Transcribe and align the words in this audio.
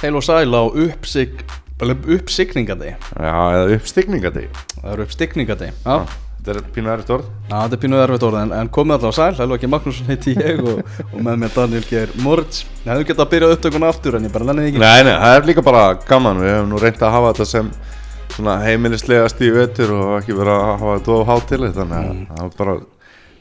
Heil 0.00 0.16
og 0.16 0.24
sæl 0.24 0.56
á 0.56 0.62
uppsig, 0.64 1.44
uppsigningadi 1.84 2.94
Já, 2.96 3.36
eða 3.52 3.76
uppstigningadegi 3.76 4.48
Það 4.80 4.90
eru 4.94 5.06
uppstigningadegi 5.06 5.72
Já, 5.84 5.96
Þetta 6.40 6.54
er 6.56 6.68
pínu 6.72 6.88
erfitt 6.88 7.10
orð. 7.12 7.24
Já, 7.50 7.52
þetta 7.52 7.76
er 7.76 7.80
pínuð 7.82 8.02
erfitt 8.06 8.22
orð 8.24 8.36
en, 8.40 8.52
en 8.56 8.68
komið 8.72 8.94
alltaf 8.94 9.12
á 9.12 9.16
sæl, 9.18 9.34
Helva 9.42 9.56
ekki 9.58 9.68
Magnússon 9.68 10.06
heiti 10.08 10.32
ég 10.38 10.62
og, 10.64 10.78
og 11.02 11.18
með 11.26 11.42
mér 11.42 11.50
Daniel 11.52 11.84
Geir 11.84 12.14
Moritz. 12.24 12.62
Við 12.78 12.88
hefum 12.94 13.08
getað 13.10 13.24
að 13.26 13.34
byrja 13.34 13.50
upptökuna 13.56 13.90
aftur 13.92 14.16
en 14.16 14.24
ég 14.24 14.32
bara 14.32 14.46
lenni 14.48 14.70
ekki. 14.70 14.80
Nei, 14.80 15.02
nei, 15.04 15.12
það 15.20 15.36
er 15.36 15.48
líka 15.50 15.64
bara 15.66 15.82
gaman. 16.08 16.40
Við 16.40 16.54
hefum 16.54 16.72
nú 16.72 16.80
reynt 16.80 17.04
að 17.04 17.12
hafa 17.18 17.34
þetta 17.34 17.48
sem 17.50 17.68
heimilislegast 18.64 19.44
í 19.44 19.52
vetur 19.52 19.92
og 19.98 20.14
ekki 20.22 20.38
vera 20.38 20.56
að 20.56 20.70
hafa 20.70 20.96
þetta 20.96 21.14
of 21.18 21.28
hátileg 21.28 21.76
þannig 21.76 22.00
að 22.00 22.24
það 22.30 22.46
er 22.46 22.56
bara 22.62 22.78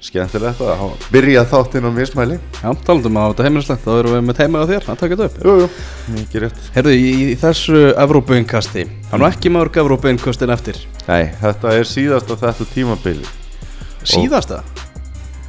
skemmtilegt 0.04 0.62
að 0.64 0.84
byrja 1.12 1.44
þáttinn 1.52 1.88
á 1.88 1.92
mismæli. 1.92 2.38
Já, 2.62 2.70
talandum 2.88 3.18
að 3.20 3.34
þetta 3.34 3.48
heimilislegt, 3.48 3.84
þá 3.84 3.92
erum 3.98 4.16
við 4.16 4.24
með 4.30 4.38
teima 4.40 4.62
á 4.64 4.70
þér, 4.70 4.86
að 4.86 5.02
taka 5.02 5.18
þetta 5.20 5.28
upp. 5.28 5.40
Jú, 5.44 5.56
jú, 5.60 5.70
mikið 6.16 6.46
rétt. 6.46 6.62
Herðu, 6.78 6.94
í, 6.96 7.10
í 7.20 7.36
þessu 7.42 7.82
Evrópuinkasti, 8.06 8.86
það 9.10 9.18
er 9.18 9.24
nú 9.24 9.28
ekki 9.28 9.52
mörg 9.54 9.80
Evrópuinkastin 9.84 10.56
eftir. 10.56 10.80
Nei, 11.10 11.32
þetta 11.42 11.74
er 11.74 11.88
síðast 11.90 12.30
af 12.30 12.44
þetta 12.44 12.68
tímabili 12.74 13.26
Síðasta? 14.08 14.62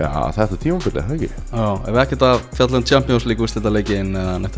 Já, 0.00 0.08
þetta 0.34 0.56
tímabili, 0.62 1.02
það 1.04 1.16
ekki? 1.18 1.28
Já, 1.52 1.66
ef 1.76 1.90
við 1.90 2.00
ekkert 2.04 2.24
að 2.26 2.46
fjalla 2.56 2.80
um 2.80 2.86
Champions 2.88 3.26
League 3.28 3.44
úrslitaleikin 3.44 4.14
eða 4.16 4.38
neitt 4.40 4.56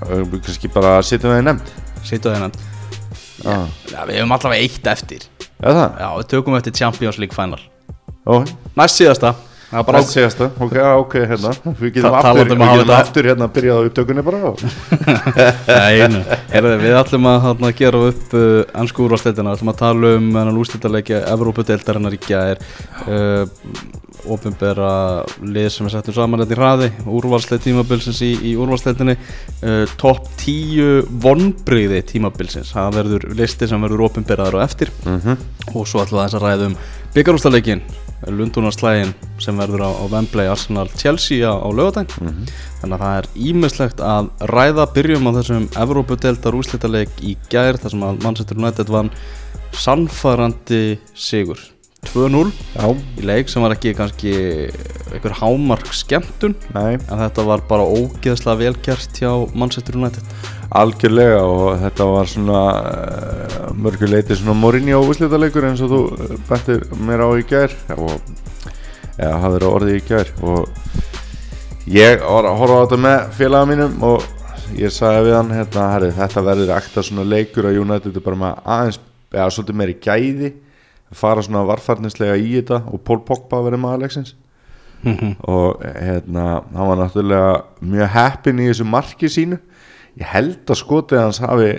Það 0.00 0.14
er 0.16 0.22
kannski 0.46 0.70
bara 0.72 0.94
að 1.00 1.08
setja 1.10 1.28
það 1.28 1.42
í 1.42 1.46
nefnd 1.48 1.74
Sýtu 2.06 2.32
þennan 2.32 2.54
Já, 3.40 3.56
Já, 3.90 4.00
við 4.06 4.16
hefum 4.20 4.34
allavega 4.36 4.64
eitt 4.64 4.88
eftir. 4.92 5.26
Er 5.60 5.76
það? 5.76 6.00
Já, 6.00 6.08
við 6.20 6.30
tökum 6.36 6.56
eftir 6.60 6.76
Champions 6.76 7.20
League 7.20 7.36
final 7.36 7.60
Næst 8.76 9.00
síðasta. 9.00 9.34
Bara 9.70 10.00
síðasta, 10.02 10.48
ok, 10.58 10.72
ok, 10.98 11.12
hérna. 11.30 11.52
Við 11.80 11.92
getum 11.94 12.10
Ta- 12.10 12.22
aftur, 12.32 12.48
um 12.56 12.62
við 12.80 12.90
aftur 12.96 13.28
hérna 13.30 13.46
að 13.46 13.52
byrja 13.54 13.76
á 13.78 13.80
upptökunni 13.86 14.24
bara 14.26 14.40
Nei. 15.70 16.24
Heyrðu, 16.50 16.72
við 16.82 16.96
ætlum 16.98 17.28
að 17.30 17.38
hana, 17.44 17.70
gera 17.78 18.00
upp 18.08 18.34
uh, 18.34 18.64
ennsku 18.82 19.06
úrvarsleitina, 19.06 19.52
við 19.52 19.60
ætlum 19.60 19.70
að 19.70 19.78
tala 19.84 20.12
um 20.18 20.26
hennan 20.40 20.58
úrslitaðleiki 20.58 21.16
Evrópudeildarinnar 21.20 22.18
í 22.18 22.20
gær. 22.26 22.64
Uh, 23.06 23.46
ofinbera 24.28 24.90
lið 25.40 25.70
sem 25.72 25.86
er 25.88 25.94
settur 25.94 26.18
saman 26.18 26.42
þetta 26.42 26.56
í 26.56 26.58
hraði, 26.58 26.90
úrvarsleit 27.08 27.62
tímabilsins 27.64 28.20
í, 28.26 28.34
í 28.50 28.56
úrvarsleitinni 28.60 29.14
uh, 29.16 29.86
topp 30.02 30.26
10 30.42 31.08
vonbrigði 31.22 32.02
tímabilsins, 32.10 32.74
það 32.74 32.98
verður 32.98 33.30
listi 33.38 33.70
sem 33.70 33.86
verður 33.86 34.08
ofinberaður 34.10 34.60
á 34.60 34.66
eftir. 34.66 34.92
Mhm. 35.06 35.38
og 35.72 35.86
svo 35.86 36.02
ætlum 36.02 36.20
við 36.20 36.36
að 36.36 36.44
ræða 36.44 36.70
um 36.72 36.78
byggarústaleikin 37.14 37.86
Lundunarslægin 38.28 39.14
sem 39.40 39.56
verður 39.56 39.86
á, 39.88 39.90
á 39.96 40.04
Wembley 40.12 40.50
Arsenal 40.50 40.88
Chelsea 40.92 41.48
á, 41.48 41.56
á 41.56 41.68
lögadaginn 41.72 42.44
þannig 42.82 42.96
að 42.96 43.04
það 43.04 43.16
er 43.16 43.28
ímislegt 43.48 44.04
að 44.04 44.30
ræða. 44.52 44.88
Byrjum 44.94 45.30
á 45.30 45.36
þessum 45.40 45.68
Evrópudeldar 45.80 46.58
úrslitaleik 46.58 47.20
í 47.24 47.36
gær 47.52 47.80
þar 47.80 47.96
sem 47.96 48.06
að 48.06 48.24
Manchester 48.26 48.60
United 48.60 48.92
vann 48.92 49.12
sannfærandi 49.72 50.98
sigur 51.16 51.62
2-0 52.08 52.48
Já, 52.74 52.86
í 53.20 53.26
leik 53.28 53.50
sem 53.52 53.62
var 53.64 53.74
ekki 53.74 53.92
kannski 53.98 54.32
einhver 55.10 55.34
hámark 55.40 55.90
skemmtun 55.94 56.54
nei. 56.74 56.96
en 56.96 57.20
þetta 57.20 57.44
var 57.46 57.62
bara 57.68 57.84
ógeðslega 57.86 58.58
velgjert 58.60 59.20
hjá 59.20 59.30
Manchester 59.58 59.98
United. 59.98 60.24
Algjörlega 60.80 61.40
og 61.42 61.80
þetta 61.82 62.06
var 62.12 62.30
svona 62.30 62.60
uh, 62.78 63.68
mörguleiti 63.74 64.38
svona 64.38 64.56
Mourinho 64.58 65.02
úslitaleikur 65.10 65.66
eins 65.66 65.82
og 65.84 65.92
þú 65.92 66.00
eh, 66.14 66.34
bentir 66.48 66.84
mér 67.02 67.24
á 67.26 67.28
í 67.34 67.46
gær 67.50 67.74
og 67.96 68.14
eða 69.18 69.40
hafðir 69.44 69.66
á 69.66 69.70
orði 69.70 69.98
í 69.98 70.04
gær 70.06 70.30
og 70.46 71.90
ég 71.90 72.22
var 72.22 72.48
að 72.48 72.60
horfa 72.62 72.78
á 72.78 72.82
þetta 72.84 73.00
með 73.08 73.28
félaga 73.40 73.70
mínum 73.72 74.06
og 74.06 74.26
ég 74.78 74.94
sagði 74.94 75.26
við 75.26 75.38
hann 75.40 75.54
hérna, 75.56 75.86
herri, 75.96 76.10
þetta 76.14 76.46
verður 76.46 76.74
ekta 76.76 77.04
svona 77.04 77.26
leikur 77.26 77.66
að 77.66 77.80
United 77.82 78.14
er 78.14 78.24
bara 78.24 78.42
með 78.44 78.66
aðeins 78.76 79.00
eða 79.30 79.52
svolítið 79.54 79.80
meiri 79.80 79.96
gæði 80.02 80.52
fara 81.16 81.42
svona 81.42 81.64
varfarnislega 81.68 82.36
í 82.38 82.52
þetta 82.58 82.82
og 82.90 83.02
Pól 83.06 83.20
Pogba 83.26 83.62
verður 83.64 83.82
maður 83.82 84.04
leiksins. 84.04 84.34
Og 85.48 85.80
hérna 85.80 86.60
hann 86.74 86.90
var 86.90 86.98
náttúrulega 87.00 87.52
mjög 87.80 88.12
heppin 88.14 88.60
í 88.60 88.68
þessu 88.68 88.84
marki 88.84 89.30
sínu. 89.32 89.58
Ég 90.20 90.26
held 90.28 90.68
að 90.68 90.80
skotið 90.82 91.22
hans 91.22 91.40
hafi 91.40 91.70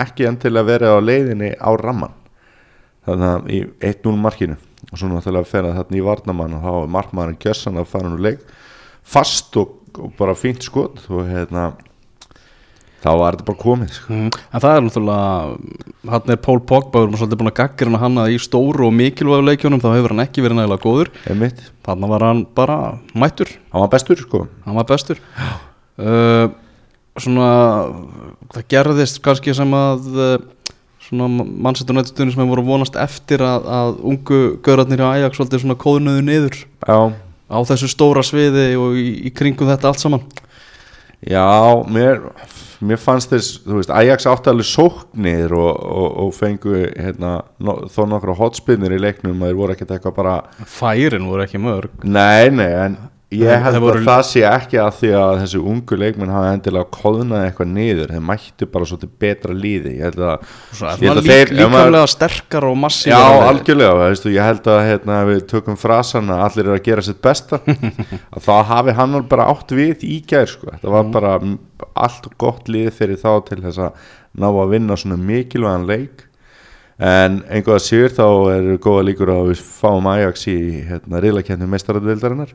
ekki 0.00 0.26
endilega 0.30 0.68
verið 0.70 0.96
á 0.96 0.98
leiðinni 1.02 1.50
á 1.58 1.70
ramman 1.76 2.16
þannig 3.04 3.28
að 3.28 3.50
í 3.50 3.60
1-0 3.90 4.16
markinu. 4.20 4.56
Og 4.90 4.96
svo 4.98 5.10
náttúrulega 5.10 5.50
fer 5.50 5.68
að 5.68 5.76
þarna 5.80 5.98
í 5.98 6.06
varnamann 6.06 6.56
og 6.56 6.64
þá 6.64 6.72
er 6.72 6.94
markmaðurinn 6.96 7.40
gjössan 7.42 7.80
að 7.80 7.90
fara 7.92 8.10
nú 8.10 8.20
leik. 8.20 8.42
Fast 9.02 9.56
og, 9.60 9.76
og 9.98 10.14
bara 10.18 10.36
fínt 10.38 10.64
skot 10.64 11.02
og 11.10 11.28
hérna 11.28 11.70
þá 13.00 13.10
var 13.16 13.36
þetta 13.36 13.48
bara 13.48 13.60
komið 13.60 13.92
sko. 13.96 14.12
Mm. 14.12 14.30
En 14.50 14.64
það 14.64 14.76
er 14.76 14.86
náttúrulega 14.86 16.12
hann 16.14 16.32
er 16.34 16.40
Pól 16.44 16.60
Pogba, 16.60 17.00
við 17.00 17.08
erum 17.08 17.20
svolítið 17.20 17.40
búin 17.40 17.52
að 17.52 17.58
gaggra 17.60 18.00
hann 18.04 18.20
að 18.20 18.34
í 18.34 18.38
stóru 18.42 18.86
og 18.88 18.96
mikilvægu 18.96 19.46
leikjónum 19.48 19.82
þá 19.82 19.90
hefur 19.94 20.14
hann 20.14 20.24
ekki 20.26 20.44
verið 20.44 20.60
nægilega 20.60 20.84
góður. 20.84 21.12
Þannig 21.86 22.14
var 22.14 22.26
hann 22.28 22.44
bara 22.56 22.78
mættur. 23.16 23.52
Hann 23.72 23.84
var 23.86 23.92
bestur 23.92 24.20
sko. 24.20 24.44
Hann 24.66 24.78
var 24.78 24.88
bestur. 24.90 25.20
Uh, 26.00 26.52
svona 27.20 27.50
það 28.54 28.68
gerðist 28.72 29.20
kannski 29.24 29.54
sem 29.56 29.74
að 29.76 30.08
uh, 30.14 30.36
svona 31.10 31.44
mannsettur 31.44 31.96
nættustunni 31.96 32.34
sem 32.34 32.42
hefur 32.42 32.54
voru 32.54 32.66
vonast 32.68 32.96
eftir 33.00 33.42
að, 33.44 33.66
að 33.66 33.98
ungu 34.12 34.40
gaurarnir 34.64 35.02
í 35.02 35.08
Ajax 35.08 35.40
svolítið 35.40 35.64
svona 35.64 35.78
kóðunuðu 35.80 36.22
niður 36.26 36.60
já, 36.60 36.98
á 37.50 37.58
þessu 37.72 37.90
stóra 37.90 38.22
sviði 38.26 38.68
og 38.78 38.98
í, 39.00 39.08
í 39.26 39.32
kringum 39.34 39.70
þetta 39.72 39.90
allt 39.90 40.02
saman. 40.02 40.24
Já, 41.20 41.44
mér, 41.90 42.22
mér 42.86 43.00
fannst 43.00 43.32
þess, 43.34 43.60
þú 43.66 43.78
veist, 43.78 43.92
Ajax 43.94 44.26
átti 44.30 44.52
alveg 44.52 44.68
sóknir 44.68 45.54
og, 45.56 45.70
og, 45.70 46.08
og 46.24 46.34
fengu 46.36 46.74
hérna, 46.88 47.36
no, 47.60 47.76
þó 47.92 48.02
nokkra 48.08 48.36
hotspinnir 48.38 48.96
í 48.96 49.00
leiknum 49.02 49.40
að 49.40 49.52
þeir 49.52 49.60
voru 49.60 49.76
ekkert 49.76 49.94
eitthvað 49.96 50.18
bara 50.20 50.36
færin 50.68 51.28
voru 51.30 51.46
ekki 51.46 51.62
mörg. 51.62 52.04
Nei, 52.04 52.50
nei, 52.54 52.70
en 52.86 52.98
ég 53.30 53.46
Það- 53.46 53.62
held 53.62 53.74
það 53.76 53.82
voru- 53.84 54.00
að 54.00 54.06
það 54.10 54.22
sé 54.26 54.40
ekki 54.50 54.78
að 54.82 54.94
því 55.00 55.10
að 55.20 55.34
þessi 55.40 55.58
ungu 55.70 55.96
leikmenn 56.00 56.32
hafa 56.34 56.48
endilega 56.56 56.88
kóðnað 56.96 57.44
eitthvað 57.46 57.68
niður, 57.76 58.08
þeir 58.10 58.24
mættu 58.30 58.66
bara 58.72 58.84
svolítið 58.90 59.10
betra 59.22 59.54
líði 59.54 59.92
Ég 59.96 60.02
held 60.08 60.18
að, 60.18 60.48
ég 60.80 61.04
held 61.06 61.20
að 61.20 61.28
þeir- 61.30 61.52
ef 61.52 61.70
maður- 61.70 61.70
líkamlega 61.70 62.08
sterkar 62.10 62.64
og 62.70 62.76
massívar 62.76 63.22
Já, 63.22 63.48
algjörlega, 63.50 63.94
veistu, 64.02 64.32
ég 64.34 64.42
held 64.48 64.62
að 64.74 64.80
hérna, 64.88 65.18
við 65.30 65.40
tökum 65.46 65.76
frasan 65.78 66.26
að 66.34 66.42
allir 66.48 66.64
eru 66.66 66.74
að 66.78 66.82
gera 66.90 67.02
sitt 67.06 67.20
besta 67.22 67.60
að 68.34 68.42
þá 68.42 68.64
hafi 68.72 68.92
hann 68.98 69.22
bara 69.28 69.46
átt 69.54 69.70
við 69.78 70.02
í 70.02 70.18
gær 70.26 70.46
sko. 70.50 70.66
þetta 70.74 70.90
var 70.90 71.04
bara 71.14 71.34
m- 71.40 71.58
allt 71.94 72.26
gott 72.36 72.66
lið 72.68 72.90
fyrir 72.92 73.16
þá 73.22 73.44
til 73.46 73.60
þess 73.62 73.78
að 73.78 73.92
ná 74.38 74.46
að 74.50 74.70
vinna 74.74 74.94
svona 74.96 75.16
mikilvægan 75.18 75.86
leik. 75.86 76.26
En 77.00 77.38
einhvað 77.48 77.78
að 77.78 77.86
sér 77.86 78.12
þá 78.12 78.26
eru 78.58 78.74
góða 78.78 79.04
líkur 79.08 79.30
að 79.32 79.46
við 79.54 79.60
fáum 79.64 80.04
Ajax 80.10 80.42
í 80.52 80.56
hérna, 80.84 81.16
riðlakendum 81.24 81.70
mestaradvildarinnar 81.72 82.50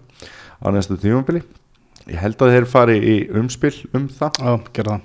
á 0.66 0.68
næstu 0.74 0.98
tímabili. 0.98 1.44
Ég 2.10 2.20
held 2.22 2.42
að 2.42 2.56
þeir 2.56 2.68
fari 2.70 2.98
í 3.00 3.16
umspil 3.38 3.74
um 3.98 4.10
það. 4.10 4.42
Já, 4.42 5.00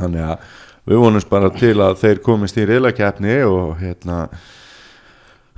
þannig 0.00 0.26
að 0.26 0.50
við 0.88 1.04
vonumst 1.04 1.30
bara 1.30 1.52
til 1.54 1.76
að 1.80 2.00
þeir 2.00 2.24
komist 2.24 2.58
í 2.58 2.66
reyðlakeppni 2.68 3.38
og 3.46 3.78
hérna 3.80 4.24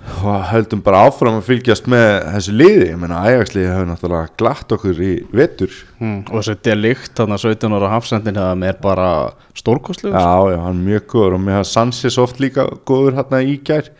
og 0.04 0.42
höldum 0.50 0.82
bara 0.84 1.04
áfram 1.06 1.38
að 1.38 1.46
fylgjast 1.48 1.86
með 1.88 2.08
þessu 2.34 2.54
liði, 2.54 2.88
ég 2.90 2.98
meina 3.00 3.22
Ajax-liði 3.24 3.70
hefur 3.70 3.88
náttúrulega 3.88 4.32
glatt 4.40 4.74
okkur 4.76 5.00
í 5.00 5.12
vetur. 5.32 5.78
Mm. 6.00 6.18
og 6.28 6.34
þessi 6.42 6.56
delikt, 6.66 7.14
þannig 7.16 7.38
að 7.38 7.54
17 7.54 7.76
ára 7.78 7.92
hafsendin 7.94 8.40
það 8.40 8.66
er 8.68 8.78
bara 8.84 9.08
stórkostlegur. 9.56 10.18
Já, 10.18 10.52
já, 10.52 10.58
hann 10.66 10.82
er 10.82 10.90
mjög 10.90 11.06
góður 11.14 11.38
og 11.38 11.42
mér 11.46 11.58
hafði 11.60 11.70
Sansis 11.70 12.20
oft 12.20 12.42
líka 12.42 12.66
góður 12.84 13.18
hérna 13.20 13.40
í 13.40 13.56
gær. 13.64 13.90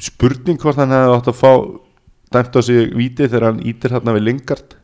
Spurning 0.00 0.60
hvort 0.62 0.80
hann 0.80 0.94
hefði 0.94 1.18
átt 1.18 1.30
að 1.34 1.40
fá 1.42 1.52
dæmt 2.34 2.56
á 2.56 2.60
sig 2.62 2.92
víti 2.96 3.26
þegar 3.28 3.48
hann 3.50 3.60
ítir 3.66 3.90
hérna 3.96 4.14
við 4.16 4.26
Lingard 4.28 4.76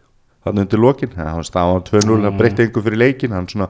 þarna 0.47 0.63
undir 0.67 0.79
lokin, 0.83 1.13
hann 1.19 1.45
staði 1.47 1.75
á 1.75 1.79
2-0 1.91 2.21
hann 2.27 2.39
breytti 2.39 2.63
einhver 2.67 2.85
fyrir 2.87 2.99
leikin, 3.03 3.33
hann 3.35 3.49
svona 3.51 3.69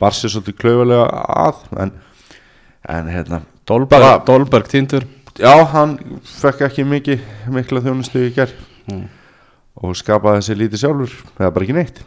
bar 0.00 0.14
sér 0.14 0.32
svolítið 0.34 0.56
klaufalega 0.58 1.06
að 1.46 1.62
en, 1.84 1.92
en 2.88 3.10
hérna 3.12 3.40
Dolberg, 3.68 4.24
Dolberg 4.26 4.68
týndur. 4.70 5.04
Já, 5.38 5.52
hann 5.74 5.98
fekk 6.24 6.62
ekki 6.66 6.84
mikið 6.88 7.20
mikla 7.54 7.82
þjónustu 7.84 8.24
í 8.26 8.34
gerð 8.34 8.54
Mm. 8.88 9.02
og 9.84 9.92
skapaði 10.00 10.38
þessi 10.40 10.54
lítið 10.56 10.80
sjálfur 10.80 11.10
eða 11.36 11.50
bara 11.52 11.66
ekki 11.66 11.74
neitt. 11.76 11.98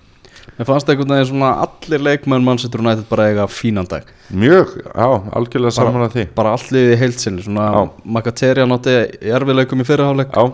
Mér 0.58 0.66
fannst 0.66 0.90
einhvern 0.90 1.12
veginn 1.14 1.28
svona 1.30 1.52
allir 1.62 2.02
leikmenn 2.02 2.44
Manchester 2.44 2.82
United 2.82 3.06
bara 3.12 3.28
eiga 3.30 3.46
fínan 3.48 3.86
dag. 3.88 4.08
Mjög, 4.34 4.72
já, 4.90 5.06
algjörlega 5.38 5.72
saman 5.76 6.08
að 6.08 6.16
því. 6.16 6.26
bara 6.36 6.56
allir 6.58 6.96
í 6.96 6.98
heilsinni 6.98 7.46
svona 7.46 7.68
Já. 7.76 7.84
Makaterja 8.18 8.66
nátti 8.66 8.96
í 9.22 9.30
erfileikum 9.38 9.84
í 9.84 9.86
fyrirháleik 9.86 10.34
Já, 10.34 10.48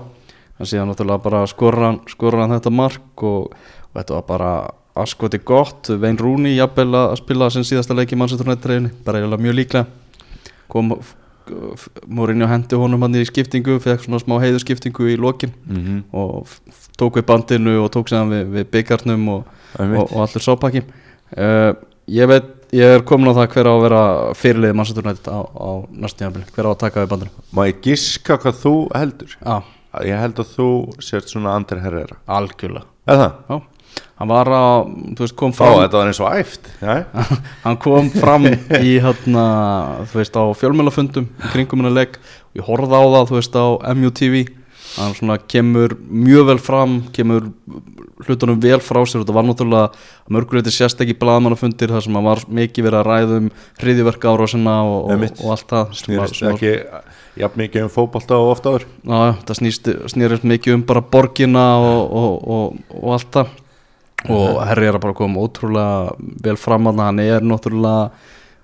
en 0.60 0.66
síðan 0.70 0.90
náttúrulega 0.92 1.24
bara 1.28 1.44
skorra 1.48 1.92
hann, 1.92 2.00
skorra 2.10 2.46
hann 2.46 2.56
þetta 2.58 2.74
mark 2.74 3.24
og, 3.24 3.54
og 3.54 4.00
þetta 4.00 4.18
var 4.18 4.26
bara 4.32 4.52
askoti 4.98 5.38
gott. 5.46 5.92
Vein 6.02 6.18
Rooney 6.18 6.56
jafnvel 6.58 6.90
að 6.98 7.16
spila 7.22 7.52
sinn 7.54 7.68
síðasta 7.68 7.94
leik 7.98 8.12
í 8.14 8.18
Manchester 8.18 8.48
United 8.50 8.70
reyni 8.72 8.90
bara 9.06 9.20
eiginlega 9.22 9.44
mjög 9.46 9.58
líklega. 9.60 9.86
Kom 10.68 10.96
Mourinho 12.12 12.48
hendi 12.52 12.76
honum 12.76 13.06
hann 13.06 13.16
í 13.16 13.22
skiptingu 13.28 13.78
fekk 13.80 14.04
svona 14.04 14.20
smá 14.20 14.36
heiðuskiptingu 14.44 15.06
í 15.14 15.16
lokin 15.22 15.54
mm 15.64 16.00
og 16.12 16.42
f- 16.44 16.90
tók 17.00 17.20
við 17.22 17.28
bandinu 17.30 17.78
og 17.86 17.92
tók 17.94 18.10
séðan 18.12 18.34
við, 18.34 18.50
við 18.52 18.66
byggarnum 18.74 19.24
og, 19.32 19.46
og, 19.80 19.94
og 20.10 20.18
allir 20.26 20.44
sápakki 20.44 20.82
uh, 20.84 21.72
ég 22.12 22.28
veit, 22.28 22.50
ég 22.76 22.98
er 22.98 23.06
komin 23.08 23.32
á 23.32 23.38
það 23.38 23.48
hver 23.54 23.70
á 23.70 23.74
að 23.78 23.84
vera 23.86 24.02
fyrirlið 24.42 24.76
United 25.06 25.30
á, 25.32 25.40
á 25.48 25.70
næstu 25.88 26.20
tímabili, 26.20 26.50
hver 26.52 26.68
á 26.68 26.72
að 26.74 26.80
taka 26.84 27.06
við 27.06 27.12
bandinu? 27.14 27.46
Má 27.56 27.64
ég 27.70 27.80
giska 27.86 28.38
hvað 28.44 28.60
þú 28.66 28.74
heldur? 28.98 29.38
Já, 29.40 29.58
Ég 30.06 30.22
held 30.22 30.44
að 30.44 30.54
þú 30.58 30.68
sért 31.04 31.32
svona 31.32 31.56
Andri 31.58 31.82
Herrera. 31.82 32.20
Algjörlega. 32.38 32.86
Er 33.08 33.22
það? 33.22 33.40
Já, 33.48 34.04
hann 34.20 34.32
var 34.32 34.52
að, 34.58 34.92
þú 35.18 35.26
veist, 35.26 35.38
kom 35.40 35.56
Ó, 35.56 35.58
fram 35.58 35.80
þetta 35.80 36.02
var 36.02 36.12
eins 36.12 36.22
og 36.22 36.36
æft. 36.36 36.70
Hann 37.66 37.80
kom 37.82 38.12
fram 38.14 38.48
í 38.90 38.94
hérna, 39.04 39.48
þú 40.12 40.22
veist, 40.22 40.38
á 40.38 40.44
fjölmjölafundum 40.62 41.30
kringum 41.54 41.84
hennar 41.84 41.96
legg. 41.98 42.20
Og 42.52 42.62
ég 42.62 42.68
horfði 42.68 43.00
á 43.00 43.04
það, 43.06 43.28
þú 43.32 43.40
veist, 43.40 43.58
á 43.58 43.68
MUTV 43.98 44.40
hann 44.98 45.14
svona 45.14 45.38
kemur 45.52 45.94
mjög 46.10 46.48
vel 46.48 46.60
fram 46.64 47.00
kemur 47.14 47.52
hlutunum 48.26 48.62
vel 48.64 48.80
frá 48.82 49.02
sér. 49.06 49.22
Og 49.22 49.26
þetta 49.26 49.36
var 49.38 49.48
náttúrulega 49.48 50.32
mörguleiti 50.34 50.74
sérst 50.74 51.04
ekki 51.04 51.18
blaðmannafundir 51.22 51.94
þar 51.94 52.06
sem 52.08 52.20
var 52.30 52.44
mikið 52.48 52.88
verið 52.88 53.00
að 53.02 53.10
ræða 53.12 53.40
um 53.42 53.52
hriðiverka 53.82 54.34
ára 54.34 54.48
og, 54.48 55.12
og, 55.12 55.28
og 55.44 55.54
allt 55.54 55.70
það 55.74 55.96
snýrist 56.02 56.42
var- 56.42 56.56
ekki 56.56 56.74
jafn 57.38 57.62
mikið 57.62 57.86
um 57.86 57.94
fótbolta 57.94 58.40
og 58.40 58.56
oft 58.56 58.66
áður. 58.66 58.88
Það 59.06 59.60
snýst, 59.62 59.92
snýrist 60.14 60.48
mikið 60.48 60.80
um 60.80 60.86
bara 60.90 61.02
borgina 61.02 61.68
og, 61.78 62.02
og, 62.22 62.48
og, 62.58 62.80
og 62.98 63.14
allt 63.18 63.32
það. 63.36 63.56
Og 64.34 64.58
Herri 64.66 64.88
er 64.90 64.98
að 64.98 65.04
bara 65.06 65.18
koma 65.18 65.44
ótrúlega 65.46 66.16
vel 66.44 66.58
fram 66.58 66.90
að 66.90 67.04
hann 67.06 67.22
er 67.22 67.46
náttúrulega 67.46 68.10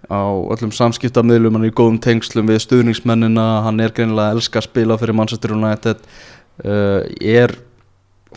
á 0.10 0.20
öllum 0.52 0.74
samskiptamiðlum 0.76 1.56
hann 1.56 1.68
er 1.68 1.72
í 1.72 1.76
góðum 1.78 2.00
tengslum 2.02 2.50
við 2.50 2.64
stuðningsmennina. 2.66 3.46
Hann 3.68 3.80
er 3.84 3.94
greinilega 3.96 4.34
að 4.34 4.40
elska 4.40 4.60
að 4.60 4.68
spila 4.68 4.98
fyrir 5.00 5.18
Manchester 5.20 5.54
United. 5.56 6.02
Uh, 6.64 7.06
er 7.22 7.54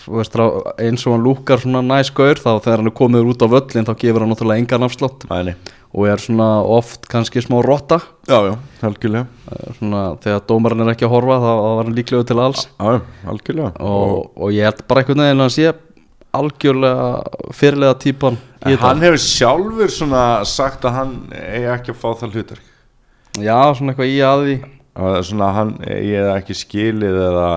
veist, 0.05 0.37
eins 0.83 1.07
og 1.07 1.17
hann 1.17 1.25
lúkar 1.25 1.63
svona 1.63 1.83
næskaur 1.85 2.41
þá 2.43 2.51
þegar 2.65 2.83
hann 2.83 2.91
er 2.93 2.97
komið 3.01 3.33
út 3.33 3.45
á 3.45 3.49
völlin 3.57 3.89
þá 3.89 3.95
gefur 4.03 4.25
hann 4.25 4.33
náttúrulega 4.35 4.63
engan 4.65 4.87
afslátt. 4.89 5.27
Æni. 5.31 5.57
og 5.97 6.05
er 6.11 6.21
svona 6.21 6.47
oft 6.61 7.07
kannski 7.09 7.41
smá 7.41 7.63
rotta. 7.65 8.01
Já, 8.29 8.37
já, 8.45 8.55
algjörlega. 8.85 9.27
Uh, 9.49 9.71
svona 9.79 10.03
þegar 10.21 10.43
dómarinn 10.51 10.85
er 10.85 10.93
ekki 10.93 11.07
að 11.07 11.15
horfa 11.15 11.39
þá 11.41 11.51
var 11.63 11.87
hann 11.87 11.97
líklega 11.97 12.27
til 12.29 12.43
alls. 12.43 12.67
Já, 12.77 12.99
já, 12.99 13.01
algjörlega. 13.33 13.71
Og, 13.81 14.27
og 14.37 14.53
ég 14.53 14.69
held 14.69 14.83
bara 14.91 15.03
einhvern 15.03 15.25
veginn 15.25 15.41
að 15.41 15.47
hann 15.47 15.55
sé 15.57 15.73
algjörlega 16.37 17.55
fyrirlega 17.57 17.97
típan 18.03 18.37
En 18.67 18.81
hann 18.83 19.05
hefur 19.05 19.21
sjálfur 19.23 19.93
svona 19.95 20.23
sagt 20.49 20.85
að 20.89 20.97
hann 20.97 21.13
eigi 21.31 21.69
ekki 21.71 21.93
að 21.93 22.01
fá 22.01 22.09
það 22.19 22.35
hlutverk. 22.35 22.73
Já, 23.37 23.59
svona 23.77 23.93
eitthvað 23.93 24.11
í 24.11 24.17
að 24.27 24.43
því. 24.43 24.57
Að 24.97 25.17
svona 25.29 25.51
hann 25.55 25.73
eigi 25.87 26.21
ekki 26.33 26.57
skilið 26.57 27.19
eða 27.29 27.49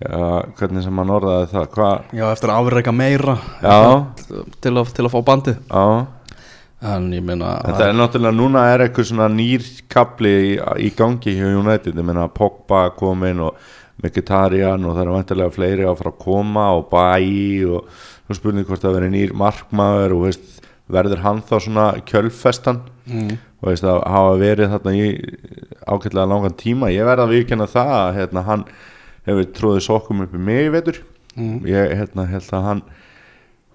ja, 0.00 0.30
hvernig 0.58 0.86
sem 0.86 1.02
hann 1.02 1.12
orðaði 1.16 1.50
það 1.52 1.68
hvað, 1.74 2.14
já, 2.16 2.24
eftir 2.30 2.52
að 2.52 2.62
afreika 2.62 2.94
meira. 2.94 3.36
Já, 3.60 3.76
til 4.64 4.72
að, 4.74 4.94
til 4.96 5.06
að 5.06 5.12
fá 5.14 5.20
bandið. 5.28 5.60
Já. 5.68 6.06
En 6.80 7.10
ég 7.12 7.20
meina 7.20 7.58
Þetta 7.60 7.90
er 7.90 7.96
náttúrulega, 7.98 8.36
núna 8.38 8.62
er 8.72 8.86
eitthvað 8.86 9.10
svona 9.10 9.26
nýr 9.28 9.66
kapli 9.92 10.30
í, 10.46 10.54
í 10.80 10.88
gangi 10.96 11.34
hjá 11.36 11.50
United, 11.52 11.92
ég 11.92 12.06
meina 12.08 12.24
Pogba 12.32 12.86
komin 12.96 13.42
og 13.44 13.58
Mkhitaryan 14.00 14.86
og 14.88 14.94
það 14.94 15.02
eru 15.02 15.16
vantilega 15.18 15.52
fleiri 15.52 15.84
að 15.84 15.98
fara 15.98 16.12
að 16.14 16.22
koma 16.22 16.70
og 16.78 16.86
bæ 16.88 17.04
og 17.68 17.90
þú 18.24 18.38
spurning 18.38 18.68
hvort 18.68 18.84
það 18.84 18.96
verið 18.96 19.12
nýr 19.12 19.34
markmaður 19.36 20.14
og 20.16 20.24
veist, 20.24 20.62
verður 20.90 21.20
hann 21.26 21.42
þá 21.44 21.54
svona 21.66 21.86
kjölfestan? 22.08 22.80
Mm, 23.10 23.34
og 23.60 23.68
veist 23.68 23.84
að 23.84 24.00
hafa 24.14 24.38
verið 24.40 24.72
þarna 24.72 24.94
í 24.96 25.10
ágætlega 25.84 26.30
langan 26.32 26.56
tíma, 26.64 26.92
ég 26.94 27.04
verða 27.04 27.28
að 27.28 27.34
viðkjanna 27.36 27.68
það 27.74 27.92
að 27.98 28.16
hérna, 28.22 28.46
hann 28.48 28.64
hefur 29.28 29.50
tróðið 29.58 29.84
sokkum 29.86 30.24
upp 30.24 30.34
í 30.34 30.40
mig 30.40 30.66
í 30.68 30.72
vetur. 30.74 31.02
Mm, 31.36 31.60
ég 31.68 31.94
hérna, 32.00 32.26
held 32.30 32.48
að 32.56 32.66
hann 32.66 32.82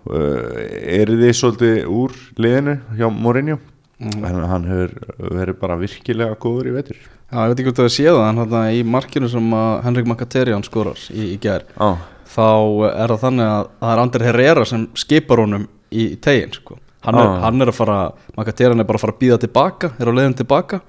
uh, 0.10 0.58
er 1.00 1.12
þið 1.12 1.34
svolítið 1.40 1.80
úr 1.92 2.16
liðinu 2.42 2.78
hjá 3.00 3.08
Mourinho. 3.14 3.60
Mm. 3.96 4.26
en 4.28 4.40
hann 4.52 4.66
hefur 4.68 4.92
verið 5.38 5.56
bara 5.62 5.78
virkilega 5.80 6.36
góður 6.36 6.68
í 6.68 6.72
vetur. 6.76 6.98
Já, 7.00 7.38
ég 7.46 7.52
veit 7.54 7.60
ekki 7.62 7.70
hvort 7.70 7.78
það 7.80 7.94
séð 7.96 8.18
það 8.18 8.26
en 8.28 8.40
hérna 8.42 8.64
í 8.76 8.82
markinu 8.92 9.30
sem 9.32 9.54
að 9.56 9.70
Henrik 9.86 10.10
Mkhitaryan 10.12 10.66
skorar 10.68 11.00
í, 11.16 11.30
í 11.32 11.38
gær 11.40 11.64
á, 11.80 11.88
þá 12.28 12.44
er 12.90 13.14
það 13.14 13.22
þannig 13.24 13.52
að 13.54 13.70
það 13.80 13.94
er 13.94 14.02
Ander 14.04 14.26
Herrera 14.28 14.66
sem 14.68 14.84
skipar 15.00 15.42
honum 15.46 15.64
í, 15.96 16.10
í 16.12 16.18
tegin 16.20 16.52
sko. 16.52 16.76
hann, 17.08 17.16
Ah. 17.22 17.40
hann 17.46 17.64
er 17.64 17.72
að 17.72 17.78
fara 17.80 17.98
Mkhitaryan 18.36 18.84
er 18.84 18.90
bara 18.92 19.00
að 19.00 19.06
fara 19.06 19.16
að 19.16 19.24
býða 19.24 19.40
tilbaka 19.46 19.92
er 19.96 20.12
á 20.12 20.18
leiðin 20.20 20.38
tilbaka. 20.44 20.82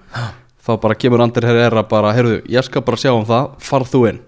Þá 0.66 0.72
bara 0.82 0.98
kemur 0.98 1.22
Ander 1.22 1.46
Herrera 1.46 1.86
bara, 1.86 2.10
heyrðu, 2.12 2.40
ég 2.50 2.66
skal 2.66 2.82
bara 2.82 2.98
sjá 2.98 3.12
um 3.14 3.22
það 3.24 3.52
farð 3.62 3.92
þú 3.94 4.00
inn 4.10 4.20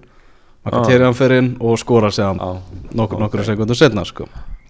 Mkhitaryan 0.68 1.16
fer 1.18 1.36
inn 1.38 1.52
og 1.60 1.78
skorar 1.80 2.14
séðan 2.14 2.40
nokkur, 2.40 3.16
ok. 3.16 3.22
nokkur 3.24 3.44
sekundum 3.46 3.78
setna 3.78 4.04
sko. 4.08 4.28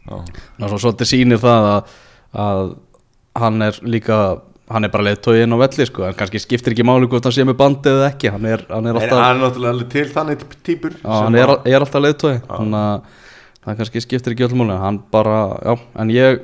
Ná, 0.09 0.67
svo 0.67 0.79
svolítið 0.79 1.11
sýnir 1.11 1.41
það 1.43 1.71
að, 1.73 1.97
að 2.45 2.63
hann 3.43 3.67
er 3.69 3.81
líka 3.85 4.21
hann 4.69 4.85
er 4.85 4.93
bara 4.93 5.07
leiðtói 5.09 5.43
inn 5.45 5.57
á 5.57 5.59
velli 5.61 5.87
sko, 5.89 6.05
en 6.09 6.17
kannski 6.17 6.41
skiptir 6.43 6.75
ekki 6.75 6.85
máli 6.87 7.09
hvort 7.09 7.25
hann 7.25 7.35
sé 7.35 7.45
með 7.47 7.57
bandið 7.61 7.95
eða 7.95 8.11
ekki 8.11 8.33
hann 8.35 8.49
er, 8.49 8.65
hann 8.69 8.89
er 8.89 8.99
alltaf 9.01 9.23
hann 9.23 9.39
er 9.39 9.43
náttúrulega 9.47 9.89
til 9.95 10.05
þannig 10.13 10.45
týpur 10.67 10.99
hann 11.05 11.39
er, 11.41 11.55
er 11.65 11.85
alltaf 11.85 12.05
leiðtói 12.05 12.35
þannig 12.45 12.83
að 12.83 13.25
það 13.65 13.81
kannski 13.81 14.05
skiptir 14.05 14.35
ekki 14.35 14.47
öllum 14.49 14.63
múli 14.63 14.79
hann 14.81 15.01
bara, 15.13 15.39
já, 15.65 15.75
en 16.03 16.13
ég 16.13 16.43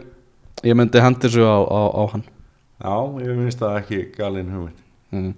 ég 0.64 0.78
myndi 0.78 1.02
hendi 1.04 1.26
þessu 1.26 1.44
á, 1.44 1.58
á, 1.68 1.80
á 1.92 2.02
hann 2.14 2.24
já, 2.24 2.96
ég 3.26 3.42
finnst 3.42 3.64
það 3.64 3.80
ekki 3.82 4.00
galinn 4.16 4.52
hugmynd 4.54 4.80
mm. 5.12 5.32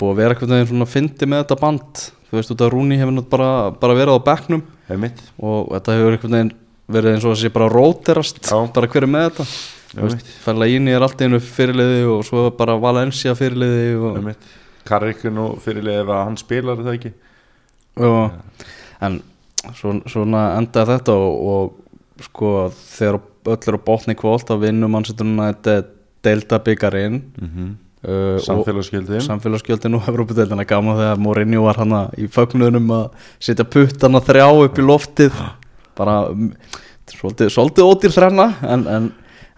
búið 0.00 0.14
að 0.14 0.22
vera 0.22 0.36
eitthvað 0.36 0.54
veginn 0.54 0.70
svona 0.72 0.88
fyndi 0.88 1.28
með 1.28 1.44
þetta 1.44 1.60
band 1.64 2.04
þú 2.28 2.38
veist, 2.38 2.52
út 2.54 2.64
af 2.64 2.72
Rúni 2.72 2.98
hefur 3.00 3.16
nátt 3.16 3.30
bara, 3.32 3.50
bara 3.70 3.96
verið 3.98 4.20
á 4.20 4.26
bekknum. 4.28 4.62
Hefur 4.88 5.02
mitt, 5.02 5.22
og 5.38 5.72
þetta 5.74 5.96
hefur 5.98 6.16
eitthvað 6.16 6.36
veginn 6.36 6.54
verið 6.88 7.14
eins 7.14 7.26
og 7.26 7.34
þessi 7.34 7.52
bara 7.52 7.72
róterast. 7.72 8.40
Já. 8.48 8.58
bara 8.74 8.88
hver 8.88 9.04
er 9.04 9.12
með 9.12 9.26
þetta? 9.28 9.48
Fellaini 10.44 10.92
er 10.92 11.04
alltaf 11.04 11.24
einu 11.24 11.40
fyrirliði 11.40 12.04
og 12.12 12.24
svo 12.28 12.48
bara 12.56 12.76
Valencia 12.80 13.32
fyrirliði 13.36 13.94
og, 13.96 14.30
Karrikin 14.88 15.40
og 15.40 15.58
fyrirlega 15.64 16.04
ef 16.04 16.12
að 16.12 16.24
hann 16.26 16.38
spilar 16.40 16.80
það 16.82 16.94
ekki? 16.94 17.12
Og, 18.04 18.64
en 19.04 19.20
svo, 19.76 19.94
svona 20.08 20.44
endaði 20.58 20.98
þetta 20.98 21.16
og, 21.16 21.38
og 21.52 22.24
sko 22.28 22.52
þegar 22.74 23.20
öll 23.48 23.58
eru 23.70 23.80
á 23.80 23.86
botni 23.88 24.16
kvólt 24.18 24.48
þá 24.48 24.56
vinnum 24.60 24.96
hann 24.96 25.06
setur 25.08 25.28
núna 25.28 25.50
þetta 25.52 25.76
delta 26.26 26.58
byggarinn 26.64 27.20
mm 27.20 27.48
-hmm. 27.48 27.74
Uh, 28.06 28.38
samfélagsgjöldin. 28.44 29.22
samfélagsgjöldin 29.24 29.96
og 29.98 30.10
Evrópudeildina. 30.10 30.66
Gaman 30.68 30.98
þegar 30.98 31.22
Mourinho 31.22 31.64
var 31.66 31.80
hann 31.82 31.94
í 32.18 32.28
fögnuðunum 32.32 32.92
að 32.94 33.30
setja 33.42 33.66
puttana 33.68 34.20
þrjá 34.24 34.46
upp 34.50 34.78
í 34.78 34.84
loftið. 34.84 35.40
Bara 35.98 36.18
mm, 36.32 36.52
svolítið, 37.14 37.54
svolítið 37.54 37.88
ódýr 37.88 38.14
þrenna 38.14 38.48
en, 38.68 38.84
en, 38.96 39.08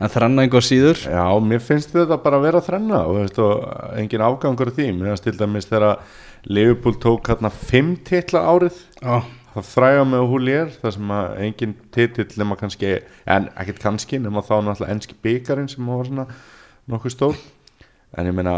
en 0.01 0.15
þrenna 0.15 0.47
einhver 0.47 0.65
síður. 0.65 1.03
Já, 1.05 1.27
mér 1.45 1.65
finnst 1.65 1.93
þetta 1.97 2.21
bara 2.23 2.41
að 2.41 2.49
vera 2.49 2.65
þrenna 2.65 3.03
og, 3.09 3.21
veist, 3.21 3.43
og 3.43 3.99
engin 4.01 4.25
afgangur 4.25 4.73
af 4.73 4.79
því. 4.79 4.89
Mér 4.97 5.13
finnst 5.13 5.29
til 5.29 5.37
dæmis 5.41 5.69
þegar 5.71 6.01
Liverpool 6.49 6.97
tók 6.97 7.29
hérna 7.29 7.53
fimm 7.53 7.99
titla 8.07 8.47
árið. 8.49 8.81
Já, 9.03 9.21
það 9.55 9.71
fræga 9.75 10.03
með 10.09 10.27
Húlier 10.31 10.75
það 10.81 10.97
sem 10.97 11.15
að 11.17 11.39
engin 11.47 11.77
titill 11.95 12.31
nema 12.41 12.57
kannski 12.61 12.97
en 13.27 13.49
ekkert 13.59 13.83
kannski 13.83 14.21
nema 14.23 14.45
þá 14.47 14.55
náttúrulega 14.63 14.95
enski 14.95 15.17
byggarinn 15.25 15.71
sem 15.71 15.89
var 15.91 16.07
svona 16.07 16.27
nokkuð 16.91 17.15
stór 17.15 17.41
en 18.17 18.31
ég 18.31 18.37
meina 18.37 18.57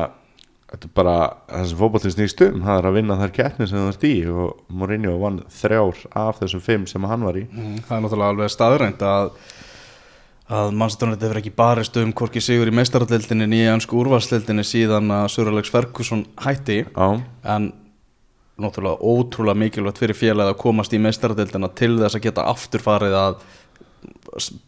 þetta 0.72 0.88
er 0.88 0.94
bara 0.96 1.16
það 1.50 1.66
sem 1.68 1.80
fótballtinn 1.82 2.14
snýst 2.14 2.44
um 2.46 2.62
það 2.64 2.78
er 2.78 2.88
að 2.88 2.96
vinna 2.96 3.18
þær 3.20 3.34
keppni 3.36 3.66
sem 3.68 3.80
það 3.80 3.90
ert 3.92 4.06
í 4.08 4.14
og 4.32 4.62
Mourinho 4.72 5.18
vann 5.20 5.42
þrjár 5.52 6.06
af 6.22 6.40
þessum 6.40 6.64
fimm 6.64 6.86
sem 6.88 7.10
hann 7.10 7.26
var 7.28 7.40
í. 7.40 7.44
Mm, 7.50 7.82
Það 7.88 7.96
er 7.96 8.06
náttúrulega 8.06 8.32
alveg 8.36 8.54
staðrænt 8.54 9.04
að 9.08 9.34
að 10.52 10.72
mannstöðunlega 10.76 11.28
hefur 11.28 11.38
ekki 11.40 11.52
barist 11.56 11.96
um 12.00 12.10
hvorki 12.16 12.40
sigur 12.44 12.68
í 12.68 12.74
meistaraldeldinni 12.76 13.46
nýja 13.48 13.76
önsku 13.76 13.96
úrvarsleldinni 14.02 14.64
síðan 14.66 15.12
að 15.14 15.30
Sör 15.32 15.48
Alex 15.52 15.72
Ferguson 15.72 16.26
hætti. 16.44 16.82
Já, 16.92 17.22
en 17.54 17.70
náttúrulega 18.60 19.00
ótrúlega 19.00 19.60
mikilvægt 19.62 20.02
fyrir 20.02 20.18
félagið 20.18 20.52
að 20.52 20.60
komast 20.60 20.92
í 20.92 21.00
meistaraldeldina 21.00 21.70
til 21.78 21.94
þess 22.02 22.18
að 22.18 22.24
geta 22.26 22.46
aftur 22.52 22.84
farið 22.84 23.16
að 23.16 23.38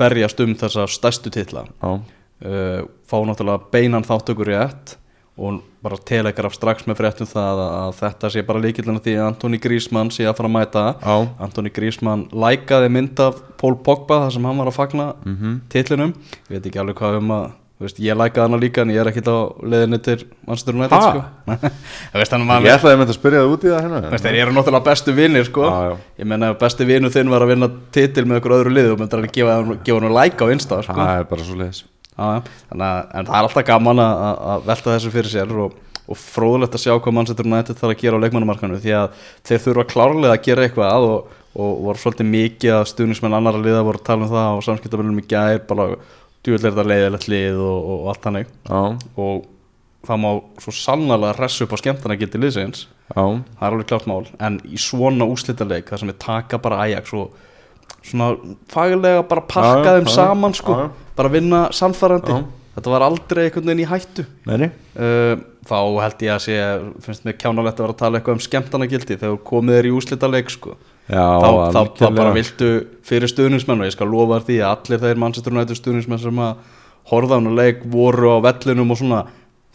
berjast 0.01 0.41
um 0.45 0.55
þessa 0.61 0.87
stærstu 0.91 1.33
titla. 1.35 1.67
Já, 1.83 2.01
uh, 2.45 2.85
fá 3.09 3.17
náttúrulega 3.25 3.73
beinan 3.73 4.07
þáttökur 4.07 4.53
í 4.53 4.59
ett 4.59 4.99
og 5.35 5.65
bara 5.83 5.99
telegraf 6.07 6.55
strax 6.55 6.87
með 6.87 7.01
fréttum 7.01 7.27
það 7.27 7.61
að, 7.65 7.73
að 7.81 7.97
þetta 7.99 8.29
sé 8.31 8.45
bara 8.47 8.63
líkillina 8.63 9.03
því 9.03 9.17
að 9.19 9.27
Antoni 9.33 9.59
Grísmann 9.59 10.13
sé 10.15 10.29
að 10.29 10.37
fara 10.39 10.51
að 10.51 10.55
mæta 10.55 10.85
já, 10.95 11.17
Antoni 11.43 11.73
Grísmann 11.75 12.29
lækaði 12.31 12.93
mynd 12.95 13.23
af 13.25 13.43
Pól 13.59 13.75
Pogba 13.83 14.23
þar 14.25 14.37
sem 14.37 14.47
hann 14.47 14.63
var 14.63 14.71
að 14.71 14.79
fagna 14.79 15.11
mhm 15.27 15.61
titlinum, 15.75 16.15
ég 16.47 16.55
veit 16.55 16.71
ekki 16.71 16.81
alveg 16.83 17.01
hvað 17.03 17.19
um 17.19 17.35
að 17.35 17.45
veist, 17.83 17.99
ég 18.03 18.17
lækaði 18.19 18.45
hana 18.47 18.61
líka 18.63 18.85
en 18.85 18.93
ég 18.95 19.01
er 19.03 19.11
ekkit 19.11 19.31
á 19.31 19.39
leiðinni 19.59 19.99
til 20.05 20.17
Manchester 20.47 20.77
United 20.79 21.03
sko. 21.03 21.25
Veist, 22.15 22.37
Ég 22.37 22.77
ætlaði 22.77 22.95
að 22.95 23.01
mynda 23.01 23.15
að 23.15 23.19
spyrja 23.19 23.41
það 23.43 23.55
út 23.55 23.67
í 23.67 23.73
það 23.73 23.83
hérna 23.85 24.21
þeir 24.23 24.39
eru 24.45 24.55
náttúrulega 24.55 24.89
bestu 24.89 25.17
vinnir 25.17 25.49
sko. 25.49 25.73
Ég 26.21 26.31
menna 26.31 26.53
ef 26.53 26.61
besti 26.63 26.87
vinnu 26.89 27.11
þinn 27.15 27.33
var 27.35 27.45
að 27.45 27.55
vinna 27.55 27.71
titil 27.95 28.27
með 28.31 28.41
ykkur 28.41 28.57
öðru 28.61 28.75
liðu 28.79 28.95
og 28.95 29.03
myndir 29.03 29.25
að 29.25 29.35
gefa, 29.35 29.59
hann 29.59 30.17
læka 30.21 30.47
á 30.47 30.53
einsta 30.55 30.81
sko. 30.87 30.97
Það 31.01 31.19
er 31.19 31.29
bara 31.35 31.49
svo 31.49 31.59
leiðis. 31.59 31.83
Þannig 32.15 32.85
að, 32.87 32.99
það 33.15 33.33
er 33.35 33.41
alltaf 33.41 33.67
gaman 33.69 34.03
að, 34.05 34.67
velta 34.69 34.93
þessu 34.95 35.15
fyrir 35.15 35.33
sér 35.33 35.55
og, 35.65 35.79
og 36.05 36.21
fróðulegt 36.21 36.77
að 36.77 36.85
sjá 36.85 36.93
hvað 36.95 37.17
Manchester 37.17 37.49
United 37.49 37.81
þarf 37.81 37.95
að 37.95 38.03
gera 38.03 38.21
á 38.21 38.23
leikmannumarkanu 38.25 38.83
því 38.83 38.93
að 38.99 39.25
þeir 39.49 39.65
þurfa 39.65 39.87
klárlega 39.91 40.37
að 40.37 40.45
gera 40.49 40.67
eitthvað 40.67 41.09
og, 41.09 41.33
og 41.55 41.73
voru 41.89 42.03
svolítið 42.03 42.31
mikið 42.35 42.77
að 42.77 42.85
stuðnismenn 42.93 43.39
annara 43.41 43.63
liða 43.63 43.87
voru 43.87 44.03
að 44.03 44.07
tala 44.11 44.29
um 44.29 44.35
það 44.35 44.59
og 44.59 44.69
samskiptamennum 44.69 45.25
í 45.25 45.27
gær 45.33 45.65
bara 45.71 45.89
djúvill 46.45 46.61
er 46.61 46.71
þetta 46.71 46.87
leiðilegt 46.93 47.29
lið 47.33 47.65
og, 47.65 47.91
og 47.95 48.07
allt 48.13 48.31
hannig 48.31 48.49
Já, 48.69 48.81
og 49.25 49.51
það 50.05 50.21
má 50.21 50.31
svo 50.63 50.75
sannlega 50.77 51.33
ressa 51.39 51.65
upp 51.65 51.75
á 51.75 51.79
skemmtana 51.81 52.19
geti 52.21 52.41
liðsins. 52.41 52.87
Það 53.09 53.39
er 53.61 53.67
alveg 53.71 53.89
klart 53.91 54.09
mál. 54.11 54.23
En 54.43 54.59
í 54.69 54.79
svona 54.81 55.27
úslitaleik 55.29 55.91
þar 55.91 56.03
sem 56.03 56.11
við 56.13 56.21
taka 56.25 56.61
bara 56.63 56.83
Ajax 56.85 57.15
og 57.17 57.39
svona 58.05 58.35
faglega 58.73 59.25
bara 59.29 59.47
pakka 59.49 59.97
þeim 59.99 60.11
saman 60.13 60.55
sko, 60.57 60.77
bara 61.17 61.33
vinna 61.33 61.67
samfærandi 61.75 62.43
þetta 62.75 62.91
var 62.91 63.05
aldrei 63.07 63.45
einhvern 63.47 63.69
veginn 63.71 63.85
í 63.85 63.89
hættu. 63.89 64.25
Uh, 64.45 65.37
þá 65.65 65.77
held 66.03 66.25
ég 66.27 66.33
að 66.35 66.43
sé 66.45 66.57
finnst 67.05 67.27
mér 67.27 67.37
kjánalegt 67.41 67.79
að 67.79 67.87
vera 67.87 67.95
að 67.95 68.01
tala 68.03 68.19
eitthvað 68.19 68.39
um 68.39 68.43
skemmtanagildi 68.45 69.17
þegar 69.17 69.37
þú 69.37 69.41
komið 69.49 69.79
þér 69.79 69.89
í 69.89 69.95
úslitaleik 69.99 70.53
sko. 70.53 70.75
já 71.05 71.21
þá, 71.21 71.49
þá, 71.77 71.81
þá 72.01 72.07
bara 72.17 72.35
viltu 72.35 72.71
fyrir 73.05 73.31
stuðnismenn 73.31 73.85
og 73.85 73.89
ég 73.89 73.95
skal 73.95 74.09
lofa 74.11 74.41
því 74.47 74.59
að 74.65 74.75
allir 74.75 75.03
þeir 75.05 75.23
Manchester 75.23 75.55
United 75.55 75.81
stuðnismenn 75.81 76.23
sem 76.23 76.43
að 76.45 76.63
á 77.05 77.37
hana 77.37 77.53
leik 77.53 77.85
voru 77.93 78.33
á 78.33 78.39
vellinum 78.45 78.95
og 78.95 79.01
svona 79.01 79.25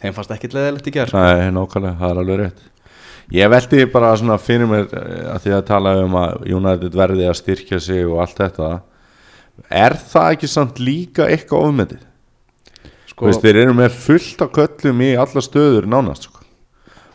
þeim 0.02 0.16
fannst 0.16 0.34
ekkit 0.34 0.56
leðilegt 0.56 0.90
í 0.90 0.94
gerð 0.96 1.14
Nei, 1.14 1.50
nákvæmlega, 1.54 1.98
það 2.00 2.10
er 2.10 2.22
alveg 2.24 2.40
rétt 2.42 2.66
Ég 3.30 3.50
veldi 3.52 3.84
bara 3.92 4.10
svona 4.18 4.38
fyrir 4.42 4.66
mér 4.66 4.88
eh, 4.90 5.26
að 5.34 5.44
því 5.44 5.56
að 5.56 5.66
tala 5.68 5.96
um 6.02 6.16
að 6.18 6.46
United 6.50 6.96
verði 6.98 7.28
að 7.30 7.38
styrkja 7.38 7.78
sig 7.82 8.06
og 8.06 8.22
allt 8.24 8.40
þetta 8.42 8.70
Er 9.70 9.94
það 9.94 10.34
ekki 10.34 10.48
samt 10.48 10.78
líka 10.80 11.26
eitthvað 11.30 11.66
ofmetið? 11.68 12.06
sko, 13.10 13.28
Veist, 13.28 13.42
þeir 13.44 13.58
eru 13.66 13.74
með 13.76 13.96
fullt 14.00 14.42
af 14.44 14.52
köllum 14.56 15.02
í 15.04 15.10
alla 15.20 15.42
stöður 15.44 15.88
nánast 15.90 16.26
sko. 16.28 16.38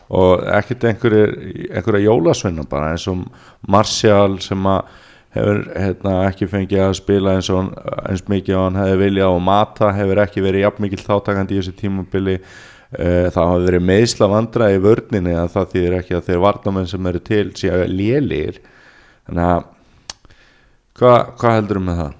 og 0.08 0.44
ekkert 0.54 0.84
einhverja 0.86 2.04
jólasveina 2.04 2.62
bara 2.70 2.92
eins 2.94 3.08
og 3.10 3.24
Martial 3.66 4.38
sem 4.40 4.68
að 4.70 4.84
hefur 5.36 5.58
hérna, 5.74 6.12
ekki 6.30 6.46
fengið 6.48 6.84
að 6.84 6.94
spila 7.00 7.34
eins, 7.36 7.50
og, 7.50 7.72
eins 8.08 8.22
mikið 8.30 8.54
og 8.56 8.62
hann 8.68 8.78
hefði 8.80 9.00
viljað 9.02 9.34
og 9.34 9.42
Mata 9.42 9.90
hefur 9.96 10.22
ekki 10.22 10.44
verið 10.44 10.64
jafn 10.64 10.84
mikill 10.86 11.02
þáttakandi 11.02 11.56
í 11.56 11.60
þessu 11.60 11.74
tímabili 11.80 12.38
það 12.92 13.40
hafa 13.40 13.62
verið 13.64 13.82
meðsla 13.82 14.28
vandra 14.30 14.68
í 14.70 14.76
vörninni 14.78 15.32
að 15.34 15.48
það 15.56 15.72
þýðir 15.72 15.96
ekki 15.98 16.14
að 16.16 16.28
þeir 16.28 16.44
varnamenn 16.44 16.86
sem 16.90 17.08
eru 17.10 17.22
til 17.26 17.46
séu 17.58 17.80
lélir 17.90 18.60
þannig 19.26 19.48
að 19.48 19.64
hvað 20.96 21.18
hva 21.40 21.54
heldur 21.56 21.82
með 21.82 22.00
það? 22.02 22.14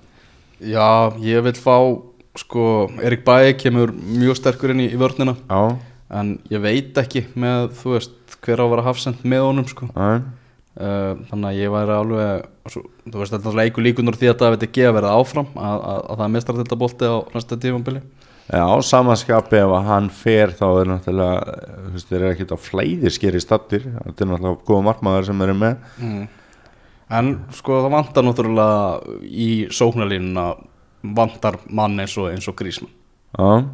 já, 0.60 0.88
ég 1.22 1.44
vil 1.46 1.54
fá 1.60 1.76
sko, 2.36 2.64
Erik 3.04 3.24
Bæi 3.26 3.54
kemur 3.60 3.92
mjög 3.92 4.40
sterkur 4.40 4.72
inn 4.74 4.84
í, 4.84 4.88
í 4.92 5.00
vörnina. 5.00 5.36
Já, 5.48 5.76
en 6.20 6.36
ég 6.52 6.62
veit 6.62 6.98
ekki 7.00 7.26
með, 7.38 7.70
þú 7.80 7.94
veist, 7.96 8.18
hver 8.44 8.62
á 8.62 8.64
að 8.64 8.74
vera 8.74 8.86
hafsend 8.86 9.24
með 9.24 9.46
honum 9.48 9.68
sko. 9.70 9.88
já, 9.92 10.20
uh, 10.76 11.12
þannig 11.30 11.48
að 11.50 11.58
ég 11.60 11.74
væri 11.74 11.96
alveg 11.96 12.46
svo, 12.72 12.84
þú 13.06 13.22
veist, 13.22 13.34
þetta 13.36 13.54
er 13.54 13.82
líkunar 13.86 14.20
því 14.20 14.30
að 14.30 14.38
það 14.42 14.54
veit 14.54 14.68
ekki 14.68 14.86
að 14.86 14.96
verða 15.00 15.16
áfram 15.16 15.50
að, 15.54 15.76
að, 15.76 16.00
að 16.12 16.22
það 16.22 16.32
mistar 16.36 16.60
þetta 16.60 16.80
bolti 16.82 17.10
á 17.10 17.16
næsta 17.34 17.60
tífambili 17.62 18.04
Já, 18.46 18.62
samanskapi 18.86 19.58
ef 19.58 19.72
hann 19.88 20.06
fer 20.14 20.52
þá 20.54 20.66
er 20.68 20.90
náttúrulega 20.92 21.94
þeir 21.98 22.16
eru 22.20 22.28
ekkert 22.30 22.52
á 22.54 22.58
flæðiskeri 22.62 23.40
stattir 23.42 23.88
þetta 23.88 24.22
er 24.22 24.30
náttúrulega 24.30 24.60
góða 24.68 24.84
markmaður 24.86 25.26
sem 25.26 25.42
eru 25.42 25.56
með 25.58 25.72
mm. 25.98 26.28
en 27.18 27.32
sko 27.58 27.80
það 27.80 27.96
vantar 27.96 28.26
náttúrulega 28.28 29.16
í 29.26 29.48
sóknarlínuna 29.74 30.46
vantar 31.18 31.58
mann 31.66 31.98
eins 32.04 32.14
og, 32.22 32.30
eins 32.30 32.46
og 32.46 32.54
Grísmann 32.60 32.92
Já, 33.34 33.66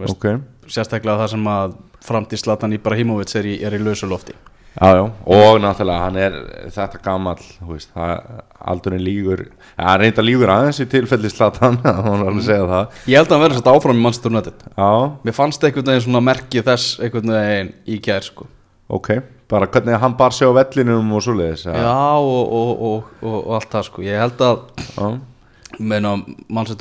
Veist. 0.00 0.16
ok 0.16 0.70
sérstaklega 0.70 1.20
það 1.20 1.32
sem 1.34 1.52
að 1.52 1.76
framtíðslatan 2.06 2.78
Ibrahimovic 2.78 3.36
er 3.36 3.50
í, 3.52 3.58
í 3.60 3.82
lausu 3.84 4.08
lofti 4.08 4.38
Já, 4.70 4.86
já, 4.94 5.02
og 5.26 5.56
náttúrulega 5.58 6.04
hann 6.04 6.16
er 6.22 6.34
þetta 6.70 7.00
gamall, 7.02 7.40
þú 7.58 7.72
veist, 7.72 7.90
það, 7.90 8.36
aldurinn 8.70 9.02
lígur, 9.02 9.40
hann 9.74 9.98
reynda 9.98 10.22
lígur 10.22 10.52
aðeins 10.54 10.78
í 10.84 10.86
tilfelli 10.92 11.30
slatan, 11.32 11.80
það 11.82 11.98
má 12.06 12.12
alveg 12.28 12.44
segja 12.46 12.68
það. 12.70 13.00
Ég 13.10 13.18
held 13.18 13.26
að 13.26 13.34
hann 13.34 13.42
verði 13.42 13.58
sett 13.58 13.70
áfram 13.72 13.98
í 13.98 14.52
Já, 14.78 14.92
mér 15.26 15.36
fannst 15.36 15.66
einhvern 15.66 15.90
veginn 15.90 16.04
svona 16.06 16.22
merki 16.22 16.62
þess 16.68 17.00
einhvern 17.02 17.34
veginn 17.34 17.72
í 17.90 17.98
gær 18.04 18.28
sko. 18.28 18.46
Ok, 18.90 19.10
bara 19.50 19.66
hvernig 19.70 19.98
hann 20.02 20.14
bar 20.18 20.34
sig 20.34 20.46
á 20.46 20.54
vellinum 20.54 21.10
og 21.18 21.26
svoleiðis 21.26 21.66
já 21.66 21.74
og, 22.18 22.54
og, 22.54 22.70
og, 22.70 23.10
og, 23.22 23.36
og 23.40 23.52
allt 23.58 23.74
það 23.74 23.84
sko. 23.90 24.06
Ég 24.06 24.22
held 24.22 24.46
að 24.46 24.62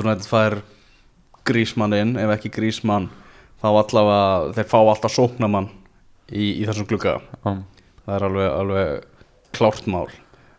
United 0.05 0.29
fær 0.29 0.59
Grísmann 1.49 1.97
inn, 1.97 2.15
ef 2.21 2.37
ekki 2.37 2.53
Grísmann 2.53 3.09
þá 3.61 3.69
allavega, 3.73 4.53
þeir 4.57 4.71
fá 4.71 4.79
alltaf 4.79 5.13
sóknamann 5.13 5.69
í, 6.29 6.61
í 6.61 6.65
þessum 6.69 6.87
glugga. 6.89 7.17
Já, 7.43 7.57
það 8.09 8.17
er 8.17 8.27
alveg, 8.27 8.49
alveg 8.63 9.53
klárt 9.55 9.89
mál. 9.89 10.07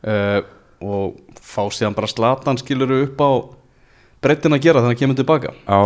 Uh, 0.00 0.40
og 0.80 1.18
fá 1.44 1.66
síðan 1.74 1.96
bara 1.96 2.08
slatan 2.08 2.60
skiluru 2.60 3.02
upp 3.04 3.20
á 3.20 3.30
breytin 4.24 4.56
að 4.56 4.64
gera 4.64 4.82
þannig 4.82 4.96
að 4.96 5.02
kemur 5.02 5.18
tilbaka. 5.18 5.54
Já. 5.66 5.80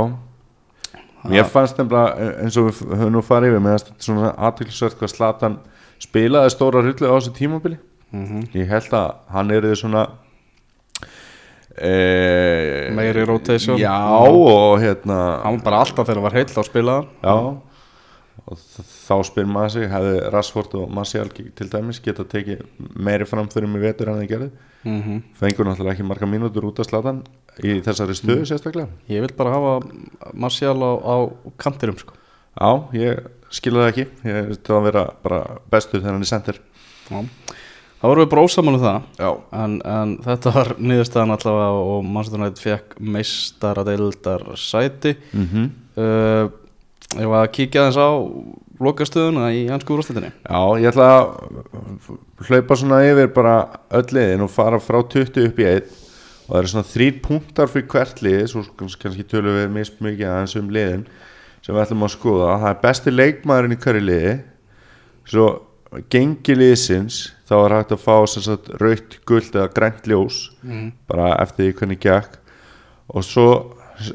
Mér 1.25 1.49
fannst 1.49 1.79
nefnilega 1.81 2.33
eins 2.45 2.59
og 2.61 2.69
við 2.69 2.83
höfum 2.91 3.15
nú 3.15 3.23
farið 3.25 3.55
yfir 3.55 3.65
með 3.65 3.79
að 3.79 3.93
svona 4.05 4.35
aðtöklisvert 4.45 4.99
hvað 5.01 5.13
slatan 5.15 5.57
spilaði 6.03 6.53
stóra 6.53 6.83
hryllu 6.85 7.09
á 7.09 7.17
þessu 7.17 7.33
tímabili. 7.39 7.79
Mm 8.13 8.27
-hmm. 8.27 8.43
Ég 8.55 8.69
held 8.69 8.93
að 8.93 9.15
hann 9.33 9.51
er 9.51 9.75
svona 9.75 10.09
e, 11.79 12.91
meiri 12.93 13.25
rotation. 13.25 13.79
Já 13.79 14.21
og 14.21 14.81
hérna 14.81 15.41
hann 15.43 15.57
var 15.57 15.65
bara 15.65 15.79
alltaf 15.79 16.07
þegar 16.07 16.15
hann 16.15 16.29
var 16.29 16.39
heill 16.39 16.55
á 16.55 16.63
spilaðan 16.63 17.09
Já 17.23 17.57
og 18.45 18.61
þá 18.61 19.15
spyr 19.25 19.47
maður 19.49 19.73
sig 19.75 19.89
hefði 19.89 20.17
Rashford 20.35 20.75
og 20.81 20.91
Martial 20.93 21.31
til 21.33 21.69
dæmis 21.73 22.01
geta 22.05 22.27
tekið 22.29 22.65
meiri 22.93 23.25
framförum 23.29 23.79
í 23.79 23.81
vetur 23.81 24.11
en 24.13 24.21
þeir 24.21 24.31
gerði 24.33 24.51
mm 24.85 25.01
-hmm. 25.03 25.23
fengur 25.41 25.67
náttúrulega 25.67 25.95
ekki 25.95 26.09
marga 26.09 26.27
mínútur 26.27 26.69
út 26.69 26.81
af 26.81 26.87
slatan 26.87 27.23
í 27.63 27.81
þessari 27.81 28.17
stöðu 28.19 28.45
sérstaklega 28.45 28.89
ég 29.09 29.21
vil 29.21 29.33
bara 29.37 29.55
hafa 29.55 29.81
Martial 30.33 30.77
á, 30.77 30.93
á 31.01 31.17
kantirum 31.57 31.99
sko. 31.99 32.13
Já, 32.61 32.89
ég 32.93 33.27
skilur 33.51 33.83
það 33.83 33.89
ekki 33.93 34.07
ég 34.29 34.49
vil 34.49 34.59
það 34.59 34.77
að 34.77 34.85
vera 34.85 35.05
bara 35.23 35.41
bestur 35.71 36.01
þegar 36.01 36.13
hann 36.13 36.23
er 36.23 36.33
sendir 36.33 36.61
Já. 37.09 37.25
þá 38.01 38.05
vorum 38.09 38.25
við 38.25 38.31
bara 38.31 38.45
ósaman 38.45 38.75
um 38.75 38.85
það 38.85 39.01
en, 39.53 39.81
en 39.85 40.19
þetta 40.19 40.53
var 40.55 40.75
niðurstaðan 40.79 41.37
allavega 41.37 41.71
og 41.71 42.05
Manchester 42.05 42.41
United 42.41 42.63
fekk 42.63 43.01
meistara 43.01 43.85
deildar 43.85 44.45
sæti 44.57 45.17
mm 45.33 45.49
-hmm. 45.49 45.71
uh, 45.97 46.64
ég 47.21 47.31
var 47.31 47.45
að 47.45 47.53
kíkja 47.57 47.85
aðeins 47.85 48.01
á 48.01 48.11
lokastöðuna 48.85 49.51
í 49.55 49.67
hansku 49.71 49.95
úrstættinni 49.95 50.33
Já, 50.33 50.63
ég 50.83 50.89
ætla 50.91 51.11
að 51.15 52.49
hlaupa 52.49 52.79
svona 52.79 53.03
yfir 53.07 53.31
bara 53.35 53.59
öll 53.95 54.09
liðin 54.17 54.47
og 54.47 54.53
fara 54.53 54.81
frá 54.83 54.99
20 55.01 55.51
upp 55.51 55.61
í 55.63 55.69
1 55.71 55.93
og 56.45 56.51
það 56.51 56.59
eru 56.61 56.73
svona 56.73 56.91
þrýr 56.91 57.21
punktar 57.25 57.71
fyrir 57.73 57.87
hvert 57.93 58.25
lið 58.25 58.43
svo 58.53 58.65
kannski, 58.79 59.25
tölum 59.29 59.57
við 59.57 59.71
mist 59.73 60.03
mikið 60.05 60.29
aðeins 60.29 60.57
um 60.61 60.73
liðin 60.75 61.07
sem 61.65 61.73
við 61.73 61.85
ætlum 61.87 62.05
að 62.05 62.13
skoða. 62.13 62.57
Það 62.61 62.71
er 62.71 62.83
besti 62.83 63.15
leikmaðurinn 63.15 63.75
í 63.75 63.79
hverju 63.81 64.03
liði. 64.05 64.35
Svo 65.25 65.47
gengi 66.13 66.57
liðsins 66.59 67.21
þá 67.49 67.55
er 67.63 67.75
hægt 67.79 67.95
að 67.95 68.03
fá 68.05 68.17
rautt, 68.83 69.17
gult 69.25 69.57
eða 69.57 69.71
grænt 69.73 70.11
ljós 70.11 70.41
mm. 70.65 70.91
bara 71.09 71.31
eftir 71.41 71.71
því 71.71 71.79
hvernig 71.79 72.03
gekk. 72.05 72.37
Og 73.15 73.25
svo 73.25 73.49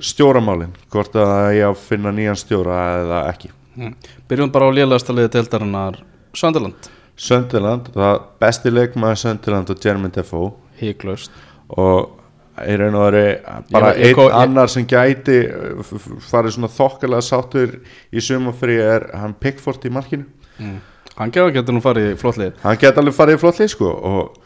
stjóramálin 0.03 0.73
hvort 0.91 1.15
að 1.15 1.29
það 1.31 1.49
er 1.55 1.65
að 1.69 1.81
finna 1.87 2.11
nýjan 2.15 2.35
stjóra 2.39 2.77
eða 2.99 3.19
ekki. 3.33 3.51
Mm. 3.79 3.93
byrjum 4.27 4.51
bara 4.51 4.67
á 4.67 4.71
lélegasta 4.75 5.13
liði 5.15 5.29
deildarinnar 5.37 5.99
Sönderland, 6.35 6.89
Sönderland, 7.19 7.87
það 7.95 8.17
besti 8.41 8.71
leikmaður 8.73 9.19
Sönderland 9.23 9.69
og 9.73 9.79
Jeremy 9.85 10.09
Defoe. 10.13 10.51
Híklaust 10.79 11.31
og 11.69 12.15
í 12.59 12.75
raun 12.79 12.95
og 12.99 13.05
veru 13.07 13.23
bara 13.71 13.93
Ég- 13.95 14.09
einn 14.11 14.19
ég- 14.19 14.35
annar 14.35 14.67
sem 14.71 14.85
gæti 14.87 15.37
uh, 15.47 15.83
farið 16.27 16.55
svona 16.57 16.67
þokkalega 16.75 17.23
sáttur 17.23 17.77
í 18.11 18.19
sumafri 18.23 18.77
er 18.83 19.07
hann 19.15 19.33
Pickford 19.39 19.85
í 19.87 19.91
markinu. 19.95 20.25
Mm. 20.59 20.79
hann 21.15 21.31
getur 21.31 21.71
nú 21.75 21.79
farið 21.83 22.13
í 22.13 22.17
flottlið 22.19 22.53
hann 22.63 22.77
geti 22.79 22.99
alveg 22.99 23.15
farið 23.15 23.37
í 23.37 23.39
flott 23.39 23.59
lið 23.59 23.69
sko 23.71 23.89
og, 23.91 24.37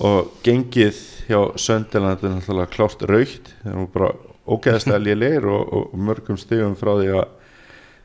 og 0.00 0.30
gengið 0.44 0.96
hjá 1.28 1.42
Sönderland 1.60 2.24
er 2.24 2.32
náttúrulega 2.38 2.72
klárt 2.72 3.04
raukt 3.08 3.52
þeir 3.62 3.74
eru 3.74 3.86
bara 3.92 4.10
ógeðslega 4.54 5.00
lélegir 5.02 5.46
og, 5.50 5.72
og, 5.74 5.94
mörgum 6.08 6.38
stigum 6.40 6.76
frá 6.78 6.92
því 6.96 7.08
að 7.18 7.26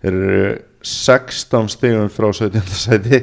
þeir 0.03 0.17
eru 0.19 0.49
16 0.83 1.71
stigum 1.71 2.11
frá 2.11 2.29
17. 2.31 2.61
sæti. 2.85 3.21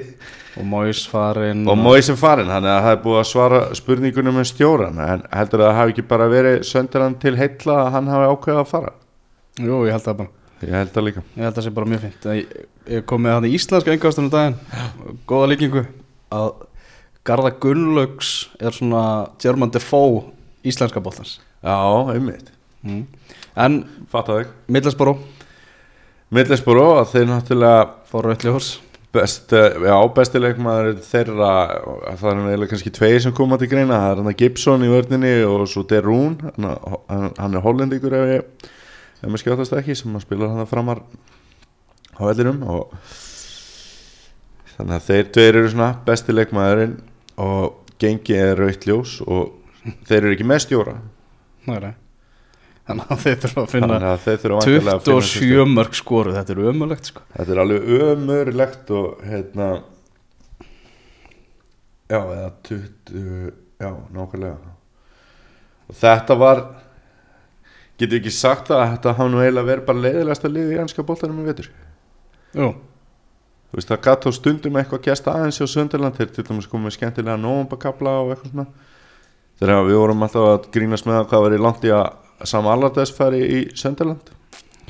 Og 0.59 0.67
Mois 0.67 1.05
farin 1.07 1.62
og 1.71 1.79
Mói 1.79 2.00
sem 2.03 2.17
farin, 2.19 2.49
þannig 2.50 2.73
að 2.73 2.81
það 2.87 2.97
er 2.97 3.03
búið 3.05 3.19
að 3.21 3.29
svara 3.31 3.61
spurningunum 3.79 4.41
með 4.41 4.49
stjóran 4.50 4.99
en 5.05 5.23
heldur 5.31 5.62
að 5.62 5.69
það 5.69 5.79
hafi 5.79 5.95
ekki 5.95 6.05
bara 6.11 6.27
verið 6.33 6.57
söndarann 6.67 7.15
til 7.23 7.37
heilla 7.39 7.77
að 7.85 7.93
hann 7.95 8.11
hafi 8.11 8.33
ákveðið 8.33 8.62
að 8.65 8.73
fara? 8.73 8.91
Jú, 9.61 9.79
ég 9.87 9.95
held 9.95 10.07
það 10.09 10.19
bara. 10.25 10.35
Ég 10.65 10.75
held 10.75 10.91
það 10.97 11.07
líka. 11.07 11.23
Ég 11.37 11.45
held 11.45 11.53
að 11.53 11.61
það 11.61 11.69
sé 11.69 11.75
bara 11.77 11.91
mjög 11.93 12.03
fint 12.07 12.27
Ég, 12.41 12.59
ég 12.97 13.07
kom 13.12 13.23
með 13.25 13.37
hann 13.37 13.47
í 13.47 13.53
íslenska 13.57 13.95
engastunum 13.95 14.35
daginn. 14.35 14.59
Góða 15.31 15.53
líkingu. 15.53 15.85
Að 16.35 16.50
Garða 17.31 17.55
Gunnlaugs 17.62 18.35
er 18.59 18.75
svona 18.75 19.05
German 19.41 19.71
Defoe 19.71 20.25
íslenska 20.65 21.00
bóttans 21.00 21.39
já, 21.61 21.77
einmitt, 22.15 22.50
mm. 22.87 23.02
En 23.56 23.82
Middlesboro 24.68 25.18
Middlesboro, 26.30 26.84
að 27.00 27.08
þeir 27.14 27.26
náttúrulega 27.26 27.78
fór 28.06 28.28
Rauðljós 28.28 28.66
best, 29.10 29.50
já, 29.50 29.94
bestileikmaður 30.14 31.00
þeirra 31.02 31.49
það 32.20 32.26
er 32.30 32.42
eiginlega 32.44 32.70
kannski 32.70 32.92
tveir 32.94 33.22
sem 33.25 33.32
koma 33.34 33.58
til 33.58 33.66
greina. 33.72 33.96
Það 34.04 34.12
er 34.12 34.20
hann 34.22 34.37
Gibson 34.38 34.84
í 34.87 34.90
vörninni 34.92 35.32
og 35.49 35.64
svo 35.70 35.82
Derún 35.90 36.37
hann, 36.44 36.68
hann- 37.34 37.56
er 37.58 37.64
hollendingur 37.64 38.14
ef 38.14 38.28
ég 38.30 38.68
ef 39.20 39.26
maður 39.26 39.42
skjótast 39.42 39.75
ekki 39.80 39.96
sem 39.99 40.14
að 40.14 40.22
spila 40.22 40.52
hann 40.52 40.70
framar 40.70 41.02
á 42.14 42.22
vellinum 42.22 42.62
og 42.70 42.94
þannig 44.76 44.94
að 44.96 45.08
þeir 45.08 45.32
tveir 45.34 45.58
eru 45.58 45.72
svona 45.75 45.90
besti 46.06 46.37
leikmaðurinn 46.37 46.94
og 47.42 47.90
gengi 48.00 48.38
er 48.38 48.54
rautt 48.56 48.87
ljós 48.87 49.18
og 49.26 49.50
þeir 50.06 50.22
eru 50.22 50.37
ekki 50.37 50.46
með 50.46 50.62
stjóra. 50.68 50.94
Nei. 51.66 51.90
Þannig 52.90 53.14
að 53.14 53.23
þeir 53.25 53.38
þurfa 53.44 53.62
að 53.62 53.70
finna 53.75 53.99
að 54.11 54.26
þurfa 54.26 54.59
að 54.59 54.66
finna 54.66 54.97
sér 54.99 55.14
27 55.30 55.66
mörg 55.70 55.97
skoru, 55.99 56.35
þetta 56.35 56.54
er 56.54 56.61
ömulegt 56.73 57.11
sko. 57.11 57.25
Þetta 57.37 57.54
er 57.54 57.62
alveg 57.64 57.88
ömurlegt 58.11 58.92
og 58.99 59.25
hérna 59.26 59.70
Já, 62.11 62.18
eða 62.18 62.50
20 62.66 63.52
Já, 63.80 63.90
nákvæmlega. 64.12 64.75
Og 65.90 65.99
þetta 66.02 66.37
var 66.40 66.62
Getur 68.00 68.16
ekki 68.16 68.32
sagt 68.32 68.70
að 68.73 68.94
þetta 68.94 69.12
hafa 69.12 69.28
nú 69.28 69.42
eiginlega 69.42 69.68
verið 69.68 69.88
bara 69.90 70.02
leiðilegasta 70.06 70.49
liði 70.49 70.76
í 70.76 70.78
ennska 70.80 71.02
boltanum 71.04 71.42
í 71.42 71.50
vetur? 71.50 71.66
Jú, 72.56 72.70
Þú 73.70 73.78
veist, 73.78 73.90
það 73.92 74.00
gatt 74.06 74.25
á 74.26 74.30
stundum 74.35 74.78
eitthvað 74.80 75.04
gæst 75.04 75.28
aðeins 75.30 75.59
hjá 75.61 75.66
Sönderland 75.70 76.16
Þeir 76.18 76.30
til 76.35 76.44
dæmis 76.49 76.66
komið 76.66 76.97
skemmtilega 76.97 77.37
nómbakabla 77.38 78.14
og 78.25 78.32
eitthvað 78.32 78.54
svona. 78.54 78.64
Þegar 79.61 79.85
við 79.87 79.99
vorum 80.00 80.25
alltaf 80.26 80.47
að 80.49 80.66
grínast 80.75 81.06
með 81.06 81.20
hvað 81.30 81.44
verið 81.44 81.62
langt 81.66 81.87
í 81.87 81.92
að 81.94 82.09
Sam 82.49 82.68
Allardyce 82.70 83.14
fari 83.16 83.40
í 83.44 83.61
Sönderland 83.76 84.32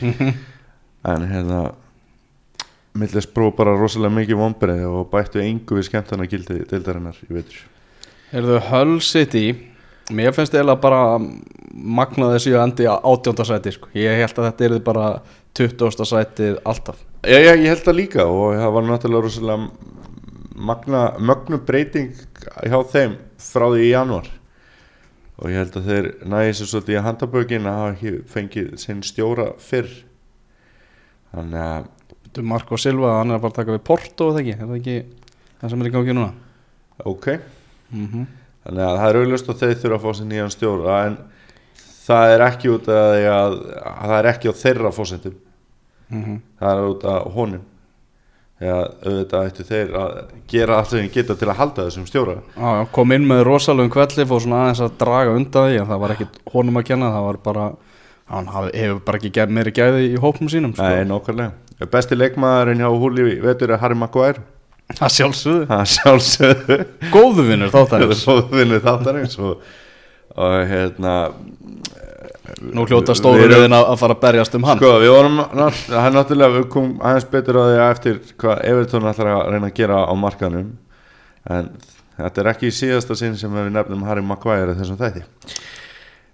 En 1.10 1.24
hérna 1.30 1.62
Millis 3.00 3.28
brú 3.30 3.52
bara 3.56 3.76
rosalega 3.78 4.12
mikið 4.16 4.40
vombrið 4.40 4.86
og 4.88 5.10
bættu 5.12 5.42
engu 5.42 5.78
við 5.78 5.88
skemmtana 5.88 6.26
gildi 6.30 6.62
deildarinnar 6.70 7.18
í 7.28 7.32
vetur 7.34 7.60
er 8.34 8.46
þau 8.46 8.70
Hull 8.70 8.96
City 9.04 9.48
Mér 10.10 10.34
finnst 10.34 10.54
eiginlega 10.56 10.82
bara 10.82 11.02
magnað 11.70 12.34
þessi 12.34 12.54
að 12.56 12.64
endi 12.64 12.86
á 12.90 12.98
átjónda 12.98 13.44
sæti 13.46 13.70
sko. 13.76 13.92
Ég 13.94 14.16
held 14.18 14.40
að 14.40 14.48
þetta 14.48 14.66
er 14.66 14.74
bara 14.82 15.04
20. 15.54 16.02
sætið 16.10 16.58
alltaf 16.66 16.98
Já, 17.22 17.36
já, 17.36 17.52
ég 17.52 17.68
held 17.68 17.84
það 17.84 17.98
líka 17.98 18.26
og 18.26 18.56
það 18.56 18.74
var 18.74 18.86
náttúrulega 18.88 19.26
rosalega 19.26 19.68
magna, 20.60 21.02
mögnu 21.20 21.60
breyting 21.66 22.14
hjá 22.64 22.78
þeim 22.92 23.16
frá 23.40 23.66
því 23.70 23.84
í 23.86 23.90
januar 23.92 24.28
og 25.40 25.48
ég 25.48 25.56
held 25.56 25.78
að 25.80 25.88
þeir 25.88 26.08
næði 26.28 26.52
sér 26.58 26.70
svolítið 26.70 26.98
í 26.98 27.04
handabökin 27.06 27.68
að 27.70 27.78
hafa 27.78 27.94
ekki 27.94 28.12
fengið 28.28 28.68
sinn 28.82 29.00
stjóra 29.06 29.48
fyrr. 29.62 29.90
Þannig 31.32 31.64
að 31.64 31.88
Þú 32.30 32.44
Marko 32.46 32.76
Silva, 32.78 33.16
hann 33.18 33.34
er 33.34 33.40
bara 33.42 33.50
að 33.50 33.56
taka 33.56 33.74
við 33.74 33.80
Porto 33.88 34.28
og 34.28 34.36
það 34.36 34.44
ekki, 34.44 34.52
er 34.54 34.68
það 34.68 34.76
ekki 34.76 34.92
það 35.60 35.72
sem 35.72 35.80
er 35.82 35.88
í 35.88 35.92
gangi 35.96 36.14
núna? 36.14 36.28
Ok, 37.10 37.26
mm 37.90 38.06
-hmm. 38.06 38.26
þannig 38.64 38.84
að 38.86 38.98
það 39.00 39.08
er 39.08 39.18
auðlust 39.20 39.48
og 39.48 39.58
þeir 39.58 39.74
þurfa 39.80 39.96
að 39.96 40.04
fá 40.04 40.10
sér 40.18 40.28
nýjan 40.30 40.54
stjóra 40.54 40.98
en 41.06 41.16
það 42.06 42.34
er 42.34 42.44
ekki 42.46 42.70
út 42.70 42.88
af 42.88 43.08
því 43.14 43.26
að, 43.34 43.56
að 43.80 44.06
það 44.10 44.18
er 44.18 44.28
ekki 44.30 44.50
á 44.50 44.54
þeirra 44.62 44.92
fósettum 44.92 45.36
það 46.10 46.70
er 46.70 46.88
út 46.90 47.04
af 47.04 47.28
honum 47.34 47.64
þegar 48.60 48.90
auðvitað 49.06 49.46
ættu 49.48 49.66
þeir 49.70 49.94
að 49.96 50.16
gera 50.52 50.78
allt 50.78 50.90
sem 50.92 51.00
þeir 51.00 51.14
geta 51.14 51.36
til 51.40 51.48
að 51.48 51.60
halda 51.62 51.86
þessum 51.86 52.08
stjóra. 52.08 52.34
Já, 52.56 52.68
já, 52.76 52.82
kom 52.96 53.14
inn 53.16 53.28
með 53.28 53.44
rosalegum 53.48 53.92
kvelli 53.94 54.26
fór 54.28 54.44
svona 54.44 54.64
aðeins 54.66 54.82
að 54.84 54.98
draga 55.00 55.36
undan 55.38 55.70
því 55.70 55.80
en 55.80 55.88
það 55.88 56.02
var 56.04 56.14
ekki 56.16 56.28
honum 56.52 56.80
að 56.80 56.86
kenna, 56.90 57.12
það 57.14 57.26
var 57.30 57.40
bara 57.48 57.66
hann 58.30 58.52
hefur 58.52 59.02
bara 59.06 59.20
ekki 59.20 59.46
meiri 59.50 59.74
gæði 59.74 60.06
í 60.12 60.20
hópum 60.22 60.50
sínum 60.52 60.74
sko. 60.76 60.86
Nei, 60.86 61.08
nákvæmlega. 61.08 61.88
Besti 61.90 62.18
leikmaðurinn 62.18 62.82
hjá 62.84 62.90
Húli 62.92 63.38
vetur 63.40 63.72
er 63.72 63.80
Harry 63.80 63.96
Maguire. 63.96 64.44
Það 64.90 65.12
sjálfsögðu, 65.16 65.66
Það 65.70 65.84
sjálfsögðu. 65.94 66.76
Góðu 67.14 67.44
vinnur 67.46 67.70
þáttanins 67.72 68.24
Þóðvinni 68.26 68.80
þáttarins 68.86 69.36
og, 69.38 69.64
og 70.34 70.56
hérna 70.70 71.14
Nú 72.60 72.84
hljóta 72.88 73.12
Við 73.14 73.18
stóru 73.20 73.42
erum- 73.44 73.52
liðin 73.54 73.76
að 73.78 73.98
fara 74.00 74.14
að 74.16 74.20
berjast 74.24 74.54
um 74.58 74.64
hann 74.68 74.78
Sko, 74.80 74.90
við 75.02 75.12
vorum 75.14 75.36
nátt- 75.60 75.84
Það 75.86 76.06
er 76.06 76.14
náttúrulega, 76.16 76.54
við 76.58 76.68
komum 76.74 76.94
aðeins 77.00 77.28
betur 77.30 77.58
á 77.60 77.62
því 77.66 77.76
að 77.78 77.90
eftir 77.94 78.20
hvað 78.40 78.64
Everton 78.70 79.08
ætlar 79.12 79.30
að 79.34 79.50
reyna 79.54 79.66
að 79.70 79.74
gera 79.80 80.00
á 80.06 80.14
markanum 80.18 80.72
en 81.50 81.70
þetta 82.18 82.42
er 82.44 82.50
ekki 82.52 82.66
í 82.68 82.74
síðasta 82.76 83.16
sinn 83.16 83.36
sem 83.36 83.50
við 83.54 83.70
nefnum 83.72 84.02
Harry 84.08 84.22
Maguire 84.22 84.74
þessum 84.74 84.98
þætti 85.00 85.22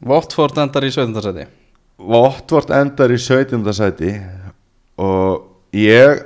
Votford 0.06 0.58
endar 0.58 0.82
í 0.84 0.90
17. 0.92 1.20
sæti 1.22 1.46
Votvort 1.98 2.70
endar 2.76 3.08
í 3.14 3.16
17. 3.18 3.72
sæti 3.72 4.10
og 4.98 5.46
ég 5.72 6.24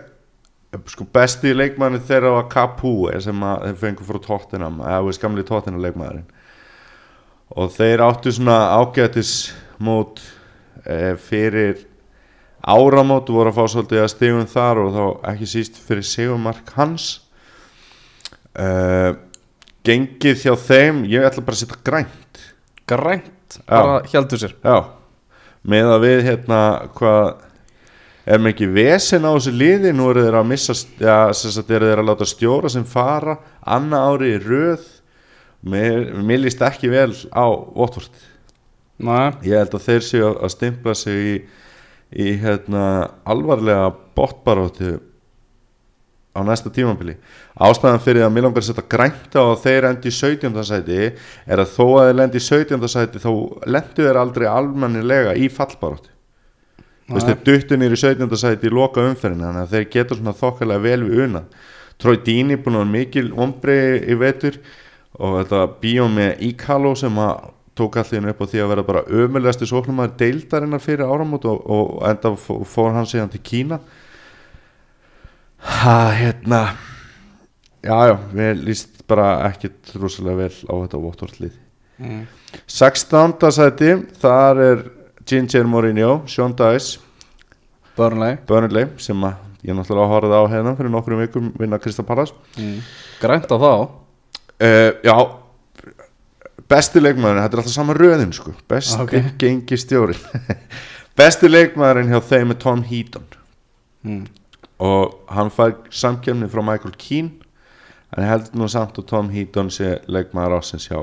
sko 0.87 1.05
besti 1.13 1.53
leikmanni 1.55 1.99
þeirra 2.07 2.33
var 2.37 2.49
Capu 2.51 3.11
sem 3.23 3.41
að 3.43 3.65
þeir 3.69 3.79
fengur 3.83 4.07
frá 4.09 4.21
Tottenham 4.27 4.81
eða 4.83 5.03
við 5.07 5.17
skamli 5.19 5.45
Tottenham 5.47 5.83
leikmaðurinn 5.83 6.27
og 7.59 7.71
þeir 7.75 8.03
áttu 8.07 8.31
svona 8.35 8.57
ágætis 8.79 9.53
mót 9.81 10.21
e, 10.85 11.17
fyrir 11.21 11.87
áramót 12.61 13.33
voru 13.33 13.51
að 13.51 13.57
fá 13.57 13.73
svolítið 13.73 14.03
að 14.05 14.13
stigum 14.13 14.47
þar 14.51 14.83
og 14.83 14.95
þá 14.95 15.05
ekki 15.33 15.49
síst 15.49 15.81
fyrir 15.81 16.07
Sigumark 16.07 16.73
hans. 16.77 17.11
E, 18.53 18.69
gengið 19.87 20.45
hjá 20.45 20.55
þeim 20.61 21.05
ég 21.09 21.25
ætla 21.25 21.45
bara 21.45 21.57
að 21.57 21.63
setja 21.63 21.81
grænt. 21.87 22.43
Grænt, 22.91 23.61
bara 23.69 24.01
heldur 24.11 24.43
sér. 24.43 24.57
Já, 24.61 24.91
með 25.63 25.95
að 25.95 26.05
við 26.05 26.25
hérna 26.29 26.61
hvað 26.99 27.47
er 28.31 28.43
mikið 28.45 28.75
vesen 28.77 29.25
á 29.25 29.33
þessu 29.33 29.55
liði? 29.57 29.93
Nú 29.97 30.11
eru 30.13 30.25
þeir 30.27 30.41
að 30.43 30.51
missa 30.53 30.77
já, 30.77 31.19
sem 31.37 31.55
sagt 31.55 31.73
eru 31.73 31.89
þeir 31.89 32.03
að 32.03 32.11
láta 32.11 32.29
stjóra 32.29 32.73
sem 32.73 32.85
fara 32.89 33.39
anna 33.65 34.05
ári 34.11 34.35
í 34.35 34.43
röð. 34.43 34.85
Mér, 35.61 36.13
mér 36.25 36.45
líst 36.45 36.63
ekki 36.65 36.89
vel 36.93 37.13
á 37.37 37.45
Votvort 37.49 38.15
Nei, 39.01 39.31
ég 39.49 39.57
held 39.57 39.77
að 39.79 39.87
þeir 39.89 40.03
séu 40.05 40.25
að- 40.35 40.51
stimpla 40.53 40.95
sig 40.99 41.21
í, 41.31 41.37
í 42.21 42.27
hérna 42.43 42.83
alvarlega 43.25 43.93
botbaróttu 44.19 44.99
á 46.31 46.41
næsta 46.47 46.71
tímambili 46.71 47.17
ástæðan 47.59 48.03
fyrir 48.05 48.23
að 48.23 48.33
mér 48.37 48.45
langar 48.47 48.63
að 48.63 48.69
setja 48.69 48.85
grænt 48.93 49.35
á 49.35 49.43
að 49.43 49.63
þeir 49.65 49.87
endi 49.89 50.11
í 50.13 50.15
17. 50.15 50.63
sæti 50.69 50.99
er 51.51 51.59
að 51.65 51.73
þó 51.75 51.85
að 51.99 52.05
þeir 52.07 52.19
lendi 52.21 52.39
í 52.39 52.45
17. 52.47 52.89
sæti 52.93 53.23
þá 53.25 53.31
lendu 53.67 54.05
þeir 54.07 54.21
aldrei 54.21 54.47
almennilega 54.47 55.35
í 55.35 55.49
fallbaróttu 55.51 56.13
þeir 57.11 57.41
duttu 57.49 57.77
nýri 57.81 57.99
17. 57.99 58.37
sæti 58.39 58.69
í 58.71 58.75
loka 58.75 59.03
umferðina 59.03 59.49
þannig 59.51 59.65
að 59.67 59.73
þeir 59.75 59.89
geta 59.97 60.15
svona 60.21 60.37
þokkalega 60.39 60.85
vel 60.87 61.01
við 61.09 61.25
una 61.27 61.43
Troy 62.01 62.17
Dini 62.25 62.57
búin 62.57 62.79
að 62.81 62.93
mikil 62.95 63.27
ombri 63.37 63.75
í 64.09 64.15
vetur 64.17 64.61
og 65.19 65.41
þetta 65.43 65.65
bíó 65.83 66.07
með 66.09 66.39
Íkalo 66.47 66.95
sem 66.97 67.19
að 67.21 67.51
tók 67.81 67.97
allir 68.01 68.29
upp 68.33 68.45
á 68.45 68.51
því 68.53 68.63
að 68.63 68.71
vera 68.75 68.87
bara 68.87 69.03
ömulegasti 69.09 69.69
sóknumæður 69.71 70.15
deildarinnar 70.21 70.85
fyrir 70.85 71.09
áramót 71.09 71.49
og, 71.49 71.65
og 71.65 71.99
enda 72.09 72.35
fó- 72.37 72.61
fór 72.69 72.95
hann 72.97 73.09
síðan 73.09 73.33
til 73.33 73.43
Kína 73.45 73.81
ha, 75.61 75.97
hérna 76.17 76.63
já, 77.85 77.97
já, 78.13 78.17
við 78.37 78.65
líst 78.69 79.03
bara 79.11 79.33
ekkit 79.49 79.95
rosalega 79.99 80.45
vel 80.45 80.55
á 80.69 80.75
þetta 80.85 81.03
vottortlið 81.03 81.55
mm. 81.99 82.25
16. 82.67 83.37
sæti, 83.57 83.95
þar 84.21 84.65
er 84.65 84.83
Ginger 85.29 85.69
Mourinho, 85.69 86.21
Sean 86.31 86.55
Dice 86.57 87.01
Burnley 87.97 88.39
Burnley 88.49 88.89
sem 89.03 89.27
að 89.27 89.67
ég 89.67 89.77
náttúrulega 89.77 90.13
horfði 90.15 90.41
á 90.41 90.45
hérna 90.55 90.77
fyrir 90.79 90.93
nokkrum 90.93 91.21
vikum 91.21 91.51
vinna 91.61 91.81
Krista 91.83 92.05
Pallas 92.07 92.33
mm. 92.57 92.79
Grænt 93.21 93.51
á 93.53 93.57
þá 93.57 93.73
uh, 93.73 94.91
já 95.05 95.17
besti 96.71 97.03
leikmaðurinn, 97.03 97.43
þetta 97.45 97.57
er 97.57 97.63
alltaf 97.63 97.75
sama 97.75 97.97
röðin 97.97 98.35
sko. 98.37 98.55
besti 98.71 98.99
Ok. 98.99 99.09
okay. 99.09 99.33
gengi 99.41 99.79
stjórin 99.81 100.21
besti 101.19 101.51
leikmaðurinn 101.51 102.13
hjá 102.13 102.21
þeim 102.31 102.55
er 102.55 102.61
Tom 102.63 102.85
Heaton 102.87 103.27
mm. 104.07 104.25
og 104.87 105.19
hann 105.35 105.53
fær 105.55 105.77
samkjöfni 105.91 106.51
frá 106.53 106.63
Michael 106.65 106.97
Keane 107.01 107.41
en 108.11 108.25
ég 108.25 108.33
held 108.33 108.55
nú 108.59 108.69
samt 108.71 108.99
að 108.99 109.09
Tom 109.11 109.31
Heaton 109.35 109.71
sé 109.75 109.99
leikmaður 110.11 110.59
ásins 110.61 110.89
hjá 110.91 111.01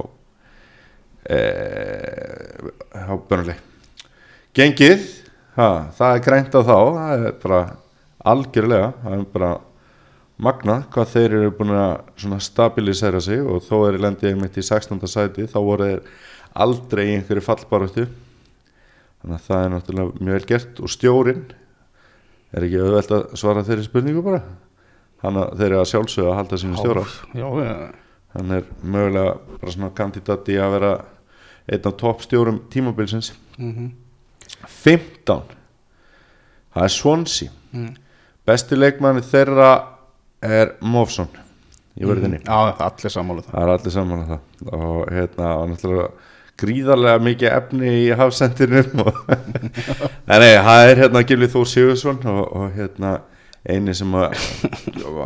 eh, 1.31 2.71
hjá 2.95 3.13
Burnley 3.29 3.59
gengið 4.57 5.05
ha, 5.57 5.89
það 5.97 6.13
er 6.13 6.25
grænt 6.25 6.57
á 6.57 6.61
þá 6.61 6.77
það 6.77 7.27
er 7.27 7.37
bara 7.43 7.61
algjörlega 8.27 8.91
það 9.03 9.17
er 9.17 9.25
bara 9.35 9.51
magna 10.37 10.81
hvað 10.93 11.13
þeir 11.13 11.35
eru 11.39 11.51
búin 11.57 11.73
að 11.73 12.39
stabilisera 12.45 13.21
sig 13.23 13.41
og 13.41 13.63
þó 13.65 13.87
er 13.87 13.99
lendið 14.01 14.33
einmitt 14.33 14.57
í 14.57 14.65
16. 14.65 15.01
sæti 15.09 15.47
þá 15.49 15.57
voru 15.65 15.91
þeir 15.91 16.03
aldrei 16.57 17.03
í 17.07 17.15
einhverju 17.17 17.45
fallbarötu 17.45 18.05
þannig 18.07 19.37
að 19.37 19.47
það 19.47 19.63
er 19.63 19.73
náttúrulega 19.73 20.25
mjög 20.27 20.37
vel 20.37 20.49
gert 20.51 20.81
og 20.81 20.93
stjórin 20.93 21.45
er 22.55 22.65
ekki 22.67 22.81
auðvelt 22.81 23.13
að 23.17 23.25
svara 23.39 23.65
þeirri 23.67 23.85
spurningu 23.87 24.23
bara. 24.25 24.41
Hann 25.23 25.39
að 25.41 25.53
þeir 25.57 25.67
eru 25.71 25.79
að 25.81 25.89
sjálfsögða 25.91 26.31
að 26.31 26.37
halda 26.37 26.59
sínu 26.61 26.79
stjóra. 26.79 27.05
hann 28.37 28.53
er 28.53 28.67
mögulega 28.83 29.37
bara 29.57 29.73
svona 29.73 29.93
kandidat 29.97 30.49
í 30.53 30.57
að 30.61 30.73
vera 30.77 30.91
einn 31.67 31.87
af 31.89 31.97
toppstjórum 31.99 32.59
tímabilsins. 32.71 33.33
Mm 33.57 33.71
15 34.67 35.41
það 36.73 36.83
er 36.83 36.93
Swansea. 36.93 37.51
Mm. 37.71 37.95
besti 38.47 38.77
leikmanni 38.77 39.21
þeirra 39.21 39.96
er 40.61 40.73
Mófsson 40.81 41.29
í 41.97 42.07
verðinni 42.07 42.41
Já, 42.43 42.57
allir 42.87 43.13
sammálu 43.13 43.43
það. 43.45 43.53
Það 43.53 43.63
er 43.63 43.73
allir 43.73 43.95
saman 43.95 44.23
að 44.23 44.33
það. 44.33 44.41
Og 44.77 44.99
hérna 45.13 45.53
og 45.57 45.69
náttúrulega 45.71 46.09
gríðarlega 46.57 47.23
mikið 47.27 47.53
efni 47.53 47.95
í 48.01 48.05
hafsendinum 48.17 49.01
það 50.27 50.45
er 50.89 51.01
hérna 51.03 51.23
Gilvi 51.29 51.49
Þór 51.53 51.67
Sigursson 51.69 52.21
og, 52.31 52.43
og 52.57 52.71
hérna 52.77 53.17
eini 53.67 53.93
sem 53.97 54.13
að, 54.17 54.37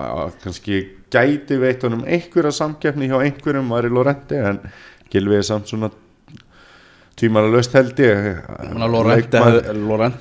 að 0.02 0.38
kannski 0.44 0.80
gæti 1.14 1.60
veit 1.62 1.84
honum 1.86 2.04
einhverja 2.08 2.52
samkeppni 2.58 3.12
hjá 3.12 3.20
einhverjum 3.22 3.70
var 3.72 3.88
í 3.88 3.92
Lorenti 3.94 4.40
en 4.40 4.60
Gilvi 5.12 5.38
er 5.40 5.46
samt 5.46 5.72
svona 5.72 5.92
tvímara 7.20 7.52
löst 7.52 7.76
held 7.78 8.00
ég. 8.02 8.42
Lorente 8.82 9.40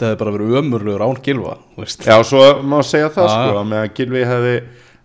hefði 0.05 0.19
bara 0.21 0.35
verið 0.35 0.59
ömurlegur 0.61 1.05
án 1.07 1.21
gilva. 1.25 1.57
Já, 1.79 2.19
svo 2.27 2.43
má 2.67 2.81
segja 2.85 3.09
það 3.15 3.29
Já, 3.29 3.33
sko 3.33 3.55
já. 3.55 3.61
að 3.61 3.69
með 3.71 3.85
að 3.85 3.93
Gilvi 3.97 4.25
hefði 4.29 4.55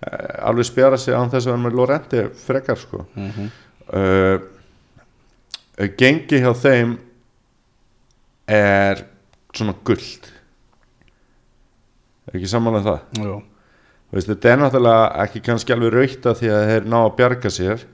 alveg 0.06 0.68
spjara 0.68 0.98
sig 1.02 1.16
án 1.16 1.32
þess 1.32 1.48
að 1.48 1.54
vera 1.54 1.64
með 1.64 1.78
Lorenti 1.80 2.22
frekar 2.46 2.80
sko. 2.80 3.06
Mhm. 3.16 3.50
uh, 3.94 4.38
gengi 5.98 6.40
hjá 6.40 6.54
þeim 6.56 6.96
er 8.48 9.06
svona 9.56 9.76
guld 9.84 10.32
ekki 12.34 12.50
samanlega 12.50 12.96
það? 12.96 13.26
Jú. 13.26 13.36
Veist, 14.16 14.30
þetta 14.30 14.52
er 14.52 14.60
náttúrulega 14.62 15.06
ekki 15.26 15.42
kannski 15.46 15.74
alveg 15.76 15.94
raukt 15.94 16.28
að 16.30 16.42
því 16.42 16.52
að 16.56 16.68
þeir 16.72 16.90
ná 16.92 16.98
að 17.02 17.16
bjarga 17.20 17.52
sér 17.54 17.86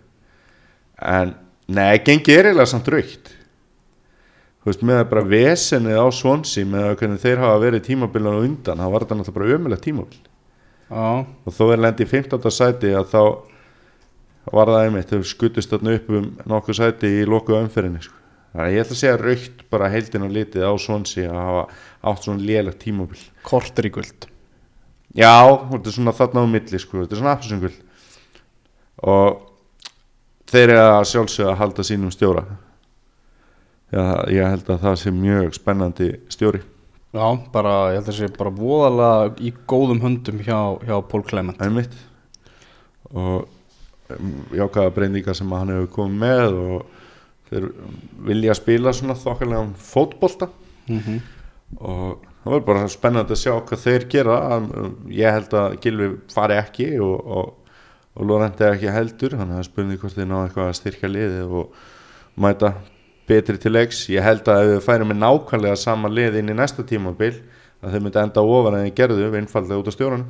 en 1.12 1.36
nei, 1.72 2.02
gengi 2.06 2.36
er 2.36 2.50
eiginlega 2.52 2.70
samt 2.70 2.92
raukt 2.94 3.32
veist, 4.66 4.84
með 4.86 5.04
bara 5.10 5.24
vesenið 5.26 5.98
á 5.98 6.08
svonsi 6.14 6.66
með 6.68 6.92
að 6.94 7.18
þeir 7.24 7.42
hafa 7.42 7.62
verið 7.64 7.86
tímabilan 7.88 8.38
og 8.38 8.46
undan, 8.50 8.84
það 8.84 8.94
var 8.94 9.06
þetta 9.06 9.20
náttúrulega 9.20 9.40
bara 9.40 9.58
ömulegt 9.58 9.88
tímabil 9.88 10.22
Já, 10.92 11.24
og 11.24 11.56
þó 11.56 11.64
er 11.72 11.84
lendi 11.86 12.04
í 12.04 12.10
15. 12.10 12.52
sæti 12.52 12.92
að 12.92 13.14
þá 13.14 13.22
var 14.52 14.72
það 14.74 14.88
einmitt 14.88 15.14
þau 15.14 15.22
skutust 15.30 15.72
þarna 15.72 15.94
upp 15.96 16.10
um 16.12 16.26
nokkuð 16.52 16.80
sæti 16.82 17.12
í 17.22 17.30
loku 17.30 17.56
umferðinni 17.56 18.02
sko. 18.04 18.18
ég 18.58 18.82
ætla 18.84 18.98
að 18.98 19.00
segja 19.00 19.20
raukt 19.22 19.64
bara 19.72 19.90
heildin 19.94 20.28
og 20.28 20.34
litið 20.36 20.68
á 20.68 20.74
svonsi 20.76 21.24
að 21.24 21.40
hafa 21.40 21.64
átt 22.12 22.28
svona 22.28 22.44
kortur 23.48 23.88
í 23.88 23.94
guld 23.96 24.28
Já, 25.12 25.44
þetta 25.72 25.90
er 25.90 25.96
svona 25.96 26.16
þarna 26.16 26.44
á 26.44 26.48
milli 26.48 26.80
sko, 26.80 27.02
þetta 27.02 27.16
er 27.16 27.20
svona 27.20 27.34
appelsingul 27.36 27.74
og 29.12 29.40
þeir 30.52 30.70
eru 30.70 30.84
að 30.84 31.08
sjálfsögða 31.12 31.52
að 31.52 31.60
halda 31.60 31.84
sínum 31.88 32.14
stjóra. 32.14 32.44
Já, 33.92 34.04
ég 34.32 34.48
held 34.48 34.70
að 34.72 34.86
það 34.86 35.00
sé 35.02 35.12
mjög 35.12 35.58
spennandi 35.58 36.08
stjóri 36.32 36.62
Já, 37.12 37.26
bara, 37.52 37.92
ég 37.92 38.00
held 38.00 38.08
að 38.08 38.16
sé 38.16 38.28
bara 38.38 38.54
voðalega 38.56 39.34
í 39.44 39.50
góðum 39.68 40.00
höndum 40.00 40.38
hjá, 40.46 40.80
hjá 40.88 40.96
Pól 41.12 41.26
Clement. 41.28 41.60
Einmitt. 41.60 41.98
Og 43.12 43.50
um, 44.16 44.30
jákaða 44.56 44.94
breyningar 44.96 45.36
sem 45.36 45.52
hann 45.52 45.74
hefur 45.74 45.90
komið 45.98 46.22
með 46.22 46.60
og 46.62 46.86
þeir 47.50 47.68
vilja 48.30 48.56
spila 48.56 48.94
svona 48.96 49.18
þokkarlega 49.20 49.66
fótbolta. 49.90 50.48
Mm 50.88 51.00
-hmm. 51.00 51.20
og 51.80 52.24
það 52.44 52.54
var 52.54 52.64
bara 52.70 52.88
spennandi 52.88 53.36
að 53.36 53.42
sjá 53.44 53.52
hvað 53.60 53.84
þeir 53.84 54.08
gera. 54.16 54.40
Um, 54.56 54.96
ég 55.12 55.36
held 55.36 55.54
að 55.54 55.78
Gilvi 55.84 56.10
fari 56.32 56.56
ekki 56.62 56.90
og, 57.04 57.28
og, 57.28 57.76
og 58.16 58.26
Lorenti 58.26 58.64
ekki 58.64 58.88
heldur. 58.88 59.36
Það 59.36 59.58
er 59.58 59.68
spurning 59.68 60.00
hvort 60.00 60.16
þeir 60.16 60.32
ná 60.32 60.38
eitthvað 60.46 60.72
að 60.72 60.80
styrkja 60.80 61.12
liðið 61.12 61.60
og 61.60 61.76
mæta 62.40 62.74
betri 63.30 63.58
til 63.62 63.74
leiks. 63.76 64.06
Ég 64.12 64.24
held 64.26 64.48
að 64.50 64.64
ef 64.64 64.72
við 64.76 64.86
færum 64.86 65.12
með 65.12 65.22
nákvæmlega 65.22 65.78
sama 65.80 66.12
lið 66.12 66.40
inn 66.42 66.52
í 66.54 66.58
næsta 66.58 66.86
tímabil 66.88 67.34
að 67.82 67.96
þeir 67.96 68.04
myndi 68.06 68.22
enda 68.22 68.44
ofan 68.46 68.78
en 68.78 68.88
þeir 68.88 68.98
gerðu 68.98 69.28
við 69.28 69.40
einfallega 69.42 69.82
út 69.82 69.90
á 69.90 69.94
stjórun 69.96 70.26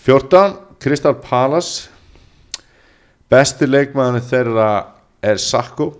14 0.00 0.54
Kristal 0.80 1.16
Palace. 1.20 1.90
Besti 3.30 3.68
leikmaðurinn 3.68 4.24
þeirra 4.26 4.70
er 5.22 5.38
Sakko. 5.38 5.92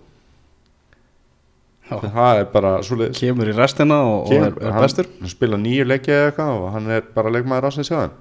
Það 1.91 2.41
er 2.41 2.49
bara 2.53 2.73
svoleiðis. 2.87 3.19
Kemur 3.19 3.51
í 3.51 3.55
restina 3.55 3.99
og, 4.07 4.31
og 4.31 4.35
er, 4.35 4.57
er 4.63 4.77
bestur. 4.79 5.09
hann 5.21 5.31
spila 5.31 5.59
nýju 5.59 5.87
leikja 5.91 6.17
eða 6.17 6.29
eitthvað 6.31 6.53
og 6.57 6.69
hann 6.77 6.93
er 6.95 7.09
bara 7.15 7.33
leikmaður 7.35 7.71
ásins 7.71 7.91
hjá 7.91 7.99
hann 8.05 8.19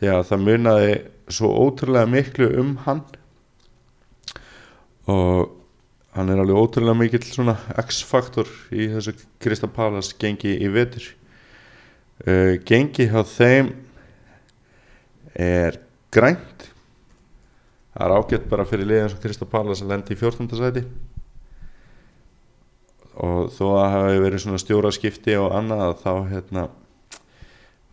því 0.00 0.10
að 0.14 0.26
það 0.30 0.44
munaði 0.46 0.92
svo 1.30 1.50
ótrúlega 1.64 2.08
miklu 2.08 2.48
um 2.60 2.74
hann. 2.86 3.00
Og 5.10 5.59
hann 6.16 6.32
er 6.32 6.40
alveg 6.42 6.58
ótrúlega 6.58 6.98
mikill 6.98 7.26
svona 7.26 7.54
X-faktor 7.84 8.48
í 8.74 8.88
þessu 8.90 9.14
Krista 9.42 9.70
Palas 9.70 10.10
gengi 10.18 10.56
í 10.58 10.70
vetur 10.72 11.06
uh, 12.26 12.58
gengi 12.66 13.06
hjá 13.10 13.22
þeim 13.30 13.70
er 15.38 15.78
grænt 16.10 16.66
það 17.94 18.04
er 18.06 18.16
ágætt 18.16 18.50
bara 18.50 18.66
fyrir 18.66 18.90
liðan 18.90 19.14
sem 19.14 19.22
Krista 19.22 19.46
Palas 19.46 19.84
að 19.84 19.94
lendi 19.94 20.16
í 20.16 20.18
14. 20.18 20.50
sæti 20.58 20.84
og 23.20 23.50
þó 23.54 23.64
að 23.78 23.90
hafi 23.94 24.20
verið 24.24 24.44
svona 24.44 24.62
stjóraskipti 24.62 25.34
og 25.38 25.54
annað 25.54 25.98
þá 26.02 26.12
hérna 26.30 26.68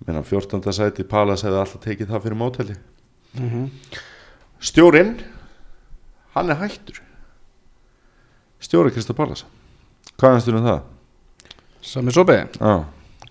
meina 0.05 0.21
14. 0.25 0.61
sæti 0.73 1.05
Palas 1.05 1.45
hefði 1.45 1.61
alltaf 1.61 1.83
tekið 1.85 2.13
það 2.13 2.23
fyrir 2.25 2.41
móteli 2.41 2.77
mm 3.37 3.49
-hmm. 3.49 3.67
stjórinn 4.59 5.19
hann 6.33 6.49
er 6.49 6.65
hættur 6.65 7.03
stjóri 8.63 8.91
Krista 8.91 9.13
Palas 9.13 9.45
hvað 10.17 10.35
er 10.35 10.41
stjórinn 10.45 10.67
það? 10.67 10.81
Sami 11.81 12.11
Sobi, 12.11 12.37
Ah. 12.59 12.83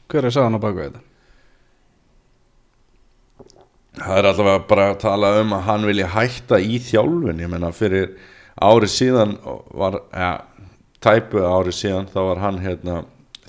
hver 0.08 0.24
er 0.24 0.30
sagan 0.30 0.54
á 0.54 0.60
baku 0.62 0.78
þetta? 0.86 1.00
það 3.96 4.18
er 4.20 4.28
allavega 4.30 4.66
bara 4.68 4.90
að 4.92 4.98
tala 5.00 5.30
um 5.40 5.54
að 5.56 5.64
hann 5.70 5.86
vilja 5.88 6.08
hætta 6.12 6.58
í 6.60 6.78
þjálfun 6.84 7.40
ég 7.40 7.50
meina 7.52 7.72
fyrir 7.72 8.12
ári 8.62 8.88
síðan 8.88 9.36
var 9.76 10.00
ja, 10.12 10.30
tæpu 11.00 11.42
ári 11.44 11.72
síðan 11.74 12.08
þá 12.12 12.20
var 12.30 12.42
hann 12.44 12.60
hérna 12.64 13.02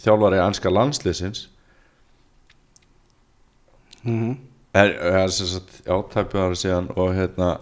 þjálfari 0.04 0.42
anska 0.44 0.70
landsliðsins 0.74 1.48
Mm 4.08 4.20
-hmm. 4.24 4.36
er, 4.74 4.92
er 5.04 5.28
sagt, 5.28 5.82
já, 5.86 5.96
tæpu 6.14 6.38
ári 6.40 6.56
síðan 6.56 6.88
og 6.96 7.14
hérna 7.16 7.58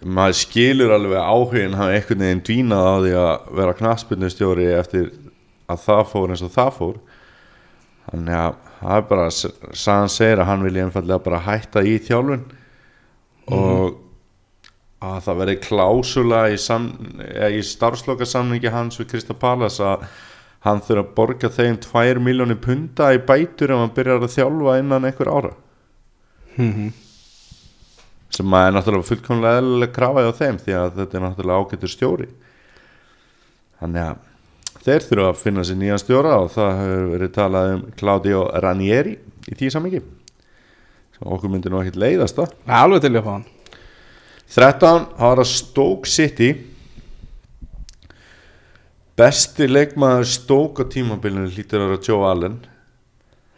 maður 0.00 0.38
skilur 0.40 0.94
alveg 0.96 1.20
áhugin 1.20 1.76
hafa 1.78 1.96
einhvern 1.96 2.24
veginn 2.24 2.44
dvínað 2.46 2.88
á 2.88 2.94
því 3.02 3.14
að 3.22 3.50
vera 3.58 3.78
knaspinu 3.78 4.28
eftir 4.28 5.10
að 5.70 5.82
það 5.86 6.04
fór 6.12 6.32
eins 6.32 6.44
og 6.44 6.54
það 6.54 6.70
fór. 6.78 6.96
Þannig 8.10 8.38
að 8.38 8.54
það 8.80 8.96
er 8.96 9.04
bara 9.12 9.26
sagan 9.30 10.10
segir 10.10 10.42
að 10.42 10.48
hann 10.50 10.64
vilja 10.66 10.86
einfallega 10.86 11.24
bara 11.26 11.44
hætta 11.46 11.84
í 11.86 11.98
þjálfun 12.02 12.42
og 13.52 14.00
að 15.02 15.20
það 15.26 15.40
veri 15.42 15.56
klásula 15.62 16.42
í, 16.50 16.58
í 16.58 17.62
starfslokasamningi 17.66 18.70
hans 18.70 18.98
við 19.00 19.12
Krista 19.12 19.34
Palas 19.38 19.80
að 19.82 20.06
hann 20.62 20.82
þurfa 20.82 21.02
að 21.02 21.14
borga 21.16 21.50
þeim 21.50 21.78
2 21.82 22.22
miljónir 22.22 22.60
punta 22.62 23.10
í 23.14 23.18
bætur 23.18 23.74
ef 23.74 23.82
hann 23.82 23.94
byrjar 23.96 24.22
að 24.22 24.34
þjálfa 24.36 24.76
innan 24.78 25.08
einhver 25.08 25.30
ára. 25.30 25.54
Mhm. 26.56 26.92
Sem 28.32 28.56
að 28.56 28.66
er 28.66 28.74
náttúrulega 28.76 29.08
fullkomlega 29.10 29.60
eðlilega 29.60 29.94
krafaði 29.96 30.32
á 30.32 30.38
þeim 30.38 30.58
því 30.62 30.74
að 30.78 30.98
þetta 30.98 31.18
er 31.18 31.24
náttúrulega 31.26 31.62
ágættur 31.64 31.92
stjóri. 31.92 32.28
Þannig 33.82 34.06
að 34.06 34.82
þeir 34.86 35.06
þurfa 35.08 35.28
að 35.28 35.40
finna 35.42 35.64
sér 35.68 35.78
nýjan 35.80 36.02
stjóra 36.02 36.34
og 36.40 36.50
það 36.54 36.80
hefur 36.80 37.06
verið 37.12 37.32
talað 37.36 37.72
um 37.74 37.86
Claudio 38.00 38.42
Ranieri 38.64 39.14
í 39.50 39.56
því 39.58 39.72
samingi 39.74 40.02
sem 40.02 41.32
okkur 41.36 41.52
myndi 41.52 41.72
nú 41.72 41.82
ekkert 41.82 42.00
leiðast 42.00 42.38
það. 42.38 42.54
Alveg 42.80 43.04
til 43.04 43.12
ég 43.12 43.20
að 43.20 43.26
fá 43.28 43.34
hann. 43.36 43.48
13, 44.52 45.08
það 45.16 45.32
var 45.32 45.42
að 45.42 45.50
Stoke 45.52 46.12
City. 46.12 46.52
Besti 49.16 49.68
leikmaður 49.68 50.30
Stoke 50.30 50.88
á 50.88 50.92
tímabilinu 50.92 51.52
hlýtur 51.52 51.84
að 51.84 51.92
vera 51.92 52.06
Joe 52.08 52.24
Allen. 52.32 52.56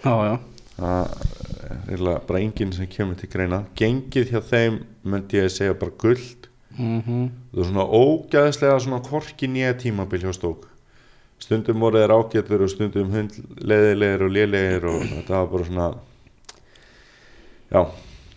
Já, 0.04 0.14
já 0.28 0.34
það 0.76 1.92
er 1.92 2.06
bara 2.26 2.40
enginn 2.40 2.72
sem 2.74 2.88
kemur 2.90 3.18
til 3.18 3.30
greina. 3.30 3.64
Gengið 3.78 4.32
hjá 4.34 4.40
þeim 4.44 4.82
myndi 5.04 5.38
ég 5.38 5.48
að 5.48 5.56
segja 5.58 5.78
bara 5.78 5.96
guld 6.00 6.48
mm 6.74 7.00
það 7.54 7.60
er 7.60 7.68
svona 7.68 7.84
ógæðslega 7.86 8.78
svona 8.82 9.02
korki 9.02 9.46
nýja 9.46 9.74
tímabil 9.78 10.24
hjá 10.24 10.32
stók 10.34 10.66
stundum 11.38 11.80
voru 11.80 12.00
þeir 12.00 12.14
ágættur 12.14 12.64
og 12.64 12.70
stundum 12.70 13.12
hund, 13.12 13.36
leðilegir 13.58 14.24
og 14.24 14.32
lélegir 14.34 14.86
og 14.90 15.02
þetta 15.02 15.38
var 15.38 15.48
bara 15.52 15.68
svona 15.68 15.88
já 17.70 17.82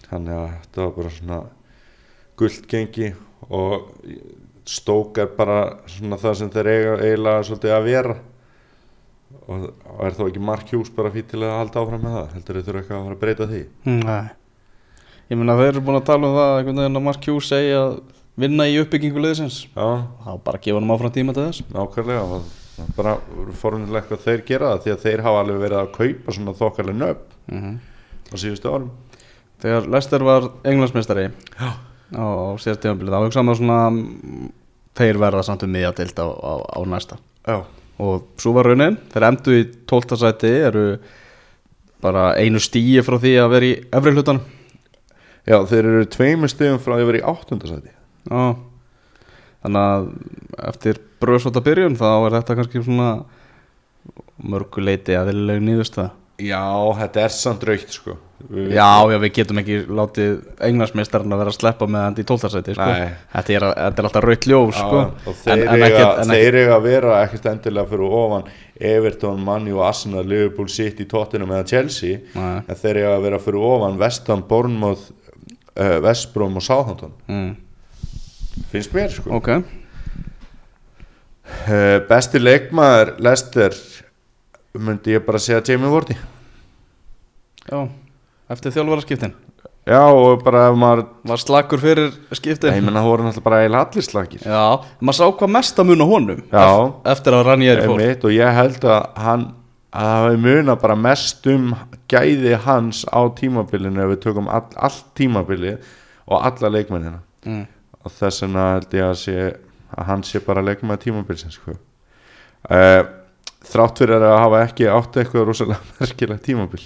þannig 0.09 0.33
að 0.37 0.49
þetta 0.53 0.81
var 0.81 0.95
bara 0.97 1.13
svona 1.17 1.39
guld 2.37 2.67
gengi 2.67 3.11
og 3.49 3.91
stók 4.67 5.17
er 5.17 5.29
bara 5.37 5.59
svona 5.87 6.19
það 6.21 6.39
sem 6.41 6.51
þeir 6.53 6.71
eiga 6.73 6.97
eiginlega 7.01 7.45
svolítið 7.47 7.75
að 7.77 7.87
vera 7.87 8.17
og, 9.47 9.69
og 9.95 10.03
er 10.05 10.17
þá 10.17 10.25
ekki 10.27 10.43
Mark 10.43 10.73
Hughes 10.73 10.91
bara 10.95 11.13
fyrir 11.13 11.29
til 11.31 11.41
að 11.43 11.55
halda 11.55 11.81
áfram 11.83 12.03
með 12.03 12.17
það? 12.17 12.35
Heldur 12.35 12.59
þeir 12.59 12.67
þurfa 12.67 12.83
eitthvað 12.83 12.99
að 12.99 13.07
fara 13.07 13.17
að 13.17 13.23
breyta 13.23 13.49
því? 13.51 13.63
Nei. 13.87 14.27
Ég 15.27 15.39
meina 15.39 15.57
þeir 15.59 15.73
eru 15.73 15.83
búin 15.87 15.99
að 15.99 16.07
tala 16.07 16.29
um 16.29 16.37
það 16.37 16.53
einhvern 16.59 16.83
veginn 16.83 16.99
að 17.01 17.05
Mark 17.07 17.27
Hughes 17.27 17.49
segja 17.51 17.81
að 17.81 17.97
vinna 18.37 18.67
í 18.69 18.77
uppbyggingu 18.83 19.23
liðsins. 19.23 19.63
Já, 19.73 19.87
þá 20.23 20.31
bara 20.45 20.61
gefa 20.63 20.79
hann 20.79 20.93
áfram 20.93 21.13
tíma 21.15 21.35
til 21.35 21.47
þess. 21.49 21.65
Nákvæmlega 21.73 22.41
bara 22.97 23.15
forunilegt 23.57 24.11
hvað 24.11 24.23
þeir 24.25 24.43
gera 24.45 24.71
það 24.73 24.83
því 24.83 24.93
að 24.93 25.03
þeir 25.05 25.23
hafa 25.25 25.41
alveg 25.41 25.61
verið 25.63 25.79
að 25.81 25.91
kaupa 25.95 26.35
svona 26.35 26.53
þokkarlega 26.57 26.99
nöfn 27.01 27.37
mm 27.47 27.61
-hmm. 27.63 27.77
á 28.29 28.35
síðustu 28.37 28.73
árum. 28.73 28.91
Þegar 29.57 29.89
Lester 29.89 30.23
var 30.23 30.49
englandsmeistari 30.63 31.31
á, 31.57 32.27
síðast 32.61 32.83
tímabilið 32.83 33.15
þá 33.15 33.25
hugsaði 33.25 33.45
maður 33.47 33.61
svona 33.61 33.79
mm, 33.89 34.51
þeir 34.97 35.17
verða 35.17 35.43
samt 35.43 35.63
um 35.63 35.73
miðjadild 35.73 36.19
á, 36.21 36.27
á, 36.29 36.53
á 36.77 36.79
næsta. 36.85 37.17
Já, 37.47 37.65
og 37.97 38.27
svo 38.37 38.53
var 38.57 38.69
raunin, 38.69 38.99
þeir 39.13 39.25
endu 39.31 39.55
í 39.57 39.63
12. 39.89 40.19
sæti 40.21 40.51
eru 40.69 40.85
bara 42.03 42.35
einu 42.37 42.61
stíi 42.61 43.01
frá 43.05 43.17
því 43.21 43.33
að 43.41 43.53
vera 43.55 43.69
í 43.71 43.75
efri 43.99 44.13
hlutan 44.13 44.43
Já 45.47 45.61
þeir 45.63 45.85
eru 45.85 46.07
tveimur 46.11 46.51
stegum 46.51 46.81
frá 46.83 46.97
því 46.97 47.03
að 47.05 47.09
vera 47.11 47.21
í 47.21 47.27
áttundasæti 47.31 47.93
Já 48.27 48.43
Þannig 49.57 49.81
að 49.81 50.07
eftir 50.69 51.01
bröðsóta 51.21 51.63
byrjun 51.65 51.97
þá 51.97 52.07
er 52.11 52.35
þetta 52.37 52.57
kannski 52.59 52.83
svona 52.85 53.09
mörguleiti 54.37 55.17
aðeinslega 55.17 55.65
nýðust 55.65 55.97
það 55.97 56.11
Já, 56.45 56.61
þetta 56.99 57.23
er 57.23 57.33
samt 57.33 57.65
raukt 57.65 57.95
sko 57.95 58.19
Já, 58.47 59.03
já, 59.11 59.17
við 59.19 59.31
getum 59.35 59.57
ekki 59.59 59.77
látið 59.91 60.37
englansmeistarinn 60.63 61.33
að 61.35 61.41
vera 61.41 61.51
að 61.51 61.57
sleppa 61.57 61.87
með 61.91 62.03
hann 62.05 62.15
í 62.15 62.23
12. 62.29 62.51
sæti 62.53 62.75
sko. 62.77 62.85
Þetta, 63.33 63.51
er, 63.57 63.65
þetta 63.75 63.99
er 63.99 64.07
alltaf 64.07 64.23
raut 64.23 64.47
ljós 64.47 64.77
Já, 64.77 64.79
sko. 64.79 65.01
og 65.27 65.35
þeir, 65.41 65.63
þeir 66.29 66.57
eiga 66.61 66.77
að 66.77 66.85
vera 66.85 67.17
ekkert 67.25 67.49
endilega 67.51 67.91
fyrir 67.91 68.15
ofan 68.21 68.47
Everton, 68.91 69.43
Manni 69.43 69.75
og 69.75 69.83
Arsenal, 69.89 70.23
Liverpool, 70.23 70.69
City, 70.71 71.03
Tottenham 71.11 71.51
eða 71.57 71.67
Chelsea. 71.73 72.21
En 72.37 72.79
þeir 72.79 73.01
eiga 73.01 73.11
að 73.17 73.27
vera 73.27 73.41
fyrir 73.49 73.67
ofan 73.73 73.99
Vestham, 73.99 74.47
Bournemouth 74.47 75.05
uh, 75.09 75.97
Vestbrom 76.07 76.55
og 76.55 76.63
Southampton. 76.63 77.13
Mm, 77.27 77.51
finnst 78.71 78.95
mér 78.95 79.11
sko. 79.11 79.27
Ok, 79.41 79.51
uh, 81.67 81.99
besti 82.07 82.39
leikmaður 82.39 83.17
Lester 83.27 83.75
myndi 84.77 85.17
ég 85.17 85.27
bara 85.27 85.39
segja 85.41 85.65
Jamie 85.67 85.91
Vardy. 85.91 86.15
Já 87.67 87.89
Eftir 88.53 88.73
þjálfaraskiptin 88.75 89.35
já 89.87 90.01
og 90.03 90.41
bara 90.43 90.65
ef 90.69 90.75
maður 90.79 91.05
Var 91.31 91.41
slakur 91.41 91.79
fyrir 91.79 92.09
skiptin 92.35 92.75
ég 92.75 92.83
menna 92.83 92.99
það 93.03 93.11
voru 93.11 93.27
náttúrulega 93.27 93.45
bara 93.45 93.59
eiginlega 93.63 93.85
allir 93.87 94.05
slagir 94.07 94.41
Já, 94.43 94.63
maður 94.99 95.17
sá 95.19 95.25
hvað 95.39 95.53
mest 95.55 95.79
að 95.79 95.89
muna 95.91 96.07
honum 96.09 96.41
Já. 96.51 96.65
ef- 96.67 97.13
Eftir 97.13 97.37
að 97.37 97.45
Ranieri 97.47 97.85
fór 97.87 98.01
Einmitt, 98.03 98.25
og 98.27 98.35
ég 98.35 98.57
held 98.59 98.83
að 98.83 99.21
hann 99.23 99.45
að 99.97 100.09
það 100.11 100.25
hefur 100.27 100.41
munað 100.43 100.81
bara 100.83 100.97
mest 100.99 101.47
um 101.47 101.69
gæði 102.11 102.57
hans 102.65 103.05
á 103.07 103.19
tímabilinu 103.39 104.03
ef 104.03 104.11
við 104.11 104.21
tökum 104.27 104.49
all, 104.51 104.67
allt 104.75 105.05
tímabilið 105.17 105.77
og 106.27 106.43
alla 106.43 106.71
leikmennina 106.75 107.21
mm. 107.47 107.63
og 108.03 108.11
þess 108.19 108.43
vegna 108.43 108.65
held 108.75 108.95
ég 108.99 109.07
að, 109.07 109.15
sé, 109.23 109.37
að 109.95 110.09
hann 110.11 110.23
sé 110.27 110.41
bara 110.43 110.63
leikmenn 110.67 110.99
tímabilisins 111.01 111.55
sko. 111.55 111.77
uh, 112.69 113.01
þrátt 113.67 114.03
fyrir 114.03 114.27
að 114.27 114.37
hafa 114.43 114.63
ekki 114.67 114.89
átt 114.91 115.19
eitthvað 115.23 115.47
rosalega 115.47 115.79
merkilegt 116.01 116.43
tímabil 116.47 116.83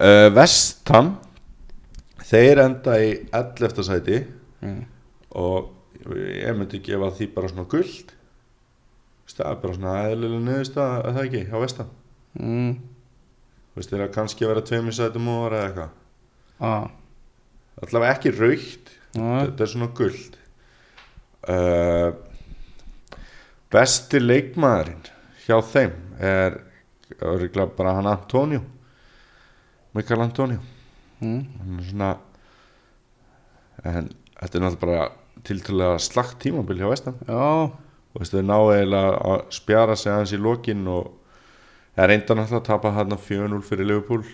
uh, 0.00 0.28
Vestham 0.36 1.14
þeir 2.30 2.60
enda 2.66 2.96
í 3.02 3.10
11. 3.32 3.84
sæti 3.86 4.22
Mm. 4.60 4.82
og 5.40 5.70
ég 6.12 6.52
myndi 6.58 6.82
gefa 6.84 7.06
því 7.16 7.26
bara 7.32 7.48
svona 7.48 7.64
guld 7.70 8.10
það 9.30 9.46
er 9.50 9.60
bara 9.62 9.74
svona 9.78 9.92
eðlilega 10.10 10.40
niðurst 10.44 10.74
að 10.76 11.06
það 11.06 11.20
ekki 11.24 11.40
á 11.48 11.56
vestan 11.62 11.90
Mm. 12.36 12.74
veist 13.76 13.90
þeir 13.94 14.02
að 14.04 14.12
kannski 14.18 14.46
vera 14.50 14.60
tveimur 14.68 14.92
sætum 14.92 15.28
og 15.32 15.46
eða 15.56 15.68
eitthvað 15.70 15.88
Ah. 16.60 16.90
allavega 17.82 18.14
ekki 18.18 18.34
raukt 18.36 18.92
Ah. 19.16 19.46
þetta 19.46 19.60
er 19.64 19.72
svona 19.72 19.88
guld 19.96 20.36
uh, 21.48 22.12
besti 23.72 24.20
leikmaðurinn 24.20 25.08
hjá 25.46 25.56
þeim 25.72 25.92
er 26.20 26.60
bara 27.78 27.94
hann 27.96 28.06
Antonio 28.12 28.60
Mikael 29.96 30.22
Antonio. 30.22 30.60
Mm. 31.20 31.40
hann 31.60 31.78
er 31.78 31.86
svona 31.90 32.10
en 33.84 34.10
þetta 34.40 34.56
er 34.56 34.62
náttúrulega 34.64 34.84
bara 34.84 35.08
tiltrúlega 35.44 35.98
slagt 36.00 36.38
tímabil 36.44 36.80
hjá 36.80 36.90
vestan 36.90 37.16
Já, 37.28 37.70
og 37.70 38.28
þau 38.28 38.44
ná 38.44 38.56
eiginlega 38.56 39.18
að 39.28 39.42
spjara 39.56 39.96
sig 40.00 40.12
aðeins 40.12 40.34
í 40.36 40.40
lokin 40.40 40.86
og 40.88 41.10
það 41.94 42.04
er 42.04 42.12
reynda 42.12 42.36
náttúrulega 42.38 42.60
að 42.62 42.68
tapa 42.70 42.94
hann 42.96 43.18
4-0 43.28 43.60
fyrir 43.68 43.88
Liverpool 43.90 44.24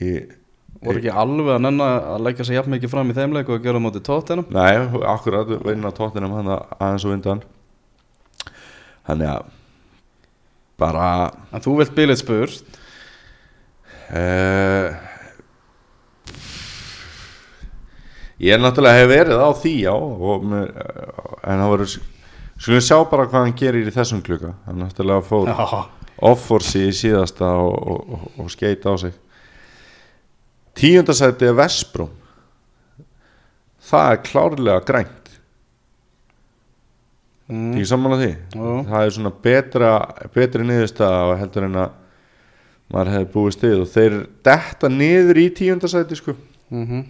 í, 0.00 0.12
voru 0.82 1.00
ekki 1.00 1.12
alveg 1.24 1.52
að 1.56 1.64
nenna 1.64 1.90
að 2.14 2.24
leggja 2.28 2.48
sig 2.48 2.58
jafn 2.58 2.76
mikið 2.76 2.92
fram 2.92 3.12
í 3.12 3.16
þeim 3.16 3.36
leik 3.36 3.50
og 3.50 3.58
að 3.58 3.68
gera 3.68 3.80
á 3.80 3.84
móti 3.86 4.02
tóttinum 4.04 4.48
nei, 4.52 4.72
akkurat 5.12 5.52
vinna 5.64 5.92
tóttinum 5.96 6.36
hann 6.36 6.52
aðeins 6.56 7.06
og 7.06 7.14
vindan 7.14 7.44
þannig 9.08 9.32
að 9.32 9.54
bara 10.76 11.06
En 11.56 11.62
þú 11.64 11.78
vilt 11.80 11.96
bilið 11.96 12.20
spurt 12.20 12.82
uh, 14.10 14.88
ég 18.42 18.54
er 18.54 18.62
náttúrulega 18.62 19.00
hef 19.00 19.10
verið 19.10 19.42
á 19.42 19.50
því 19.62 19.74
já 19.82 19.94
og 19.94 20.46
með, 20.50 20.70
en 21.42 21.62
það 21.62 21.72
voru 21.72 21.88
skulum 21.92 22.84
sjá 22.84 22.98
bara 23.10 23.28
hvað 23.30 23.46
hann 23.46 23.56
gerir 23.58 23.88
í 23.88 23.94
þessum 23.94 24.22
klukka. 24.24 24.54
Hann 24.66 24.82
náttúrulega 24.84 25.24
fór 25.26 25.52
offorsi 26.26 26.86
í 26.88 26.94
síðasta 26.96 27.48
og, 27.60 27.74
og, 27.76 28.28
og, 28.36 28.52
skeita 28.52 28.92
á 28.92 28.96
sig. 29.00 29.16
Tíundasæti 30.76 31.48
er 31.48 31.56
Vespróm 31.56 32.12
það 33.86 34.10
er 34.12 34.24
klárlega 34.26 34.84
grænt. 34.86 35.22
Mm. 37.46 37.76
ekki 37.76 37.86
sammála 37.86 38.18
því? 38.18 38.32
Jú. 38.58 38.70
það 38.88 39.04
er 39.04 39.12
svona 39.14 39.30
betra 39.44 39.90
betri 40.34 40.64
niðurstaða 40.66 41.20
og 41.28 41.36
heldur 41.38 41.66
en 41.68 41.76
að 41.78 41.92
maður 42.92 43.12
hefði 43.14 43.30
búið 43.34 43.54
stið 43.56 43.78
og 43.82 43.92
þeir 43.92 44.18
detta 44.46 44.90
niður 44.92 45.42
í 45.42 45.46
tíundasæti 45.60 46.18
sko. 46.18 46.36
Mm 46.70 47.06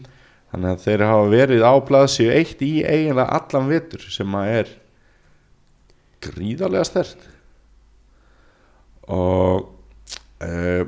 þannig 0.57 0.73
að 0.73 0.85
þeir 0.87 1.03
hafa 1.05 1.25
verið 1.29 1.65
á 1.67 1.75
blaðsíu 1.85 2.29
eitt 2.33 2.61
í 2.65 2.73
eiginlega 2.81 3.35
allan 3.37 3.67
vetur 3.69 4.05
sem 4.09 4.37
að 4.39 4.53
er 4.55 4.71
gríðarlega 6.27 6.87
stert 6.89 7.27
og 9.13 9.67
uh, 10.43 10.87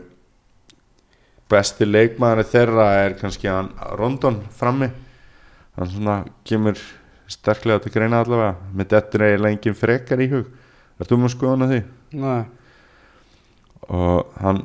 besti 1.52 1.88
leikmaður 1.88 2.48
þeirra 2.48 2.86
er 3.02 3.18
kannski 3.20 3.48
hann 3.48 3.70
Rondon 3.96 4.40
frammi. 4.58 4.88
Hann 5.78 5.92
svona 5.92 6.16
kemur 6.48 6.80
sterklega 7.30 7.84
til 7.84 7.92
greina 7.94 8.20
allavega. 8.24 8.56
Með 8.74 8.90
þetta 8.92 9.18
er 9.18 9.24
eiginlega 9.28 9.54
engin 9.54 9.78
frekar 9.78 10.20
í 10.20 10.28
hug. 10.32 10.50
Ertu 10.98 11.16
um 11.16 11.28
að 11.28 11.32
skoða 11.36 11.54
hann 11.54 11.64
að 11.64 11.72
því? 11.72 11.80
Nei. 12.24 12.42
Og 13.88 14.34
hann 14.42 14.60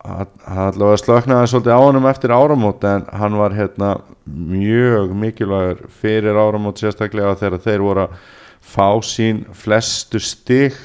hann 0.00 0.70
allavega 0.72 1.00
slöknaði 1.02 1.50
svolítið 1.52 1.76
á 1.76 1.80
honum 1.82 2.06
eftir 2.08 2.32
áramót 2.32 2.84
en 2.88 3.04
hann 3.12 3.36
var 3.38 3.54
hérna 3.56 3.90
mjög 4.26 5.12
mikilvægur 5.20 5.82
fyrir 6.00 6.38
áramót 6.38 6.80
sérstaklega 6.80 7.36
þegar 7.40 7.64
þeir 7.66 7.84
voru 7.84 8.06
að 8.06 8.16
fá 8.62 8.88
sín 9.04 9.44
flestu 9.52 10.20
stig. 10.22 10.78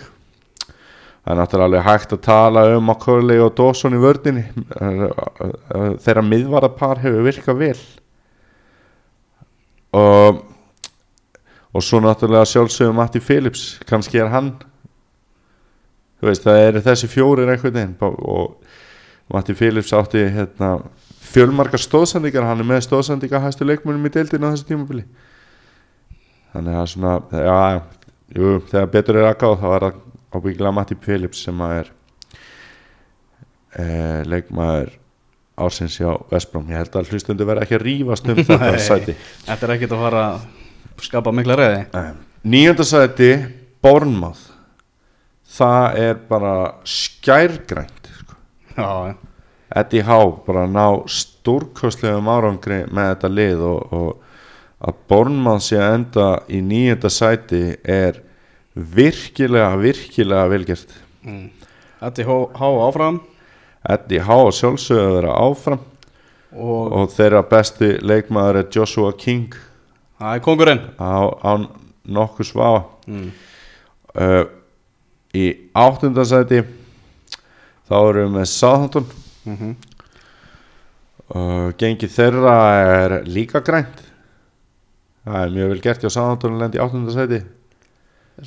Það 1.24 1.34
er 1.34 1.40
náttúrulega 1.42 1.86
hægt 1.88 2.14
að 2.16 2.26
tala 2.28 2.66
um 2.76 2.86
Macaulay 2.88 3.40
og 3.44 3.56
Dawson 3.56 3.96
í 3.96 4.02
vördinni 4.02 4.46
þeirra 6.04 6.24
miðvarapar 6.24 7.02
hefur 7.04 7.26
virkað 7.28 7.64
vel. 7.64 7.82
Og 9.96 10.46
og 11.78 11.84
svo 11.84 12.00
náttúrulega 12.02 12.48
sjálfsögum 12.48 12.96
Matti 12.98 13.20
Phillips 13.22 13.78
kannski 13.86 14.18
er 14.18 14.32
hann 14.34 14.54
þú 16.18 16.30
veist 16.30 16.46
það 16.48 16.62
eru 16.64 16.84
þessi 16.88 17.10
fjórir 17.12 17.52
einhvern 17.52 17.76
veginn 17.76 17.98
og 18.02 18.56
Matti 19.34 19.56
Phillips 19.58 19.92
átti 19.96 20.22
hérna, 20.32 20.78
fjölmarkar 21.28 21.82
stóðsendingar 21.84 22.46
hann 22.48 22.64
er 22.64 22.68
með 22.68 22.86
stóðsendingar 22.86 23.44
hæstu 23.44 23.68
leikmunum 23.68 24.06
í 24.08 24.12
deildinu 24.14 24.48
á 24.48 24.52
þessu 24.54 24.70
tímabili. 24.70 25.04
Þannig 26.54 26.78
að 26.80 26.86
svona 26.94 27.16
já, 27.32 27.58
jú, 28.38 28.54
þegar 28.72 28.94
betur 28.94 29.20
er 29.20 29.28
að 29.32 29.40
gáð 29.44 29.58
þá 29.64 29.68
er 29.72 29.88
það 29.88 30.00
ábyggilega 30.38 30.76
Matti 30.78 31.00
Phillips 31.04 31.44
sem 31.48 31.66
að 31.66 31.76
er 31.82 31.92
eh, 33.78 34.22
leikmaður 34.32 34.94
ársins 35.58 35.98
hjá 35.98 36.14
Vestbróm 36.32 36.70
ég 36.72 36.84
held 36.84 36.96
að 37.00 37.12
hlustundu 37.12 37.48
verða 37.50 37.66
ekki 37.66 37.78
að 37.80 37.86
rífast 37.88 38.32
um 38.32 38.40
þetta 38.40 38.72
sæti. 38.86 39.18
Þetta 39.48 39.68
er 39.68 39.76
ekkert 39.76 39.96
að 39.98 40.04
fara 40.06 40.24
að 40.30 41.06
skapa 41.08 41.34
mikla 41.36 41.58
reyði 41.60 41.84
nýjönda 42.48 42.86
sæti 42.88 43.32
Bournemouth. 43.84 44.54
Það 45.58 46.00
er 46.04 46.18
bara 46.30 46.54
skærgrænt. 46.86 47.92
sko. 47.92 47.97
Já, 48.78 49.08
já. 49.08 49.16
Eddie 49.76 50.04
Howe 50.04 50.38
bara 50.46 50.64
ná 50.68 50.86
stórkostlegum 51.12 52.30
árangri 52.32 52.86
með 52.88 53.10
þetta 53.12 53.32
lið 53.34 53.64
og, 53.68 53.94
og 53.98 54.88
að 54.88 55.00
Bournemouth 55.10 55.66
sé 55.66 55.80
að 55.82 55.96
enda 55.98 56.28
í 56.48 56.62
nýjönda 56.64 57.12
sæti 57.12 57.62
er 57.84 58.22
virkilega, 58.78 59.74
virkilega 59.82 60.48
velgert 60.54 60.94
mm. 61.26 61.48
Er 61.98 62.28
há 62.54 62.68
áfram. 62.86 63.20
Eddie 63.90 64.22
Howe 64.22 64.52
vera 65.18 65.34
áfram. 65.34 65.80
Og 66.54 66.94
og 66.94 67.10
þeirra 67.12 67.42
besti 67.44 67.98
leikmaður 68.02 68.62
er 68.62 68.70
Joshua 68.72 69.12
King. 69.18 69.54
Það 70.20 70.36
er 70.36 70.44
kongurinn 70.46 70.84
á, 71.02 71.26
á 71.42 71.52
nokkuð 72.08 72.48
svá 72.48 72.70
mm. 73.08 73.32
uh, 74.16 74.46
í 75.36 75.50
áttundasæti 75.76 76.64
þá 77.88 77.96
erum 78.00 78.28
við 78.28 78.36
með 78.38 78.50
Southampton. 78.54 79.14
Mm 79.48 79.78
og 81.36 81.76
gengi 81.80 82.08
þeirra 82.12 82.56
er 82.80 83.16
líka 83.28 83.62
grænt. 83.66 84.04
Það 85.28 85.42
er 85.42 85.54
mjög 85.56 85.72
vel 85.74 85.84
gert 85.84 86.04
hjá 86.04 86.12
Sáðantón 86.14 86.60
lendi 86.62 86.80
í 86.80 86.84
8. 86.84 87.02
sæti. 87.12 87.40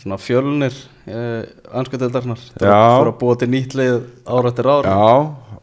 Svona 0.00 0.20
fjölnir 0.22 0.76
uh, 1.10 1.42
anskutildarnar 1.80 2.38
það 2.38 2.60
fyrir 2.62 3.08
að 3.10 3.16
búa 3.18 3.34
til 3.40 3.48
nýtt 3.50 3.74
lið 3.74 3.96
ára 4.22 4.52
eftir 4.52 4.68
ára 4.70 4.92
Já, 4.94 5.58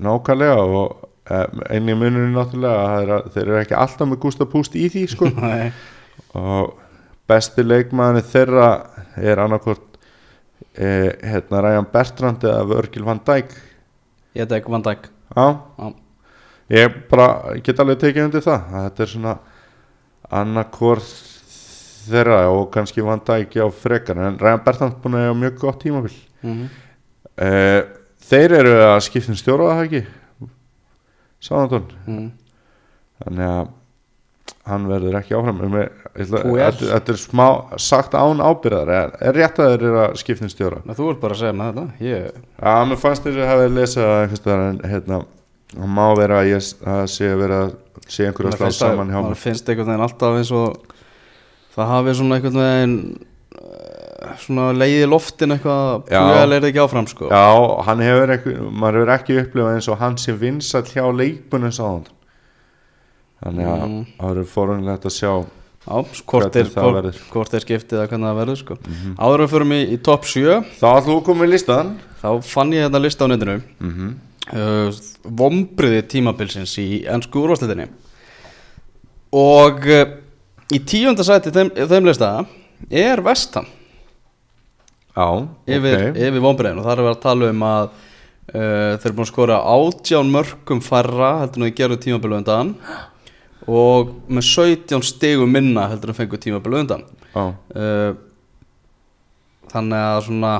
nákvæmlega 0.00 0.62
og 0.64 0.94
um, 1.04 1.60
einnig 1.68 1.98
munurinn 2.00 2.32
náttúrulega 2.32 2.86
að 2.86 3.02
er 3.02 3.12
að 3.18 3.28
þeir 3.34 3.42
eru 3.44 3.58
ekki 3.60 3.76
alltaf 3.76 4.08
með 4.08 4.22
gústa 4.24 4.48
púst 4.48 4.78
í 4.80 4.86
því 4.94 5.04
sko. 5.12 5.28
Og 6.40 6.72
besti 7.28 7.62
leikmaðurinn 7.66 8.30
þeirra 8.32 8.70
er 9.20 9.44
annarkvort 9.44 9.85
eh, 10.76 11.10
hérna 11.22 11.62
Ryan 11.64 11.88
Bertrand 11.92 12.44
eða 12.44 12.64
Virgil 12.70 13.04
van 13.06 13.20
Dijk? 13.24 13.54
Ég 14.36 14.52
ekki 14.52 14.70
Van 14.70 14.82
Dijk. 14.84 15.08
Já, 15.34 15.46
Já. 15.78 15.94
ég 16.68 16.98
bara 17.10 17.28
get 17.64 17.80
alveg 17.80 17.98
tekið 18.02 18.28
undir 18.28 18.44
það. 18.44 18.72
Að 18.72 18.88
þetta 18.88 19.02
er 19.02 19.12
svona 19.12 19.36
annarkvort 20.30 21.34
þeirra 22.06 22.40
og 22.52 22.70
kannski 22.74 23.04
Van 23.04 23.22
Dijk 23.24 23.56
á 23.56 23.66
frekar. 23.72 24.18
En 24.18 24.38
Ryan 24.38 24.64
Bertrand 24.64 24.98
búin 25.02 25.16
að 25.16 25.28
hafa 25.28 25.38
mjög 25.40 25.58
gott 25.64 25.80
tímabil. 25.82 26.18
Mm 26.42 26.52
-hmm. 26.52 26.68
eh, 27.36 27.82
Þeir 28.26 28.52
eru 28.58 28.70
að 28.82 29.00
skipta 29.06 29.30
um 29.30 29.36
stjóra 29.38 29.66
það 29.70 29.84
ekki? 29.84 30.00
Sáðantón 31.46 31.92
mm. 32.08 32.30
þannig 33.22 33.50
að 33.52 33.68
hann 34.66 34.86
verður 34.90 35.14
ekki 35.20 35.36
áfram. 35.38 35.60
Þetta 36.16 37.12
er 37.12 37.18
smá 37.20 37.46
sagt 37.78 38.16
án 38.18 38.40
ábyrðar 38.42 38.90
er, 38.96 39.12
er 39.28 39.36
rétt 39.36 39.60
að 39.62 39.72
þeir 39.72 39.84
eru 39.86 40.00
að 40.02 40.16
skipta 40.22 40.46
um 40.46 40.52
stjóra? 40.52 40.80
Þú 40.96 41.08
ert 41.12 41.20
bara 41.22 41.36
að 41.36 41.42
segja 41.42 41.56
með 41.60 41.70
þetta. 41.72 41.86
Ég, 42.06 42.40
Já, 42.62 42.72
mér 42.90 43.00
fannst 43.02 43.26
þess 43.28 43.42
að 43.42 43.50
hafa 43.52 43.68
lesað 43.76 44.56
en 44.56 44.80
hérna 44.90 45.20
það 45.76 45.92
má 45.98 46.04
vera 46.18 46.40
að 46.42 46.50
ég 46.54 46.68
að 46.86 47.06
sé 47.12 47.30
að 47.32 47.40
vera 47.44 47.60
að 47.66 47.72
sé 48.06 48.26
einhverju 48.28 48.52
að 48.52 48.58
slá 48.58 48.66
að- 48.68 48.76
saman 48.80 49.08
hjá 49.10 49.16
maður 49.20 49.32
mér. 49.34 49.40
finnst 49.44 49.68
einhvern 49.72 49.88
veginn 49.90 50.04
alltaf 50.06 50.36
eins 50.40 50.52
og 50.54 50.76
það 51.76 51.90
hafi 51.92 52.14
svona 52.20 52.36
einhvern 52.38 52.60
veginn 52.62 52.96
eh, 53.56 54.34
svona 54.44 54.66
leiði 54.76 55.08
loftin 55.10 55.54
eitthvað 55.56 56.12
er 56.12 56.52
það 56.54 56.68
ekki 56.70 56.82
áfram 56.84 57.08
sko. 57.10 57.30
Já, 57.30 57.46
hann 57.88 58.04
hefur 58.06 58.34
ekki, 58.36 58.54
maður 58.70 59.00
hefur 59.02 59.14
ekki 59.16 59.38
upplifað 59.42 59.74
eins 59.78 59.88
og 59.92 59.98
hann 60.00 60.16
sé 60.22 60.36
vinsall 60.38 60.86
hjá 60.86 61.04
leikbunum 61.12 61.74
sáðan 61.74 62.06
þannig 63.44 63.66
að 63.70 63.86
Mm. 63.86 64.02
það 64.18 64.30
eru 64.30 64.44
forunlegt 64.44 65.06
að 65.06 65.16
sjá 65.16 65.32
Já, 65.86 66.02
hvort 66.26 66.56
er, 66.58 66.66
það 66.66 67.12
hvort, 67.30 67.52
er 67.54 67.62
skiptið 67.62 68.00
að 68.00 68.08
hvernig 68.10 68.26
það 68.26 68.38
verður 68.40 68.56
sko. 68.58 68.76
Áður 69.22 69.34
en 69.38 69.44
við 69.44 69.52
förum 69.52 69.74
í, 69.76 69.80
í 69.94 69.98
top 70.02 70.24
7 70.26 70.56
Þá 70.80 71.22
koma 71.22 71.46
í 71.46 71.50
listan 71.52 71.92
þá 72.18 72.42
fann 72.42 72.72
ég 72.74 72.82
hérna 72.82 72.98
lista 73.04 73.22
á 73.22 73.30
netinu. 73.30 73.60
Mm 73.78 73.92
-hmm. 73.94 74.16
uh, 74.50 74.90
vombriði 75.22 76.02
tímabilsins 76.10 76.74
í 76.82 77.04
ennsku 77.06 77.38
úrvarsleitinni 77.38 77.86
og 79.32 79.86
uh, 79.86 80.04
í 80.74 80.82
tíunda 80.82 81.22
sæti 81.22 81.52
þeim, 81.54 81.70
þeim 81.70 82.06
lista 82.08 82.32
er 82.90 83.22
Vestan 83.22 83.66
Já, 85.16 85.46
yfir, 85.66 86.10
ok. 86.10 86.18
yfir 86.18 86.42
vombriðin 86.44 86.80
og 86.82 86.84
þar 86.84 86.98
er 86.98 87.06
verið 87.06 87.16
að 87.16 87.22
tala 87.22 87.50
um 87.50 87.62
að 87.62 87.84
uh, 87.86 88.96
þeir 88.98 89.06
eru 89.06 89.16
búin 89.16 89.26
að 89.26 89.30
skora 89.32 89.60
átján 89.62 90.32
mörgum 90.34 90.82
færra 90.84 91.30
heldur 91.40 91.62
en 91.62 91.68
þeir 91.68 91.78
gerðu 91.78 92.00
tímabilu 92.04 92.36
undan 92.42 92.74
og 93.66 94.12
með 94.30 94.46
17 94.46 95.02
stigum 95.02 95.50
minna 95.50 95.88
heldur 95.90 96.12
en 96.12 96.18
fengu 96.20 96.38
tímabilu 96.38 96.78
undan. 96.84 97.02
Já, 97.34 97.44
uh, 97.76 98.14
þannig 99.72 100.04
að 100.06 100.20
svona 100.28 100.52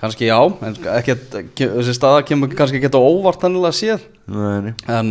kannski 0.00 0.28
já 0.30 0.38
en 0.64 0.76
ke- 1.04 1.70
þessi 1.74 1.94
staða 1.96 2.22
kemur 2.24 2.48
kannski 2.56 2.78
ekki 2.80 2.88
á 2.94 3.00
óvart 3.02 3.42
hannilega 3.44 3.74
séð 3.76 4.06
nei, 4.30 4.60
nei. 4.70 4.74
En 4.88 5.10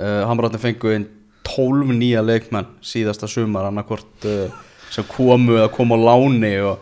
uh, 0.00 0.24
Hamrarnir 0.26 0.58
fengu 0.62 0.90
inn 0.96 1.04
12 1.46 1.92
nýja 1.94 2.24
leikmenn 2.26 2.66
síðasta 2.82 3.28
sumar 3.30 3.68
annarkvort 3.68 4.26
uh, 4.26 4.48
sem 4.90 5.06
komu 5.06 5.60
eða 5.60 5.68
komu 5.76 5.94
á 5.94 5.98
láni 6.08 6.54
og, 6.66 6.80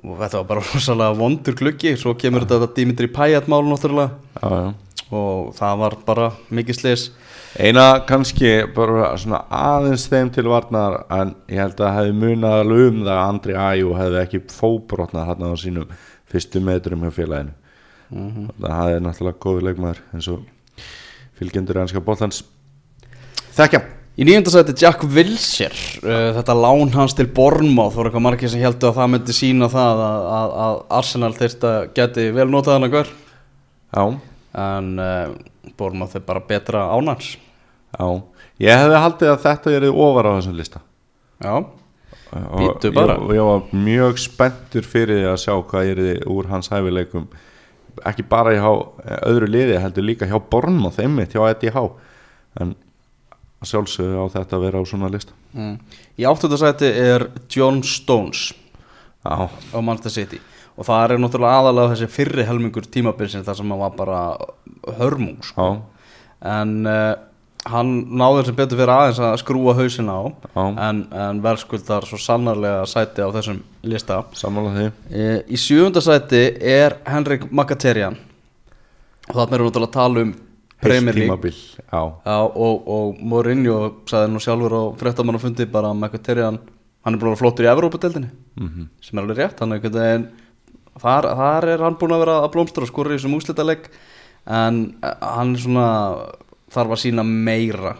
og 0.00 0.16
þetta 0.22 0.40
var 0.40 0.46
bara 0.48 0.62
rosalega 0.64 1.18
vondur 1.18 1.54
gluggi. 1.58 1.92
Svo 2.00 2.14
kemur 2.16 2.46
þetta 2.48 2.70
Dimitri 2.76 3.08
Payet 3.12 3.48
mál 3.52 3.64
náttúrulega. 3.68 4.16
Já, 4.40 4.48
já 4.48 4.72
og 5.16 5.52
það 5.56 5.82
var 5.82 5.96
bara 6.06 6.30
mikið 6.50 6.78
slis 6.78 7.10
Eina 7.52 8.00
kannski 8.08 8.62
bara 8.72 9.10
svona 9.20 9.42
aðeins 9.52 10.06
þeim 10.08 10.30
til 10.32 10.46
varnar 10.48 11.02
en 11.12 11.34
ég 11.52 11.60
held 11.60 11.74
að 11.76 11.82
það 11.82 11.98
hefði 11.98 12.14
munað 12.22 12.60
alveg 12.62 12.86
um 12.86 13.02
það 13.02 13.12
að 13.12 13.24
Andri 13.26 13.56
Æjú 13.60 13.90
hefði 13.98 14.20
ekki 14.22 14.40
fóbrotnað 14.54 15.28
hann 15.28 15.44
á 15.44 15.60
sínum 15.60 15.92
fyrstu 16.32 16.62
metrum 16.64 17.04
hjá 17.04 17.12
félaginu. 17.12 17.52
Það 18.12 18.78
hefði 18.78 19.02
náttúrulega 19.04 19.42
góður 19.44 19.66
leikmaður 19.68 20.00
eins 20.16 20.30
og 20.32 20.46
fylgjendur 21.40 21.82
ennska 21.82 22.04
bóllans 22.04 22.40
Þekkja 23.52 23.82
Í 24.12 24.26
nýjönda 24.28 24.52
sæti 24.52 24.74
Jack 24.76 25.06
Wilshere 25.08 25.76
uh, 26.04 26.32
þetta 26.36 26.56
lán 26.56 26.90
hans 26.92 27.14
til 27.16 27.30
Bournemouth 27.32 27.96
voru 27.96 28.10
eitthvað 28.10 28.26
margir 28.26 28.52
sem 28.52 28.60
heldur 28.60 28.90
að 28.90 28.98
það 28.98 29.14
myndi 29.14 29.36
sína 29.36 29.68
það 29.72 30.02
að, 30.04 30.26
að, 30.36 30.52
að 30.64 30.82
Arsenal 30.98 31.32
að 31.32 31.78
geti 31.96 32.26
vel 32.36 32.48
notað 32.52 32.76
hann 32.76 32.88
að 32.88 32.96
hver 32.96 33.12
Já, 33.92 34.04
en 34.54 34.90
uh, 35.00 35.34
Bournemouth 35.78 36.16
er 36.18 36.24
bara 36.26 36.42
betra 36.48 36.86
ánans 36.92 37.36
já. 37.98 38.08
Ég 38.62 38.78
hefði 38.78 38.98
haldið 39.02 39.30
að 39.32 39.40
þetta 39.46 39.72
er 39.76 39.86
ofar 39.90 40.28
á 40.28 40.32
þessum 40.38 40.58
lista. 40.58 40.80
Já, 41.42 41.54
Og 42.32 42.60
Bíddu 42.60 42.92
bara. 42.96 43.16
ég, 43.20 43.34
ég 43.36 43.44
var 43.44 43.64
mjög 43.76 44.20
spenntur 44.22 44.86
fyrir 44.88 45.26
að 45.28 45.40
sjá 45.42 45.52
hvað 45.68 45.90
er 45.90 45.98
þið 46.00 46.22
úr 46.32 46.46
hans 46.48 46.70
hæfileikum. 46.72 47.26
Ekki 48.08 48.24
bara 48.24 48.54
hjá 48.56 48.70
eh, 49.04 49.18
öðru 49.28 49.50
liði 49.50 49.80
heldur 49.82 50.06
líka 50.06 50.28
hjá 50.30 50.38
Bornmoth 50.40 51.00
einmitt 51.02 51.34
hjá 51.36 51.42
EDH 51.50 51.82
en 52.62 52.72
að 53.62 53.68
sjálfsögðu 53.68 54.24
á 54.24 54.26
þetta 54.38 54.56
að 54.56 54.64
vera 54.64 54.80
á 54.80 54.84
svona 54.88 55.10
lista. 55.12 55.36
Mm. 55.52 55.76
Í 56.16 56.24
áttunda 56.28 56.56
sæti 56.60 56.88
er 56.88 57.26
John 57.52 57.82
Stones. 57.84 58.52
Já, 59.22 59.50
á 59.52 59.78
Manchester 59.84 60.10
City 60.16 60.40
og 60.76 60.86
það 60.88 61.02
er 61.04 61.20
náttúrulega 61.22 61.58
aðalega 61.60 61.92
þessi 61.94 62.08
fyrri 62.12 62.46
helmingur 62.48 62.86
tímabilsins 62.88 63.46
þar 63.46 63.58
sem 63.58 63.74
hann 63.74 63.82
var 63.82 63.92
bara 63.98 64.22
hörmung 64.98 65.42
sko. 65.44 65.68
en 66.42 66.72
uh, 66.88 67.14
hann 67.70 67.90
náður 68.18 68.48
sem 68.48 68.56
betur 68.58 68.80
fyrir 68.80 68.90
aðeins 68.94 69.20
að 69.22 69.36
skrúa 69.42 69.74
hausin 69.78 70.10
á. 70.10 70.20
Já, 70.50 70.62
en, 70.88 71.02
en 71.14 71.42
verðskuldar 71.44 72.06
svo 72.08 72.18
sannarlega 72.18 72.86
sæti 72.90 73.22
á 73.22 73.30
þessum 73.34 73.60
lista. 73.86 74.22
Sammála 74.34 74.72
því. 74.74 74.86
E, 75.14 75.28
Í 75.46 75.60
sjöfunda 75.60 76.02
sæti 76.02 76.42
er 76.58 76.98
Henrik 77.06 77.46
Mkhitaryan. 77.52 78.18
Og 79.28 79.36
þarna 79.36 79.58
erum 79.58 79.68
við 79.68 79.70
náttúrulega 79.70 79.90
að 79.92 79.94
tala 80.00 80.24
um 80.26 80.34
Premier 80.82 81.14
League. 81.14 81.28
tímabil 81.28 81.58
og, 81.94 82.88
og 82.90 83.18
Mourinho 83.22 83.78
sagði 84.10 84.32
nú 84.32 84.40
sjálfur 84.42 84.74
á 84.74 84.82
fréttamannafundi 84.98 85.68
bara 85.70 85.92
að 85.92 86.00
Mkhitaryan 86.02 86.58
hann 87.02 87.14
er 87.14 87.20
búin 87.20 87.30
að 87.30 87.36
vera 87.36 87.40
flottur 87.42 87.66
í 87.68 87.70
Evrópadeildinni 87.70 88.30
mm 88.58 88.88
sem 89.02 89.18
er 89.18 89.22
alveg 89.22 89.38
rétt, 89.38 89.62
hann 89.62 89.72
er 89.72 89.78
einhvern 89.78 90.00
veginn 90.00 90.26
þar, 91.00 91.30
þar 91.38 91.68
er 91.74 91.84
hann 91.86 91.98
búin 92.00 92.16
að 92.16 92.24
vera 92.26 92.38
að 92.42 92.52
blómstra 92.56 92.86
og 92.86 92.92
skora 92.92 93.12
í 93.12 93.18
þessum 93.18 93.36
úslitaleg 93.38 93.90
en 94.46 94.80
eh, 95.02 95.16
hann 95.22 95.56
svona 95.60 95.88
þarf 96.72 96.96
að 96.96 97.02
sína 97.04 97.24
meira 97.26 97.96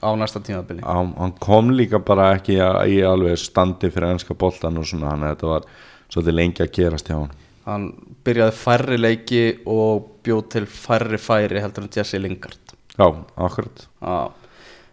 á 0.00 0.08
næsta 0.16 0.40
tímabili. 0.40 0.80
Hann 0.84 1.36
kom 1.40 1.70
líka 1.76 2.00
bara 2.00 2.32
ekki 2.38 2.56
í 2.56 2.98
alveg 3.04 3.36
standi 3.40 3.92
fyrir 3.92 4.14
ennska 4.14 4.36
boltan 4.38 4.80
og 4.80 4.88
svona, 4.88 5.12
hann 5.12 5.28
þetta 5.28 5.50
var 5.50 5.70
svolítið 6.08 6.38
lengi 6.38 6.64
að 6.64 6.74
gerast 6.78 7.10
hjá 7.12 7.18
hann 7.18 7.32
hann 7.68 7.88
byrjaði 8.26 8.54
færri 8.58 8.98
leiki 8.98 9.42
og 9.70 10.06
bjóð 10.26 10.44
til 10.54 10.68
færri 10.70 11.18
færi 11.20 11.62
heldur 11.62 11.86
en 11.86 11.92
Jesse 11.94 12.20
Lingard. 12.20 12.74
Já, 12.96 13.06
akkurat. 13.36 13.86
Já. 14.02 14.16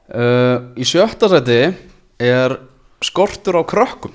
Uh, 0.09 0.55
í 0.79 0.85
sjötta 0.87 1.29
sæti 1.29 1.59
er 2.25 2.55
skortur 3.05 3.59
á 3.61 3.63
krökkum 3.67 4.13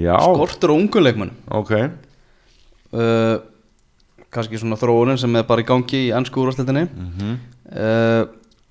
Já, 0.00 0.16
skortur 0.18 0.72
á 0.72 0.74
unguleikmannum 0.74 1.36
ok. 1.54 1.72
Uh, 2.94 3.36
kannski 4.34 4.58
svona 4.58 4.78
þróunin 4.78 5.20
sem 5.20 5.36
er 5.38 5.44
bara 5.46 5.62
í 5.62 5.68
gangi 5.68 6.08
í 6.08 6.14
ennsku 6.14 6.42
úrvastildinni 6.42 6.88
mm 6.88 7.36
uh, 7.74 8.22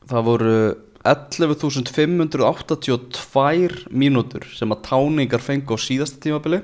það 0.03 0.25
voru 0.27 0.57
11.582 1.03 3.91
mínútur 3.91 4.47
sem 4.55 4.71
að 4.71 4.85
táningar 4.87 5.43
fengu 5.43 5.75
á 5.75 5.77
síðasta 5.79 6.19
tímabili. 6.23 6.63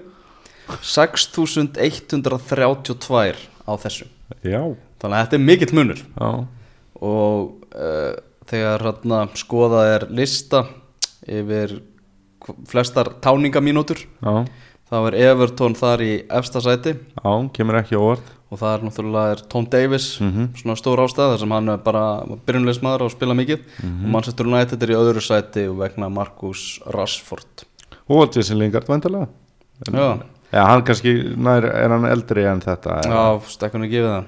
6.132 0.85 3.35
á 3.67 3.73
þessu. 3.83 4.05
Já, 4.45 4.61
þannig 5.01 5.17
að 5.17 5.23
þetta 5.23 5.35
er 5.35 5.43
mikill 5.43 5.73
munur. 5.75 5.99
Já, 5.99 6.29
og 7.03 7.39
uh, 7.73 8.13
þegar 8.49 8.81
hérna 8.87 9.19
skoða 9.39 9.81
er 9.95 10.01
lista 10.13 10.59
yfir 11.27 11.69
flestar 12.67 13.05
táningamínútur. 13.21 13.97
Já, 14.23 14.45
þá 14.89 14.97
er 15.07 15.15
Everton 15.29 15.75
þar 15.75 15.99
í 16.01 16.11
efsta 16.29 16.61
sæti. 16.65 16.95
Já, 17.23 17.31
kemur 17.53 17.75
ekki 17.81 17.95
orð 17.99 18.21
og 18.49 18.57
það 18.57 18.73
er 18.73 18.85
náttúrulega 18.87 19.31
er 19.35 19.41
Tom 19.49 19.65
Davis 19.69 20.19
Mhm. 20.19 20.47
svona 20.57 20.75
stór 20.75 20.97
ástæð 21.05 21.33
þar 21.35 21.39
sem 21.39 21.51
hann 21.51 21.69
er 21.69 21.77
bara 21.77 22.23
byrjunleismadur 22.47 23.05
og 23.05 23.11
spila 23.11 23.33
mikið. 23.37 23.59
Mhm. 23.83 24.05
og 24.05 24.09
Manchester 24.11 24.45
United 24.47 24.81
er 24.83 24.87
í 24.87 24.97
öðru 24.97 25.21
sæti 25.21 25.67
vegna 25.77 26.09
Marcus 26.09 26.79
Rashford. 26.87 27.65
Og 28.09 28.31
Jesse 28.33 28.55
Lingard 28.57 28.87
væntalega 28.87 29.27
Já, 29.93 30.19
Já, 30.51 30.65
hann 30.65 30.81
kannski, 30.81 31.35
nær, 31.37 31.63
er 31.63 31.89
hann 31.89 32.05
eldri 32.09 32.43
en 32.49 32.59
þetta 32.59 33.01
já 33.05 33.39
stekkunni 33.45 33.87
gefið 33.87 34.09
það 34.09 34.25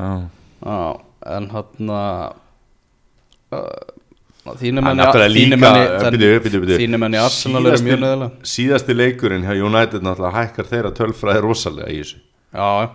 já, 0.00 0.28
Já, 0.66 1.00
en 1.36 1.48
hann 1.48 1.90
uh, 1.90 2.32
Þínu 4.60 4.82
menni 4.84 5.04
þínu 6.80 6.98
menni- 7.00 7.20
Arsenal 7.22 7.66
eru 7.66 7.78
mjög 7.86 8.00
neðilega 8.02 8.30
Síðasti 8.52 8.96
leikurinn 8.96 9.44
hjá 9.46 9.54
United 9.56 10.02
náttúrulega 10.04 10.34
hækkar 10.40 10.68
þeirra 10.70 10.92
tölfræði 10.96 11.42
rosalega 11.44 11.88
í 11.92 12.00
þessu. 12.02 12.18
Já, 12.52 12.90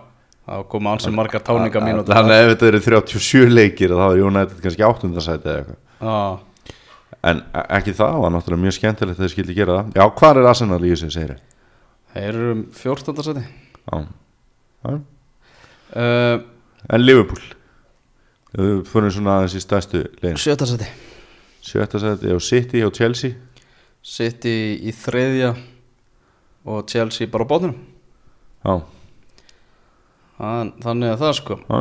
það 0.48 0.66
koma 0.72 0.94
ansið 0.96 1.14
margar 1.18 1.40
táninga 1.44 1.80
mínútur. 1.84 2.14
Þannig 2.14 2.36
að 2.36 2.44
ef 2.44 2.52
þetta 2.54 2.68
eru 2.72 2.80
37 2.86 3.50
leikir 3.54 3.90
þá 3.98 4.04
er 4.12 4.22
United 4.28 4.62
kannski 4.64 4.86
áttundasæti 4.88 5.48
eða 5.48 5.58
eitthvað. 5.58 5.80
Já, 6.02 6.38
En 7.24 7.40
e- 7.50 7.62
ekki 7.74 7.92
það 7.98 8.20
var 8.22 8.30
náttúrulega 8.30 8.62
mjög 8.62 8.74
skemmtilegt 8.78 9.18
að 9.18 9.24
þeir 9.24 9.32
skildi 9.32 9.54
gera 9.56 9.78
það. 9.80 9.86
Já, 9.98 10.04
hvað 10.20 10.36
er 10.38 10.46
Arsenal 10.52 10.78
í 10.86 10.90
þessu, 10.92 11.08
segir 11.10 11.38
þeir 12.14 12.28
eru 12.28 12.50
um 12.52 12.60
14. 12.72 13.22
seti 13.26 13.42
Já, 13.42 14.06
Já. 14.84 15.00
uh, 15.96 16.38
En 16.94 17.02
Liverpool? 17.04 17.42
Við 18.56 18.86
fyrir 18.88 19.10
svona 19.12 19.34
aðeins 19.40 19.56
í 19.58 19.60
stærstu 19.60 20.04
legin 20.22 20.38
7. 20.40 20.66
seti 20.70 20.86
Sjötta 21.68 22.00
sæti 22.00 22.30
og 22.32 22.40
City 22.44 22.80
og 22.86 22.94
Chelsea. 22.96 23.34
City 24.02 24.52
í 24.88 24.92
þriðja 24.94 25.50
og 26.68 26.86
Chelsea 26.88 27.28
bara 27.28 27.44
á 27.44 27.50
bóttunum 27.50 27.76
Já, 28.64 28.74
Þann- 30.38 30.72
Þannig 30.82 31.10
að 31.12 31.22
það 31.24 31.32
sko. 31.40 31.56
Já, 31.68 31.80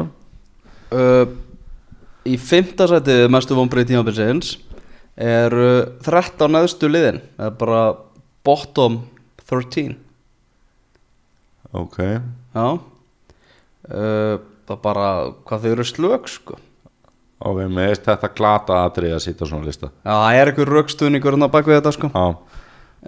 uh, 0.97 1.27
Í 2.27 2.35
fimmta 2.41 2.87
sæti 2.91 3.15
mestu 3.31 3.55
vonbreið 3.55 3.93
tímabilsins 3.93 4.55
er 5.15 5.53
uh, 5.55 5.85
13 6.03 6.51
neðstu 6.51 6.89
liðin. 6.91 7.21
Eða 7.39 7.53
bara 7.61 7.81
bottom 8.43 8.97
13 9.47 9.95
ok. 11.77 11.97
Já. 12.57 12.67
Uh, 13.87 14.37
Það 14.67 14.73
er 14.75 14.81
bara 14.83 15.03
hvað 15.47 15.61
þau 15.63 15.69
eru 15.71 15.83
slög 15.87 16.25
sko 16.27 16.57
Ok, 17.37 17.57
með 17.69 17.91
veist 17.91 18.05
þetta 18.07 18.29
glata 18.33 18.79
atrið 18.87 19.11
að 19.13 19.21
sitja 19.27 19.45
á 19.45 19.49
svona 19.51 19.67
lista. 19.67 19.91
Já, 20.01 20.13
það 20.13 20.37
er 20.39 20.49
einhver 20.51 20.71
rögstuðningur 20.73 21.35
hérna 21.35 21.49
bak 21.53 21.67
við 21.69 21.77
þetta 21.77 21.91
sko. 21.93 22.09
Já, 22.09 22.25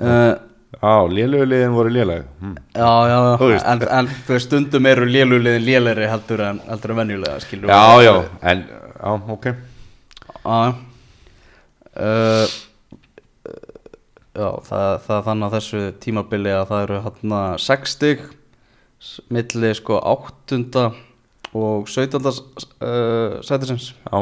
uh, 0.06 0.36
já 0.84 0.92
lélögu 1.10 1.48
liðin 1.50 1.74
voru 1.74 1.90
lélega 1.90 2.28
hm. 2.44 2.52
Já, 2.78 2.92
já, 3.10 3.18
já. 3.42 3.62
En, 3.74 3.82
en 3.90 4.40
stundum 4.44 4.86
eru 4.86 5.08
léluliðin 5.10 5.66
lélæri 5.66 6.06
heldur 6.12 6.44
en, 6.46 6.60
heldur 6.70 6.94
en 6.94 7.00
venjulega 7.02 7.40
skilur 7.42 7.74
Já, 7.74 8.02
já, 8.06 8.14
en, 8.54 8.62
já, 8.70 9.16
ok. 9.34 9.50
Já 10.46 10.60
uh, 11.98 12.58
Já, 14.40 14.50
það, 14.70 14.92
það 15.08 15.24
þannig 15.26 15.48
að 15.50 15.56
þessu 15.58 15.80
tímabili 16.06 16.52
að 16.54 16.68
það 16.70 16.84
eru 16.86 17.00
hérna 17.08 17.40
6 17.60 17.96
stig 17.98 18.22
s- 19.02 19.18
milli 19.34 19.72
sko 19.76 19.98
8. 20.00 20.86
og 21.54 21.88
17. 21.89 22.22
Uh, 22.22 23.39
sætisins. 23.45 23.93
Já, 24.06 24.20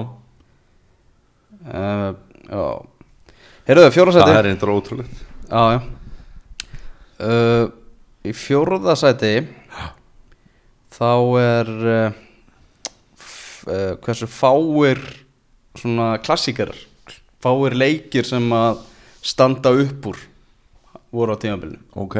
uh, 1.67 2.15
Já. 2.47 2.63
Heyrðu, 3.67 3.89
fjóra 3.91 4.13
sæti. 4.15 4.29
Það 4.31 4.37
er 4.39 4.49
eitthvað 4.53 4.77
ótrúlegt. 4.77 5.25
Já, 5.49 5.63
já. 5.75 5.81
Uh, 7.17 7.65
Í 8.27 8.33
fjóruða 8.35 8.95
sæti 8.99 9.31
þá 10.91 11.11
er 11.39 11.69
hversu 14.03 14.27
fáir 14.27 14.99
svona 15.77 16.17
klassíkar 16.23 16.73
fáir 17.43 17.75
leikir 17.77 18.27
sem 18.27 18.43
að 18.51 18.81
standa 19.23 19.71
upp 19.71 20.09
úr 20.11 20.19
voru 21.13 21.37
á 21.37 21.37
tímabilinu. 21.39 21.79
Ok, 21.95 22.17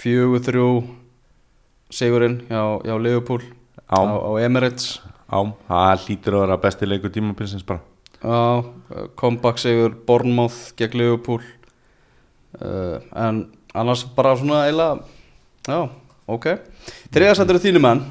fjögur 0.00 0.44
þrjú 0.46 0.70
sigurinn 1.90 2.40
hjá, 2.48 2.62
hjá 2.84 2.96
Liverpool 3.00 3.42
á, 3.90 3.98
á 4.02 4.30
Emirates. 4.42 4.98
Já, 5.26 5.38
það 5.68 6.06
hlýtur 6.06 6.36
að 6.36 6.42
vera 6.44 6.58
besti 6.62 6.88
leikur 6.88 7.12
tímabilsins 7.14 7.66
bara. 7.66 7.82
Uh, 8.22 8.64
comeback 9.18 9.60
sigur 9.60 9.94
Bournemouth 10.06 10.72
gegn 10.78 10.98
Liverpool. 10.98 11.42
Uh, 12.56 12.98
en 13.14 13.46
annars 13.76 14.06
bara 14.16 14.36
svona 14.38 14.64
eiginlega 14.64 15.02
já, 15.66 15.80
ok. 16.26 16.46
Þriðasættur 17.14 17.58
er 17.58 17.64
þínu 17.66 17.82
menn. 17.82 18.04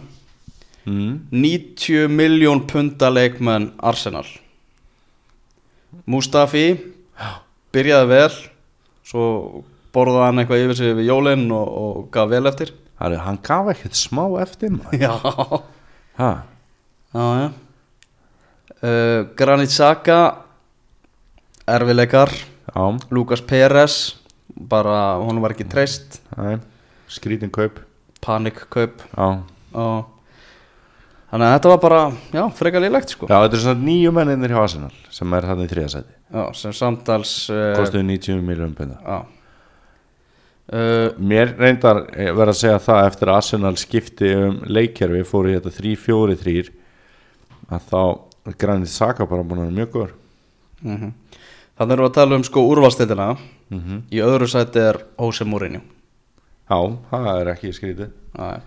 Mm. 0.86 1.13
90 1.34 2.11
miljón 2.13 2.65
punta 2.69 3.09
leikmenn 3.09 3.71
Arsenal. 3.82 4.28
Mustafi 6.05 6.76
byrjaði 7.73 8.11
vel 8.11 8.36
svo 9.05 9.26
borðaði 9.95 10.28
hann 10.28 10.41
eitthvað 10.43 10.65
yfir 10.65 10.78
sig 10.78 10.97
við 10.99 11.09
jólinn 11.09 11.47
og, 11.55 11.65
og 11.65 12.03
gaf 12.13 12.30
vel 12.30 12.45
eftir 12.51 12.73
Það 12.96 13.16
er, 13.18 13.22
hann 13.26 13.39
gaf 13.43 13.70
ekkert 13.74 13.98
smá 14.00 14.24
eftir 14.43 14.72
maður. 14.72 15.00
Já, 15.02 15.14
Ha, 16.16 16.30
já, 17.12 17.24
já. 17.41 17.48
Uh, 18.86 19.26
Granit 19.36 19.72
Xhaka 19.74 20.20
erfileikar 21.68 22.32
já, 22.32 22.84
Lucas 23.12 23.41
Perez 23.43 24.16
bara, 24.56 25.18
honum 25.20 25.43
var 25.43 25.52
ekki 25.56 25.68
treyst. 25.68 26.22
Er 26.39 26.62
skrítin 27.12 27.52
kaup. 27.54 27.82
Panikkaup 28.26 29.04
Já, 29.12 29.26
og 29.78 30.06
þannig 31.30 31.46
að 31.46 31.52
þetta 31.58 31.70
var 31.74 31.82
bara, 31.84 32.00
já, 32.34 32.43
frekar 32.58 32.82
lílegt 32.82 33.12
sko. 33.14 33.28
Já 33.30 33.38
þetta 33.43 33.58
er 33.60 33.64
svona 33.68 33.84
nýju 33.86 34.14
menninir 34.16 34.54
hjá 34.56 34.62
Arsenal 34.64 34.96
sem 35.14 35.36
er 35.38 35.46
hann 35.52 35.62
í 35.62 35.68
þriðasæti 35.70 36.16
já, 36.16 36.43
sem 36.58 36.74
samtals 36.74 37.34
uh, 37.54 37.74
Kostuðu 37.78 38.08
90 38.08 38.41
miljónum 38.48 38.74
punda. 38.78 38.98
Já 39.04 39.20
uh, 40.74 41.09
Mér 41.20 41.53
reyndar 41.59 42.03
eh, 42.16 42.32
verð 42.36 42.53
að 42.53 42.59
segja 42.61 42.80
það 42.84 43.07
eftir 43.09 43.32
að 43.32 43.39
Arsenal 43.41 43.76
skipti 43.82 44.32
um 44.36 44.59
leikkerfi 44.68 45.24
fóru 45.28 45.51
í 45.53 45.57
þetta 45.59 45.74
3-4-3 45.78 46.70
að 47.76 47.89
þá 47.91 48.01
Granit 48.61 48.91
Saka 48.93 49.26
bara 49.26 49.41
búin 49.43 49.63
að 49.63 49.70
vera 49.70 49.80
mjög 49.82 49.93
góður. 49.97 50.16
Mm 50.86 51.13
þannig 51.76 51.91
erum 51.97 52.05
við 52.05 52.07
að 52.07 52.16
tala 52.16 52.36
um 52.39 52.43
sko 52.47 52.61
úrvalstildina 52.72 53.26
mm 53.74 53.95
í 54.16 54.20
öðru 54.24 54.45
sæti 54.47 54.80
er 54.80 54.99
Jose 55.20 55.43
Mourinho. 55.43 55.82
Já, 56.70 56.78
það 57.11 57.26
er 57.41 57.49
ekki 57.51 57.72
skrítið. 57.76 58.13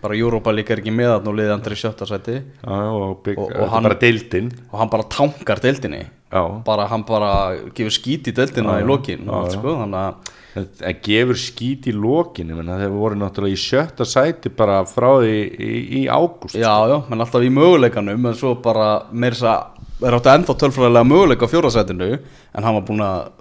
Bara 0.03 0.14
Europa 0.18 0.53
líka 0.55 0.74
er 0.74 0.82
ekki 0.82 0.92
meðan 0.94 1.26
og 1.26 1.34
liði 1.38 1.51
andri 1.55 1.74
í 1.74 1.80
sjötta 1.80 2.07
sæti. 2.07 2.36
Já, 2.62 2.76
og, 2.92 3.16
bygg, 3.24 3.38
Og- 3.40 3.55
og 3.64 3.70
hann- 3.72 3.82
bara 3.88 3.96
deildin. 3.99 4.53
og 4.72 4.78
hann 4.78 4.88
bara 4.92 5.03
tankar 5.09 5.59
deildinni. 5.64 6.03
Já, 6.30 6.42
bara 6.64 6.86
hann 6.86 7.03
bara 7.09 7.57
gefur 7.74 7.90
skít 7.96 8.28
í 8.28 8.34
deildina 8.36 8.76
Já, 8.78 8.82
í 8.84 8.86
lokin 8.86 9.24
já. 9.24 9.51
sko, 9.57 9.74
þannig 9.80 10.05
að 10.05 10.14
þetta 10.59 10.92
gefur 11.06 11.40
skít 11.40 11.88
í 11.90 11.94
að 11.94 12.82
þeir 12.82 12.94
voru 12.94 13.18
náttúrulega 13.20 13.56
í 13.56 13.62
sjötta 13.62 14.06
sæti 14.09 14.52
bara 14.54 14.82
frá 14.88 15.09
því 15.22 15.34
í, 15.38 15.72
í 16.00 16.02
ágúst 16.06 16.59
Já, 16.59 16.74
já, 16.90 16.96
menn 17.09 17.24
alltaf 17.24 17.46
í 17.46 17.50
möguleikanum 17.54 18.30
en 18.30 18.38
svo 18.38 18.54
bara 18.64 18.88
meir 19.12 19.36
þess 19.36 19.48
að 19.52 20.06
er 20.09 20.18
áttu 20.18 20.32
ennþá 20.32 20.56
tölfræðilega 20.62 21.11
möguleika 21.11 21.48
á 21.48 21.52
fjórasætinu 21.52 22.11
en 22.18 22.64
hann 22.66 22.78
var 22.78 22.86
búinn 22.86 23.04
að 23.06 23.32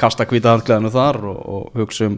kasta 0.00 0.26
hvíta 0.28 0.54
handklæðinu 0.54 0.92
þar 0.94 1.20
og, 1.30 1.42
og 1.42 1.82
hugsa 1.82 2.08
um 2.08 2.16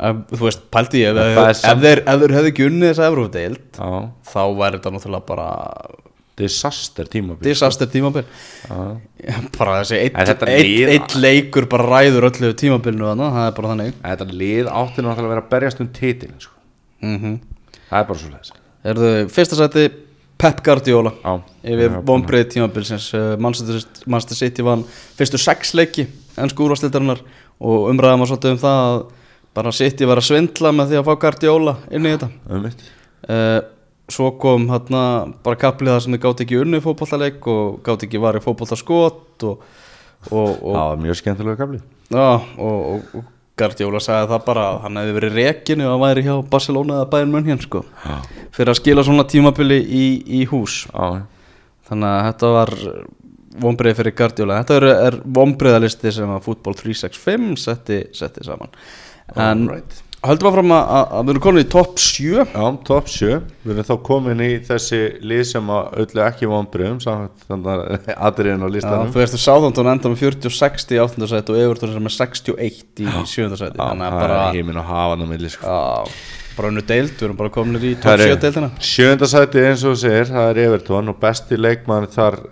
að, 0.00 0.20
þú 0.32 0.46
veist, 0.46 0.62
pældi 0.72 1.02
ég 1.02 1.10
ef, 1.12 1.24
ef, 1.24 1.34
það 1.36 1.50
ef, 1.50 1.64
ef 1.72 1.82
þeir 1.84 2.36
hefðu 2.36 2.52
ekki 2.52 2.68
unnið 2.68 2.92
þessa 2.92 3.08
Evrófdeild 3.10 3.80
Já, 3.80 3.90
þá 4.30 4.40
væri 4.60 4.78
þetta 4.78 4.94
náttúrulega 4.94 5.28
bara 5.28 5.48
disaster 6.40 7.08
tímabil. 7.10 7.44
Disaster 7.46 7.88
tímabil. 7.90 8.26
Já, 8.66 9.36
bara 9.58 9.78
þessi 9.80 10.00
eitt, 10.00 10.18
eitt, 10.18 10.44
eitt 10.96 11.16
leikur 11.20 11.68
bara 11.70 11.86
ræður 12.00 12.30
öllu 12.30 12.52
tímabilinu 12.58 13.10
þarna, 13.12 13.30
það 13.36 13.48
er 13.48 13.56
bara 13.58 13.72
þannig. 13.74 13.96
Þetta 14.02 14.28
lið 14.42 14.72
átti 14.82 15.04
náttúrulega 15.04 15.28
að 15.28 15.34
vera 15.34 15.44
að 15.44 15.50
berjast 15.54 15.84
um 15.84 15.90
titil 16.00 16.32
sko. 16.38 16.56
mm 17.04 17.38
Það 17.90 17.98
er 17.98 18.06
bara 18.06 18.20
svo 18.20 18.30
leiðis 18.30 18.52
Erðu 18.90 19.08
fyrsta 19.34 19.56
sæti 19.58 19.88
Pep 20.40 20.62
Guardiola. 20.64 21.12
Yfir 21.60 21.98
vonbreið 22.06 22.46
tímabilsins 22.54 23.10
uh, 23.18 23.34
Manchester, 23.40 24.38
City 24.38 24.64
vann 24.64 24.86
fyrstu 25.18 25.40
sex 25.40 25.74
leiki 25.76 26.06
ennsku 26.40 26.64
úrvastildarinnar 26.64 27.20
og 27.60 27.90
umræðum 27.90 28.22
var 28.22 28.30
svolítið 28.30 28.54
um 28.54 28.62
það 28.62 28.84
að 28.86 29.02
bara 29.58 29.74
City 29.76 30.08
var 30.08 30.22
að 30.22 30.28
svindla 30.30 30.72
með 30.72 30.92
því 30.92 31.00
að 31.00 31.10
fá 31.10 31.12
Guardiola 31.26 31.76
inn 31.90 32.06
í 32.06 32.14
þetta. 32.14 32.30
Um 32.48 32.64
mitt 32.64 32.86
uh, 33.28 33.58
svo 34.14 34.30
kom 34.40 34.68
hérna 34.70 35.02
bara 35.44 35.60
kaplið 35.60 35.94
það 35.94 36.00
sem 36.04 36.16
þið 36.16 36.22
gátt 36.24 36.44
ekki 36.44 36.60
unni 36.60 36.82
fótballtaleik 36.84 37.50
og 37.50 37.80
gátt 37.86 38.06
ekki 38.06 38.22
varið 38.22 38.46
fótballtaskot 38.46 39.46
og, 39.48 39.66
og, 40.30 40.48
og, 40.50 40.72
Það 40.74 40.80
var 40.80 41.04
mjög 41.04 41.20
skemmtilega 41.20 41.68
já, 41.70 42.26
og, 42.58 43.04
og, 43.14 43.28
Guardiola 43.60 44.00
sagði 44.00 44.30
það 44.30 44.44
bara 44.46 44.66
að 44.70 44.78
hann 44.84 44.98
hefði 45.00 45.14
verið 45.18 45.34
rekin 45.36 45.82
ef 45.84 45.90
hann 45.90 46.00
væri 46.00 46.24
hjá 46.24 46.34
Barcelona 46.52 47.00
eða 47.00 47.08
Bayern 47.12 47.34
München 47.34 47.60
sko, 47.60 47.82
Já, 48.06 48.14
fyrir 48.56 48.72
að 48.72 48.78
skila 48.78 49.04
svona 49.04 49.26
tímabili 49.28 49.80
í, 49.84 50.04
í 50.40 50.44
hús. 50.48 50.86
Já, 50.88 51.26
Þannig 51.90 52.06
að 52.06 52.26
þetta 52.28 52.50
var 52.54 52.70
vonbreið 53.60 53.96
fyrir 53.98 54.14
Guardiola. 54.20 54.60
Þetta 54.62 54.76
er, 54.78 54.86
er 55.08 55.16
vonbreiðalisti 55.38 56.12
sem 56.14 56.30
að 56.30 56.44
Fútbol 56.44 56.76
365 56.78 57.48
setti, 57.58 57.98
setti 58.14 58.46
saman. 58.46 58.70
En 59.34 59.66
Alright. 59.66 59.98
Höldum 60.28 60.48
að 60.50 60.54
fram 60.56 60.72
að, 60.74 60.82
að, 60.96 61.04
að 61.16 61.22
við 61.22 61.32
erum 61.32 61.42
komin 61.44 61.62
í 61.62 61.68
topp 61.72 62.00
7 62.02 62.26
Já, 62.40 62.64
top 62.88 63.10
7 63.12 63.30
Við 63.64 63.72
erum 63.74 63.88
þá 63.88 63.94
komin 64.08 64.42
í 64.44 64.48
þessi 64.66 65.00
lið 65.30 65.42
sem 65.48 65.72
að 65.76 65.96
öllu 66.04 66.24
ekki 66.26 66.50
vonbröðum 66.50 66.98
þannig 67.04 67.70
að 67.74 68.10
aðriðin 68.28 68.64
á 68.64 68.68
Já, 68.68 68.74
listanum 68.76 69.14
Þú 69.14 69.22
veist 69.22 69.38
að 69.38 69.44
Sáþóntun 69.46 69.92
enda 69.94 70.12
með 70.12 70.24
40-60 70.26 70.96
í 70.96 71.02
8. 71.06 71.30
sæti 71.32 71.54
og 71.54 71.62
Everton 71.64 71.94
sem 71.96 72.10
er 72.10 72.16
61 72.18 73.04
í 73.04 73.08
7. 73.08 73.48
sæti 73.56 73.72
Já, 73.72 73.82
Þannig 73.82 74.06
að 74.06 74.16
það 74.16 74.20
bara, 74.20 74.40
er 74.44 74.58
heimin 74.58 74.80
og 74.82 74.88
hafa 74.90 75.14
hann 75.14 75.24
á 75.24 75.28
milli 75.30 75.52
sko. 75.54 75.76
já, 75.76 76.16
bara 76.56 76.72
unnu 76.74 76.84
deild, 76.84 77.14
við 77.16 77.28
erum 77.28 77.38
bara 77.40 77.54
komin 77.54 77.80
í 77.80 77.94
Það 78.00 78.26
er 78.26 78.34
7 78.34 78.40
deildina 78.44 78.72
Sjönda 78.90 79.30
sæti 79.30 79.64
eins 79.64 79.86
og 79.86 79.94
þú 79.94 80.02
segir, 80.04 80.32
það 80.34 80.50
er 80.52 80.64
Everton 80.66 81.14
og 81.14 81.22
besti 81.22 81.60
leikmann 81.60 82.10
þar 82.12 82.42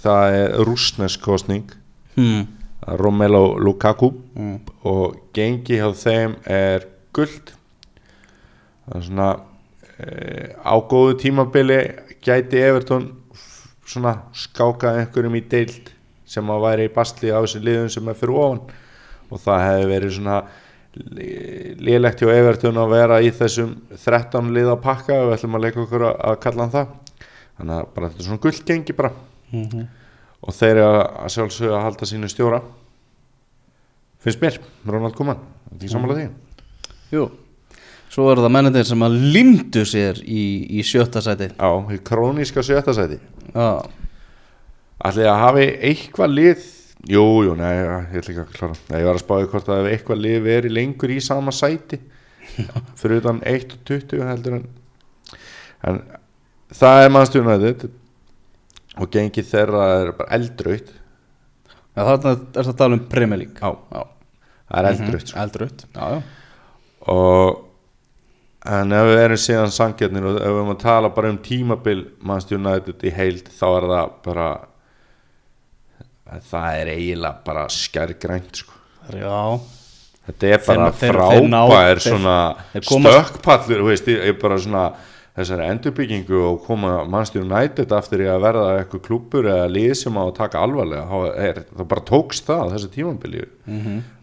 það 0.00 0.36
er 0.38 0.56
rúsnesk 0.66 1.22
kostning 1.24 1.70
hmm. 2.16 2.46
Romelu 2.86 3.58
Lukaku 3.60 4.12
Mm. 4.36 4.58
og 4.84 5.16
gengi 5.36 5.76
hjá 5.80 5.90
þeim 5.94 6.36
er 6.46 6.86
guld 7.12 7.52
það 8.88 8.96
er 8.96 9.02
svona 9.08 9.28
e, 10.00 10.06
á 10.64 10.74
góðu 10.88 11.18
tímabili 11.20 11.80
gæti 12.24 12.56
Everton 12.62 13.10
f- 13.34 13.68
svona 13.86 14.14
skáka 14.32 14.94
einhverjum 14.96 15.36
í 15.36 15.42
deild 15.48 15.90
sem 16.30 16.46
að 16.46 16.62
væri 16.64 16.88
í 16.88 16.94
bastli 16.94 17.30
á 17.34 17.38
þessi 17.42 17.60
liðum 17.64 17.90
sem 17.90 18.08
er 18.08 18.14
fyrir 18.14 18.38
ofan 18.38 18.60
og 19.30 19.38
það 19.44 19.64
hefði 19.66 19.90
verið 19.92 20.16
svona 20.16 20.40
lélegt 21.86 22.20
hjá 22.24 22.32
Everton 22.34 22.78
að 22.82 22.90
vera 22.96 23.20
í 23.22 23.30
þessum 23.34 23.76
13 23.94 24.50
liða 24.56 24.76
pakka 24.82 25.20
og 25.20 25.28
við 25.30 25.36
ætlum 25.38 25.56
að 25.58 25.64
leika 25.66 25.82
okkur 25.84 26.04
að, 26.10 26.36
kalla 26.42 26.64
hann 26.66 26.74
það 26.74 26.94
þannig 27.60 27.76
að 27.76 27.88
bara 27.94 28.08
þetta 28.10 28.20
er 28.24 28.28
svona 28.30 28.44
gullgengi 28.46 28.96
bara 28.96 29.12
Mhm. 29.52 29.86
Og 30.40 30.56
þeir 30.56 30.80
að 30.84 31.28
sjálfsögja 31.34 31.76
að 31.76 31.84
halda 31.86 32.08
sínu 32.08 32.30
stjóra. 32.32 32.60
Finnst 34.20 34.42
mér, 34.42 34.58
Ronald 34.88 35.16
Koeman. 35.16 35.40
Þetta 35.70 35.86
er 35.86 35.92
samanlega 35.94 36.26
því? 36.26 36.96
Jú. 37.14 37.28
Svo 38.10 38.26
eru 38.32 38.42
það 38.42 38.54
mennindir 38.56 38.88
sem 38.88 39.06
að 39.06 39.16
limdu 39.36 39.84
sér 39.86 40.18
í, 40.24 40.42
í 40.80 40.84
sjötta 40.86 41.22
sæti. 41.24 41.52
Á, 41.62 41.70
í 41.94 42.00
króníska 42.04 42.64
sjötta 42.66 42.94
sæti. 42.96 43.20
Já, 43.54 43.70
ætli 45.06 45.28
að 45.30 45.40
hafi 45.44 45.68
eitthvað 45.90 46.34
lið 46.34 46.66
jú, 47.10 47.22
jú, 47.46 47.54
nei, 47.56 47.70
ég 47.76 48.18
ætla 48.20 48.34
ekki 48.34 48.42
að 48.42 48.56
klára. 48.56 48.80
Nei, 48.90 48.98
ég 48.98 49.06
var 49.08 49.20
að 49.20 49.22
spáði 49.22 49.48
hvort 49.54 49.70
að 49.72 49.92
eitthvað 49.92 50.24
lið 50.26 50.42
verið 50.48 50.76
lengur 50.76 51.14
í 51.14 51.20
sama 51.24 51.54
sæti. 51.54 52.00
Fyrir 53.00 53.22
utan 53.22 53.40
1 53.46 53.76
og 53.76 53.88
20 53.88 54.26
heldur 54.26 54.58
en 54.58 54.68
en 55.86 56.00
það 56.76 57.04
er 57.04 57.14
mannstjónæðið 57.14 57.86
og 58.98 59.10
gengið 59.14 59.46
þeirra 59.52 59.84
er 60.00 60.12
bara 60.18 60.34
eldraut 60.38 60.90
Já 61.96 62.04
þarna 62.06 62.30
er 62.32 62.62
það 62.64 62.68
að 62.72 62.78
tala 62.80 62.96
um 62.96 63.04
já. 63.90 64.02
það 64.70 64.78
er 64.80 64.88
eldraut 64.92 65.26
sko. 65.30 65.38
Eldraut 65.44 65.84
Já, 65.94 66.06
já 66.14 66.22
og 67.10 67.66
en 68.70 68.92
ef 68.92 69.06
við 69.08 69.18
erum 69.24 69.38
síðan 69.40 69.70
sangjarnir 69.72 70.26
og 70.28 70.34
ef 70.36 70.42
við 70.44 70.58
erum 70.60 70.72
að 70.74 70.80
tala 70.82 71.08
bara 71.16 71.30
um 71.32 71.38
tímabil 71.40 72.02
Manchester 72.20 72.58
United 72.60 73.04
í 73.08 73.12
heild 73.16 73.48
þá 73.56 73.64
er 73.78 73.86
það 73.90 74.10
bara 74.26 74.48
það 76.50 76.80
er 76.82 76.90
eiginlega 76.94 77.44
bara 77.46 77.64
skærgrænt 77.74 78.60
sko. 78.62 78.76
Já, 79.10 79.38
þetta 80.28 80.50
er 80.54 80.60
bara 80.66 80.90
Þeir- 80.92 81.00
þeir- 81.00 81.32
þeir 81.32 81.48
ná- 81.50 81.62
frábær 81.70 82.02
svona 82.04 82.36
stökkpallur 82.76 83.82
ég 84.20 84.28
er 84.28 84.38
bara 84.42 84.58
svona 84.62 84.84
þessari 85.38 85.66
endurbyggingu 85.70 86.40
og 86.42 86.56
koma 86.66 87.04
Manchester 87.06 87.44
United 87.44 87.92
aftur 87.94 88.22
í 88.24 88.26
að 88.28 88.40
verða 88.42 88.64
eitthvað 88.80 89.02
klúpur 89.06 89.46
eða 89.46 89.68
lið 89.70 89.92
sem 90.00 90.16
á 90.18 90.22
að 90.24 90.32
taka 90.40 90.62
alvarlega 90.64 91.04
þá 91.06 91.38
er, 91.46 91.60
það 91.76 91.88
bara 91.92 92.04
tókst 92.10 92.48
það 92.50 92.60
á 92.60 92.66
þessu 92.74 92.90
tímabili 92.96 93.44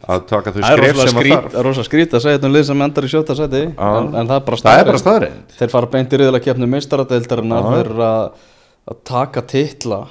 að 0.03 0.25
taka 0.33 0.51
þau 0.51 0.59
það 0.59 0.67
er 0.67 0.83
skref 0.83 0.99
sem 0.99 1.07
að 1.07 1.13
skrít, 1.15 1.33
þarf 1.37 1.49
það 1.53 1.59
er 1.61 1.67
rosa 1.69 1.87
skrít 1.87 2.17
að 2.17 2.25
segja 2.25 2.37
þetta 2.37 2.51
um 2.51 2.57
lið 2.57 2.67
sem 2.69 2.85
endar 2.87 3.07
í 3.07 3.11
sjötta 3.13 3.37
sæti 3.39 3.63
Já. 3.63 3.87
en, 3.87 4.11
en 4.11 4.29
það 4.33 4.35
er 4.35 4.45
bara 4.49 4.61
það 4.61 4.75
er 4.75 4.83
staðreynd. 4.83 5.01
staðreind 5.05 5.57
Þeir 5.61 5.73
fara 5.77 5.91
beint 5.95 6.13
í 6.13 6.21
riðla 6.21 6.43
keppni 6.43 6.69
meistaradeildarinnar 6.75 7.63
Já. 7.63 7.69
Þeir 7.71 7.91
eru 7.93 8.07
að, 8.11 8.47
að 8.91 9.01
taka 9.07 9.45
titla 9.55 10.01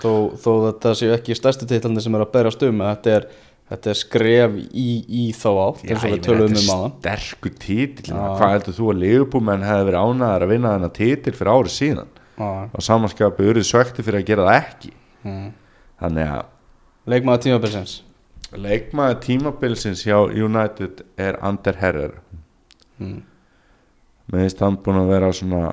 þó, 0.00 0.12
þó 0.40 0.50
þetta 0.70 0.94
séu 1.02 1.12
ekki 1.18 1.36
stærstu 1.36 1.68
titlandi 1.68 2.06
sem 2.06 2.14
er 2.16 2.24
að 2.24 2.32
berjast 2.38 2.62
um 2.70 2.84
þetta 2.86 3.16
er, 3.18 3.26
þetta 3.70 3.90
er 3.92 3.98
skref 4.00 4.54
í, 4.74 4.86
í 5.06 5.24
þá 5.36 5.48
átt 5.64 5.82
eins 5.86 6.04
og 6.04 6.10
við 6.14 6.22
tölum 6.26 6.56
um 6.58 6.70
aðan 6.74 6.94
sterkur 6.98 7.52
títill 7.62 8.14
hvað 8.14 8.54
heldur 8.56 8.76
þú 8.76 8.88
að 8.92 9.02
Leifupúmenn 9.04 9.66
hefði 9.66 9.86
verið 9.90 10.06
ánæðar 10.10 10.44
að 10.46 10.52
vinna 10.54 10.72
þennan 10.74 10.94
títill 10.96 11.34
fyrir 11.38 11.52
árið 11.54 11.74
síðan? 11.76 12.10
Og 12.40 12.80
samanskapi 12.82 13.48
urðið 13.52 13.66
sökti 13.68 14.04
fyrir 14.06 14.22
að 14.22 14.28
gera 14.30 14.46
það 14.48 14.58
ekki. 14.62 14.92
Mm. 15.20 15.50
þannig 16.00 16.30
að 16.32 16.46
Leikmaður 17.12 17.42
tímabilsins? 17.44 17.92
Leikmaður 18.56 19.18
tímabilsins 19.26 20.02
hjá 20.06 20.16
United 20.32 21.04
er 21.20 21.38
Ander 21.44 21.76
Herrer 21.82 22.18
Mm. 23.00 23.22
með 24.28 24.42
þess 24.44 24.60
hann 24.60 24.74
búin 24.84 24.98
að 25.00 25.06
vera 25.14 25.28
svona 25.32 25.68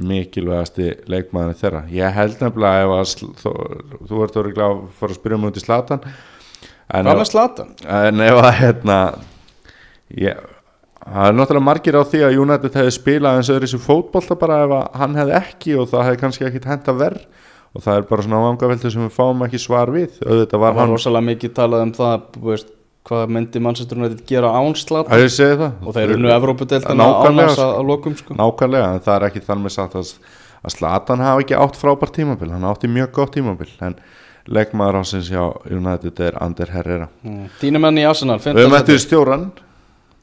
mikilvægasti 0.00 0.86
leikmaður 1.12 1.58
þeirra. 1.60 1.82
Ég 1.92 2.14
held 2.16 2.38
nefnilega 2.40 2.86
ef 2.86 2.92
að 2.96 3.34
þú, 3.42 4.22
ert 4.24 4.38
orðið 4.40 4.62
að 4.64 4.78
fara 4.96 5.12
að 5.12 5.18
spyrja 5.18 5.38
mig 5.42 5.52
út 5.52 5.60
í 5.60 5.64
slatan 5.66 6.06
en 6.90 7.06
Hvað 7.06 7.20
með 7.22 7.30
Slatan? 7.30 7.70
en 8.00 8.20
ef 8.20 8.40
að 8.42 8.50
hérna 8.60 8.98
ég, 10.18 10.42
það 11.02 11.28
er 11.28 11.38
náttúrulega 11.38 11.66
margir 11.68 11.98
á 11.98 12.02
því 12.04 12.20
að 12.26 12.36
United 12.42 12.76
hefði 12.80 12.96
spilað 12.98 13.38
eins 13.38 13.48
og 13.50 13.56
öðru 13.58 13.68
þessu 13.70 13.82
fótbolta 13.86 14.36
bara 14.42 14.58
ef 14.66 14.74
að 14.78 15.00
hann 15.02 15.16
hefði 15.20 15.38
ekki 15.38 15.76
og 15.78 15.88
það 15.92 16.04
hefði 16.08 16.20
kannski 16.24 16.46
ekkit 16.50 16.68
henda 16.72 16.94
verð 17.00 17.24
og 17.72 17.80
það 17.86 17.96
er 17.96 18.06
bara 18.10 18.22
svona 18.26 18.42
vangaveltu 18.44 18.90
sem 18.92 19.02
við 19.06 19.14
fáum 19.16 19.42
ekki 19.46 19.58
svar 19.62 19.88
við. 19.94 20.18
Auðvitað 20.26 20.50
Það 20.52 20.60
var 20.60 20.74
var 20.76 20.82
hann 20.82 20.90
rosalega 20.92 21.26
mikið 21.30 21.52
talað 21.56 21.84
um 21.86 21.92
það 21.96 22.26
veist, 22.44 22.72
hvað 23.08 23.30
myndi 23.32 23.62
Manchester 23.64 23.96
United 23.98 24.20
gera 24.28 24.50
án 24.52 24.76
Slatan 24.76 25.14
að 25.16 25.22
ég 25.24 25.32
segi 25.32 25.56
það. 25.62 25.72
Og 25.88 25.96
þeir 25.96 26.04
eru 26.10 26.18
nú 26.20 26.28
Evrópudeildina 26.34 26.98
Nákvæmlega, 27.00 27.48
ánæs 27.48 27.62
að, 27.64 27.80
lokum 27.88 28.18
sko. 28.20 28.36
nákvæmlega 28.36 28.90
en 28.92 29.00
það 29.06 29.16
er 29.16 29.26
ekki 29.30 29.42
þannig 29.48 29.78
að, 29.86 30.12
Slatan 30.76 31.24
hafa 31.24 31.40
ekki 31.42 31.56
átt 31.58 31.80
frábært 31.80 32.12
tímabil. 32.14 32.50
Hann 32.52 32.68
átti 32.68 32.92
mjög 32.92 33.08
gott 33.16 33.32
tímabil 33.34 33.72
en 33.82 33.96
leikmaður 34.46 35.02
ásins 35.02 35.28
hjá 35.30 35.42
United 35.70 36.22
er 36.24 36.38
Ander 36.42 36.72
Herrera. 36.72 37.10
Mm. 37.26 37.44
Þínu 37.60 37.82
menn 37.82 38.00
í 38.02 38.08
Arsenal 38.08 38.40
við 38.42 38.78
eftir 38.78 39.02
stjóran 39.02 39.50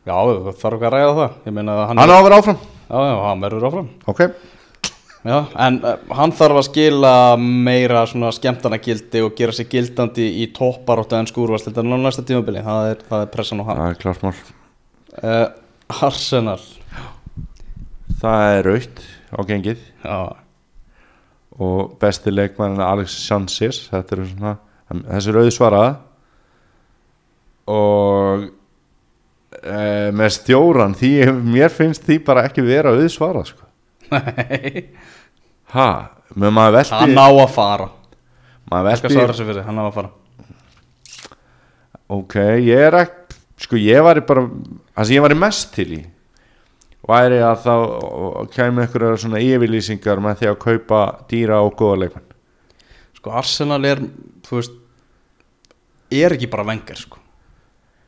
Já, 0.07 0.15
það 0.15 0.53
þarf 0.57 0.77
ekki 0.77 0.87
að 0.87 0.93
ræða 0.95 1.09
það. 1.17 1.33
Hann, 1.45 1.99
hann 1.99 1.99
á 1.99 2.15
að 2.15 2.23
vera 2.25 2.37
áfram. 2.39 2.61
Já, 2.89 2.99
já, 3.03 3.15
hann 3.25 3.43
verður 3.43 3.65
áfram. 3.67 3.89
Ok, 4.09 4.21
já, 5.27 5.35
En 5.65 5.79
uh, 5.83 5.91
hann 6.17 6.33
þarf 6.39 6.61
að 6.61 6.67
skila 6.69 7.11
meira 7.37 8.05
svona 8.09 8.31
skemmtana 8.33 8.79
gildi 8.81 9.21
og 9.25 9.35
gera 9.37 9.53
sig 9.53 9.69
gildandi 9.69 10.25
í 10.41 10.47
topparóttu 10.55 11.19
en 11.19 11.29
skúrvast 11.29 11.67
Þetta 11.67 11.83
er 11.83 12.01
næsta 12.01 12.25
tímabili, 12.25 12.63
það 12.65 12.93
er, 12.93 13.03
það 13.11 13.25
er 13.25 13.31
pressan 13.35 13.61
á 13.61 13.63
hann. 13.67 13.81
Það 13.83 13.91
er 13.91 14.01
klart 14.05 14.25
mál. 14.25 14.33
Uh, 15.19 15.45
Arsenal. 16.07 16.59
Það 18.23 18.55
er 18.55 18.71
raut 18.71 19.03
á 19.29 19.39
gengið. 19.51 19.83
Já, 20.01 20.17
og 21.59 21.95
besti 21.99 22.31
leikmann 22.31 22.79
Alex 22.83 23.17
Sanchez 23.25 23.81
þetta 23.91 24.15
er 24.15 24.29
svona, 24.29 24.53
þessi 25.09 25.35
rauði 25.35 25.53
svaraða 25.55 25.91
og 27.69 28.45
e, 29.59 29.81
með 30.15 30.33
stjóran 30.37 30.95
því 30.97 31.11
mér 31.43 31.73
finnst 31.73 32.07
því 32.07 32.21
bara 32.25 32.45
ekki 32.49 32.65
vera 32.65 32.95
auð 32.95 33.09
svara 33.13 33.43
sko. 33.47 33.67
nei. 34.13 34.87
Ha, 35.75 35.89
með 36.33 36.55
maður 36.55 36.79
velti 36.79 36.97
Hann 36.97 37.19
á 37.21 37.29
að 37.29 37.51
fara. 37.53 37.89
Maður 38.69 39.05
fyrir, 39.37 39.61
hann 39.65 39.81
á 39.81 39.85
að 39.85 39.95
fara. 39.99 40.11
Ok, 42.09 42.35
ég 42.65 42.87
er 42.87 42.97
ekki 43.03 43.19
sko 43.59 43.79
ég 43.79 44.01
var 44.05 44.21
bara 44.27 44.45
það 44.47 45.05
sem 45.05 45.17
ég 45.17 45.25
var 45.25 45.35
mest 45.37 45.73
til 45.75 45.89
í 45.97 45.99
væri 47.09 47.39
að 47.45 47.63
þá 47.65 47.73
kemur 48.55 48.85
einhverjar 48.85 49.19
svona 49.23 49.41
yfirlýsingar 49.43 50.21
með 50.23 50.41
því 50.41 50.49
að 50.51 50.59
kaupa 50.65 50.99
dýra 51.31 51.61
og 51.65 51.73
góða 51.79 52.01
leikmann 52.03 52.27
Sko 53.19 53.33
Arsenal 53.35 53.81
er, 53.89 53.99
þú 54.47 54.59
veist 54.61 54.75
er 56.15 56.33
ekki 56.37 56.47
bara 56.49 56.63
vengar 56.65 56.97
sko. 56.97 57.19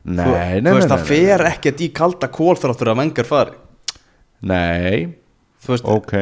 Nei, 0.08 0.24
Þú- 0.24 0.32
nei, 0.32 0.70
Þú 0.72 0.76
veist, 0.78 0.88
nei, 0.88 0.92
það 0.96 1.04
fer 1.10 1.44
ekkert 1.52 1.82
í 1.84 1.88
kalda 1.94 2.28
kól 2.32 2.56
þráttur 2.58 2.90
að 2.90 2.96
vengar 3.02 3.28
fari. 3.28 3.52
Nei, 4.42 5.02
Þú 5.62 5.74
veist, 5.74 5.84
ok. 5.86 6.14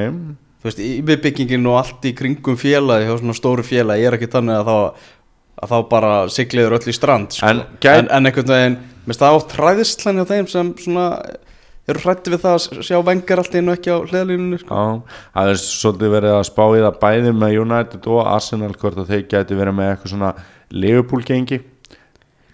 þú 0.60 0.68
veist, 0.68 0.82
yfirbyggingin 0.84 1.68
og 1.70 1.78
allt 1.80 2.04
í 2.04 2.12
kringum 2.18 2.58
félagi 2.60 3.06
hjá 3.08 3.14
svona 3.22 3.36
stóru 3.38 3.64
félagi 3.64 4.04
er 4.10 4.18
ekki 4.18 4.28
þannig 4.34 4.58
að 4.58 4.68
þá 4.68 4.76
að 5.60 5.70
þá 5.72 5.78
bara 5.90 6.10
sigliður 6.32 6.76
öll 6.78 6.88
í 6.88 6.96
strand 6.96 7.32
sko. 7.36 7.46
En 7.48 7.62
en, 7.84 8.10
en 8.10 8.28
einhvern 8.28 8.52
veginn, 8.52 8.76
minnst 9.06 9.20
það 9.22 9.38
átt 9.38 9.56
hræðislan 9.56 10.20
hjá 10.20 10.26
þeim 10.34 10.46
sem 10.48 10.74
svona 10.80 11.06
eru 11.93 12.05
hrætti 12.05 12.32
við 12.32 12.45
það 12.45 12.57
að 12.57 12.86
sjá 12.86 12.99
vengar 13.07 13.43
allt 13.43 13.57
einu 13.57 13.74
ekki 13.74 13.93
á 13.93 13.99
hliðalínunni 13.99 14.61
sko. 14.62 14.78
Já, 14.78 15.18
það 15.34 15.51
er 15.53 15.61
svolítið 15.64 16.14
verið 16.16 16.36
að 16.36 16.47
spá 16.51 16.64
í 16.68 16.84
það 16.84 17.03
bæði 17.05 17.34
með 17.41 17.59
United 17.64 18.09
og 18.11 18.22
Arsenal 18.24 18.72
hvort 18.74 19.03
að 19.03 19.12
þeir 19.12 19.26
geti 19.34 19.61
verið 19.61 19.78
með 19.78 19.93
eitthvað 19.93 20.14
svona 20.14 20.32
Liverpool 20.70 21.22
gengi 21.26 21.61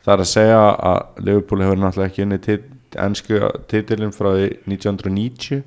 það 0.06 0.12
er 0.14 0.22
að 0.22 0.30
segja 0.30 0.58
að 0.90 1.24
Liverpool 1.26 1.64
hefur 1.64 1.80
náttúrulega 1.82 2.12
ekki 2.12 2.24
inni 2.24 2.42
tit, 2.42 2.68
ennsku 3.02 3.40
titilin 3.70 4.14
frá 4.14 4.30
því 4.36 4.50
1990 4.70 5.64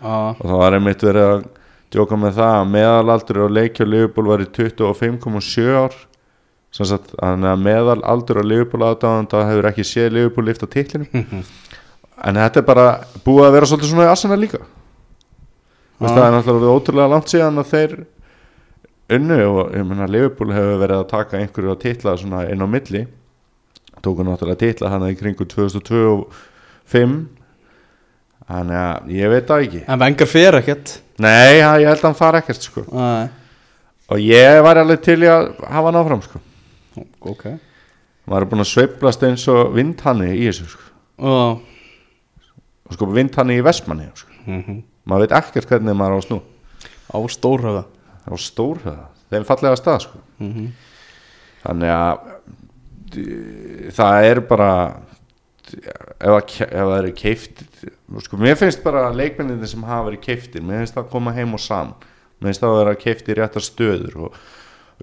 ah, 0.00 0.36
og 0.36 0.44
þá 0.44 0.54
var 0.62 0.76
einmitt 0.78 1.02
verið 1.04 1.30
að 1.32 1.42
djóka 1.90 2.18
með 2.20 2.38
það 2.38 2.60
að 2.60 2.70
meðalaldur 2.76 3.42
á 3.42 3.46
leikja 3.50 3.88
Liverpool 3.88 4.30
var 4.30 4.44
í 4.44 4.46
25,7 4.54 5.74
ár. 5.74 5.98
Þannig 6.70 7.48
að 7.50 7.62
meðalaldur 7.64 8.38
á 8.38 8.44
Liverpool 8.46 8.84
aðdáðanda 8.86 9.40
hefur 9.48 9.68
ekki 9.72 9.86
séð 9.88 10.12
Liverpool 10.14 10.46
lifta 10.46 10.68
titlinu 10.70 11.08
en 12.26 12.40
þetta 12.40 12.60
er 12.60 12.66
bara 12.68 12.86
búið 13.24 13.46
að 13.46 13.56
vera 13.56 13.68
svolítið 13.70 13.92
svona 13.92 14.06
í 14.06 14.12
Arsenal 14.12 14.40
líka. 14.40 14.60
Veist, 16.00 16.14
það 16.16 16.24
er 16.26 16.34
náttúrulega 16.36 16.76
ótrúlega 16.76 17.12
langt 17.12 17.32
síðan 17.32 17.60
að 17.60 17.72
þeir 17.74 17.96
unnu 19.16 19.40
og 19.48 19.74
ég 19.76 19.88
meina 19.88 20.08
Liverpool 20.08 20.54
hefur 20.54 20.78
verið 20.80 21.00
að 21.02 21.10
taka 21.10 21.40
einhverju 21.40 21.74
að 21.74 21.82
titla 21.82 22.14
svona 22.20 22.44
inn 22.52 22.64
á 22.64 22.68
milli. 22.70 23.02
Tóku 24.00 24.24
náttúrulega 24.24 24.62
titla 24.62 24.92
hana 24.94 25.10
í 25.12 25.18
kringu 25.18 25.44
2002 25.50 26.00
og 26.14 26.38
5 26.90 27.16
þannig 28.50 28.78
að 28.80 29.10
ég 29.14 29.32
veit 29.34 29.50
það 29.50 29.66
ekki. 29.66 29.82
En 29.86 30.00
vengar 30.00 30.30
fer 30.30 30.58
ekkert. 30.60 30.94
Nei, 31.20 31.58
ég 31.60 31.86
held 31.86 32.00
að 32.00 32.06
hann 32.08 32.18
fara 32.18 32.40
ekkert 32.40 32.64
sko. 32.64 32.86
Nei. 32.94 33.28
og 34.10 34.18
ég 34.18 34.60
var 34.66 34.80
alveg 34.80 35.02
til 35.04 35.20
að 35.22 35.50
hafa 35.70 35.86
hann 35.86 35.98
áfram 36.00 36.22
sko. 36.24 36.40
ok. 37.20 37.44
Maður 38.30 38.46
er 38.46 38.48
búin 38.50 38.64
að 38.64 38.70
sveiflast 38.72 39.26
eins 39.26 39.44
og 39.52 39.74
vindhanni 39.76 40.32
í 40.34 40.48
þessu 40.48 40.70
sko. 40.72 40.88
og 41.20 41.60
og 42.90 42.96
sko 42.96 43.08
vindhanni 43.14 43.60
í 43.60 43.64
Vestmanni 43.64 44.10
sko. 44.14 44.30
mhm. 44.46 44.82
maður 45.06 45.26
veit 45.26 45.36
ekkert 45.40 45.70
hvernig 45.70 45.96
maður 45.96 46.18
á 46.18 46.26
snú 46.26 46.40
á 47.10 47.18
stórhöða 47.30 47.84
á 48.26 48.34
stórhöða, 48.36 49.06
þeim 49.30 49.46
fallega 49.48 49.78
stað 49.78 50.02
sko. 50.08 50.20
Mhm. 50.42 50.66
þannig 51.64 51.94
að 51.94 52.18
það 53.96 54.28
er 54.28 54.40
bara 54.46 54.70
ef, 55.70 56.60
ef 56.60 56.70
það 56.70 56.96
eru 56.98 57.12
keift 57.16 57.64
sko, 58.26 58.38
mér 58.38 58.58
finnst 58.58 58.82
bara 58.84 59.10
leikmenninni 59.14 59.66
sem 59.70 59.82
hafa 59.86 60.10
verið 60.10 60.24
keiftir, 60.26 60.62
mér 60.62 60.82
finnst 60.82 60.96
það 60.98 61.04
að 61.06 61.12
koma 61.14 61.34
heim 61.34 61.54
og 61.54 61.62
saman 61.62 61.94
mér 62.40 62.50
finnst 62.50 62.64
það 62.64 62.74
að 62.74 62.80
vera 62.82 63.00
keift 63.04 63.28
í 63.28 63.36
réttar 63.38 63.64
stöður 63.64 64.18
og, 64.26 64.40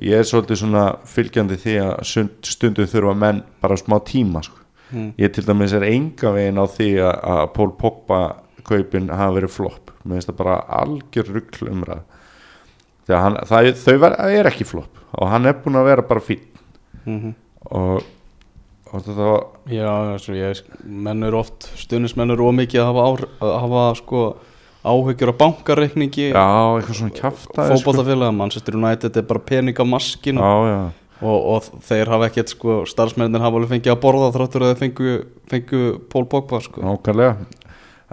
ég 0.03 0.19
er 0.21 0.27
svolítið 0.29 0.59
svona 0.61 0.85
fylgjandi 1.09 1.57
því 1.57 1.75
að 1.81 1.93
stund, 2.05 2.33
stundum 2.45 2.89
þurfa 2.89 3.13
menn 3.17 3.43
bara 3.63 3.77
smá 3.79 3.97
tíma 4.05 4.43
sko. 4.45 4.59
Mm. 4.91 5.09
ég 5.19 5.33
til 5.35 5.43
dæmis 5.43 5.73
er 5.75 5.83
enga 5.83 6.29
veginn 6.31 6.59
á 6.59 6.65
því 6.71 6.89
að, 7.03 7.15
að 7.33 7.41
Pól 7.57 7.71
Pogba 7.75 8.19
kaupin 8.67 9.09
hafa 9.09 9.33
verið 9.35 9.51
flopp. 9.51 9.91
Mér 10.07 10.17
finnst 10.21 10.29
það 10.31 10.37
bara 10.39 10.57
algjör 10.81 11.31
rugl 11.35 11.71
umræð 11.71 12.03
þegar 13.07 13.21
hann, 13.23 13.35
það, 13.47 13.67
þau 13.83 13.97
ver, 14.03 14.15
er 14.39 14.49
ekki 14.51 14.67
flopp. 14.67 15.01
Og 15.17 15.29
hann 15.31 15.45
er 15.47 15.57
búin 15.63 15.79
að 15.79 15.89
vera 15.91 16.07
bara 16.07 16.23
fín 16.23 16.43
Mhm. 17.07 17.33
og, 17.71 18.03
og 18.91 19.03
þetta 19.05 19.15
var 19.15 19.43
Já, 19.71 19.91
ég, 20.35 20.61
menn 20.83 21.23
eru 21.23 21.39
oft 21.39 21.67
stundismenn 21.79 22.31
eru 22.31 22.49
ómikið 22.51 22.81
að 22.83 22.89
hafa, 22.89 23.05
ár, 23.07 23.23
að 23.43 23.53
hafa 23.63 23.83
sko, 24.01 24.21
áhyggjur 24.87 25.31
á 25.31 25.39
bankareikningi. 25.39 26.29
Já, 26.31 26.47
eitthvað 26.79 26.99
svona 26.99 27.15
kjafta 27.15 27.67
fótballtafélag, 27.71 28.35
Manchester 28.35 28.75
United 28.79 29.17
er 29.19 29.27
bara 29.27 29.39
pening 29.39 29.75
á 29.79 29.83
maskinu. 29.87 30.39
Já, 30.43 30.55
já, 30.71 30.79
og, 31.21 31.37
og 31.37 31.83
þeir 31.87 32.11
hafa 32.13 32.29
ekkert 32.29 32.53
sko, 32.53 32.79
starfsmennin 32.89 33.41
hafa 33.41 33.59
alveg 33.59 33.75
fengið 33.75 33.93
að 33.93 34.01
borða 34.03 34.31
þráttur 34.35 34.65
að 34.65 34.73
þeir 34.73 34.81
fengu, 34.83 35.15
fengu 35.51 35.81
Pól 36.11 36.27
Pogba 36.29 36.61
sko. 36.63 36.83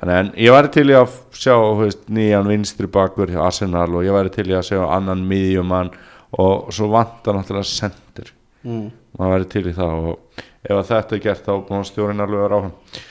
en, 0.09 0.33
ég 0.41 0.55
væri 0.55 0.73
til 0.75 0.89
í 0.91 0.97
að 0.99 1.19
sjá 1.37 1.55
veist, 1.79 2.05
nýjan 2.09 2.49
vinstri 2.51 2.91
bakur 2.91 3.31
hjá 3.31 3.45
Arsenal 3.47 3.91
og 3.93 4.07
ég 4.07 4.17
væri 4.17 4.33
til 4.35 4.49
í 4.51 4.57
að 4.57 4.69
sjá 4.73 4.81
annan 4.89 5.25
miðjumann 5.29 5.93
og 6.41 6.73
svo 6.75 6.91
vantar 6.91 7.37
náttúrulega 7.37 7.69
sendir 7.69 8.33
mm. 8.65 8.87
maður 9.19 9.37
væri 9.37 9.51
til 9.53 9.67
í 9.71 9.75
það 9.77 10.09
og 10.11 10.45
ef 10.65 10.87
þetta 10.89 11.17
er 11.17 11.25
gert 11.29 11.45
þá 11.45 11.53
búin 11.69 11.85
stjórinn 11.87 12.25
alveg 12.25 12.47
að 12.47 12.57
áfram. 12.59 13.03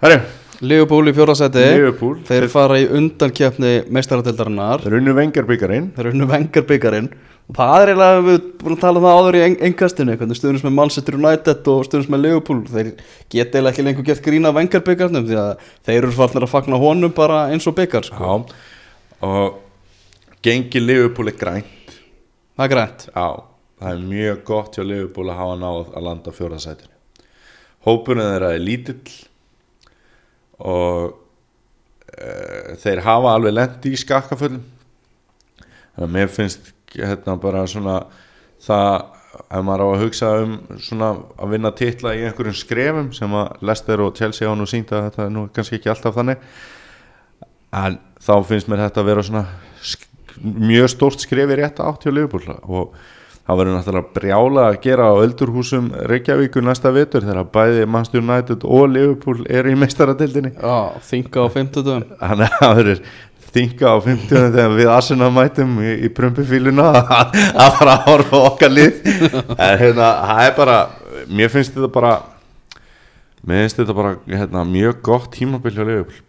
Herri, 0.00 0.20
Liverpool 0.64 1.08
í 1.08 1.12
Liverpool. 1.76 2.14
Þeir 2.28 2.46
fara 2.52 2.78
í 2.80 2.86
undankeppni 2.88 3.72
meistaratildarinnar 3.92 4.86
þeir 5.96 6.10
unnu 6.12 6.28
vengarbyggarinn 6.28 7.10
og 7.50 7.56
það 7.58 7.82
er 7.82 7.90
eiginlega, 7.90 8.20
við 8.28 8.36
búin 8.60 8.76
að 8.76 8.82
tala 8.84 9.00
um 9.00 9.06
það 9.06 9.16
áður 9.20 9.36
í 9.36 9.40
en- 9.42 9.56
engastinu, 9.66 10.14
hvernig 10.20 10.38
stundins 10.38 10.62
með 10.66 10.74
Manchester 10.76 11.16
United 11.18 11.70
og 11.72 11.80
stundins 11.88 12.10
með 12.12 12.22
Liverpool 12.24 12.60
þeir 12.70 12.90
geta 13.32 13.58
eiginlega 13.58 13.72
ekki 13.74 13.86
lengur 13.88 14.06
gert 14.06 14.22
grína 14.22 14.52
vengarbyggarnum 14.54 15.26
því 15.26 15.38
að 15.40 15.64
þeir 15.88 15.98
eru 16.04 16.12
farnir 16.14 16.46
að 16.46 16.52
fagna 16.52 16.78
honum 16.78 17.14
bara 17.16 17.40
eins 17.50 17.66
og 17.66 17.74
byggar 17.80 18.06
sko. 18.06 18.36
Og 19.26 19.58
gengi 20.46 20.80
Liverpool 20.84 21.32
er 21.32 21.38
grænt. 21.40 21.96
Það 22.54 22.64
er 22.68 22.72
grænt. 22.76 23.06
Já, 23.10 23.26
það 23.82 23.90
er 23.96 24.06
mjög 24.14 24.40
gott 24.52 24.78
hjá 24.78 24.86
Liverpool 24.86 25.32
að 25.32 25.40
hafa 25.42 25.58
náð 25.60 25.82
að 25.90 26.06
landa 26.06 26.36
fjóraðsætinu 26.36 26.96
Hópurinn 27.86 28.26
þeirra 28.28 28.50
er 28.54 28.60
lítill 28.60 29.14
og 30.60 31.14
e, 32.12 32.76
þeir 32.82 33.00
hafa 33.06 33.30
alveg 33.32 33.54
lendi 33.56 33.94
í 33.94 34.00
skakkaföllum. 34.02 34.66
Þannig 35.96 36.04
að 36.04 36.12
mér 36.18 36.28
finnst 36.34 36.68
hérna 36.98 37.36
bara 37.40 37.64
svona 37.70 38.00
það 38.60 38.92
ef 39.30 39.62
maður 39.64 39.84
á 39.84 39.88
að 39.90 40.02
hugsa 40.04 40.32
um 40.42 40.56
svona 40.82 41.10
að 41.38 41.54
vinna 41.54 41.70
titla 41.76 42.16
í 42.18 42.24
einhverjum 42.26 42.58
skrefum 42.58 43.12
sem 43.16 43.36
að 43.38 43.62
Leicester 43.62 44.02
og 44.04 44.18
Chelsea 44.18 44.50
á 44.50 44.54
nú 44.58 44.66
sínt 44.68 44.90
að 44.92 45.06
þetta 45.08 45.26
er 45.26 45.32
nú 45.34 45.46
kannski 45.54 45.78
ekki 45.78 45.92
alltaf 45.92 46.18
þannig 46.18 46.42
en 47.80 48.00
þá 48.20 48.34
finnst 48.48 48.70
mér 48.70 48.84
þetta 48.88 49.04
að 49.04 49.10
vera 49.12 49.26
svona 49.26 49.46
mjög 50.40 50.90
stórt 50.90 51.24
skref 51.24 51.54
í 51.54 51.58
rétta 51.60 51.86
átt 51.86 52.04
hjá 52.04 52.12
Liverpool 52.12 52.58
og 52.60 52.94
það 53.50 53.60
verður 53.60 53.76
náttúrulega 53.76 54.14
brjála 54.16 54.66
að 54.68 54.78
gera 54.84 55.08
á 55.10 55.14
öldurhúsum 55.24 55.88
Reykjavíkur 56.10 56.64
næsta 56.64 56.92
vetur 56.94 57.26
þegar 57.26 57.48
bæði 57.54 57.86
Manchester 57.90 58.22
United 58.22 58.66
og 58.66 58.84
Liverpool 58.92 59.42
eru 59.48 59.72
í 59.72 59.78
meistaradeildinni. 59.80 60.52
Já, 60.54 61.00
þinga 61.08 61.46
á 61.46 61.48
50 61.56 61.86
dögum 61.86 62.06
þannig 62.20 62.46
að 62.46 62.60
það 62.60 62.76
verður 62.80 63.02
þinga 63.54 63.94
á 63.94 63.96
50 64.04 64.52
þegar 64.54 64.74
við 64.78 64.90
Arsenal 64.92 65.30
mætum 65.34 65.76
í, 65.82 65.92
í 66.06 66.10
prumpifíluna. 66.14 66.88
Að 67.64 67.76
fara 67.78 67.96
að 67.96 68.06
horfa 68.06 68.40
á 68.40 68.46
okkar 68.50 68.74
lið. 68.74 69.00
En 69.56 69.80
hérna, 69.80 70.10
það 70.30 70.42
er 70.44 70.56
bara 70.58 70.78
mér 71.30 71.52
finnst 71.52 71.74
þetta 71.74 71.90
bara 71.92 72.14
mér 73.46 73.64
finnst 73.64 73.80
þetta 73.80 73.96
bara 73.96 74.16
hérna, 74.28 74.64
mjög 74.68 75.02
gott 75.06 75.30
tímabil 75.34 75.74
hjá 75.74 75.84
Liverpool. 75.84 76.26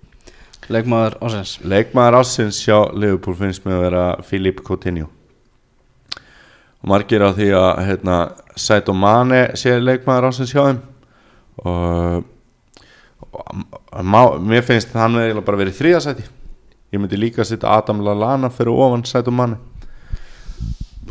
Leikmaður 0.72 1.17
ásins 1.26 1.55
leikmaður 1.67 2.19
ásins 2.22 2.61
hjá 2.63 2.78
Liverpool 2.95 3.36
finnst 3.39 3.65
mér 3.65 3.80
að 3.80 3.86
vera 3.88 4.03
Philippe 4.26 4.65
Coutinho. 4.65 5.09
Og 6.82 6.89
margir 6.89 7.22
á 7.22 7.30
því 7.36 7.51
að 7.57 7.82
hérna, 7.86 8.19
Saito 8.57 8.93
Mane 8.97 9.51
sé 9.59 9.76
leikmaður 9.78 10.32
ásins 10.32 10.53
hjá 10.53 10.63
þeim. 10.63 10.84
Og, 11.61 12.24
og 13.32 14.05
má, 14.07 14.22
mér 14.41 14.63
finnst 14.65 14.93
hann 14.97 15.19
eiginlega 15.19 15.45
bara 15.45 15.59
verið 15.61 15.78
þriðasæti 15.78 16.30
ég 16.92 17.00
myndi 17.00 17.20
líka 17.20 17.44
að 17.44 17.54
setja 17.54 17.72
Adam 17.78 18.04
Lallana 18.06 18.52
fyrir 18.52 18.76
ofan 18.76 19.06
Saito 19.08 19.32
Mane. 19.32 19.58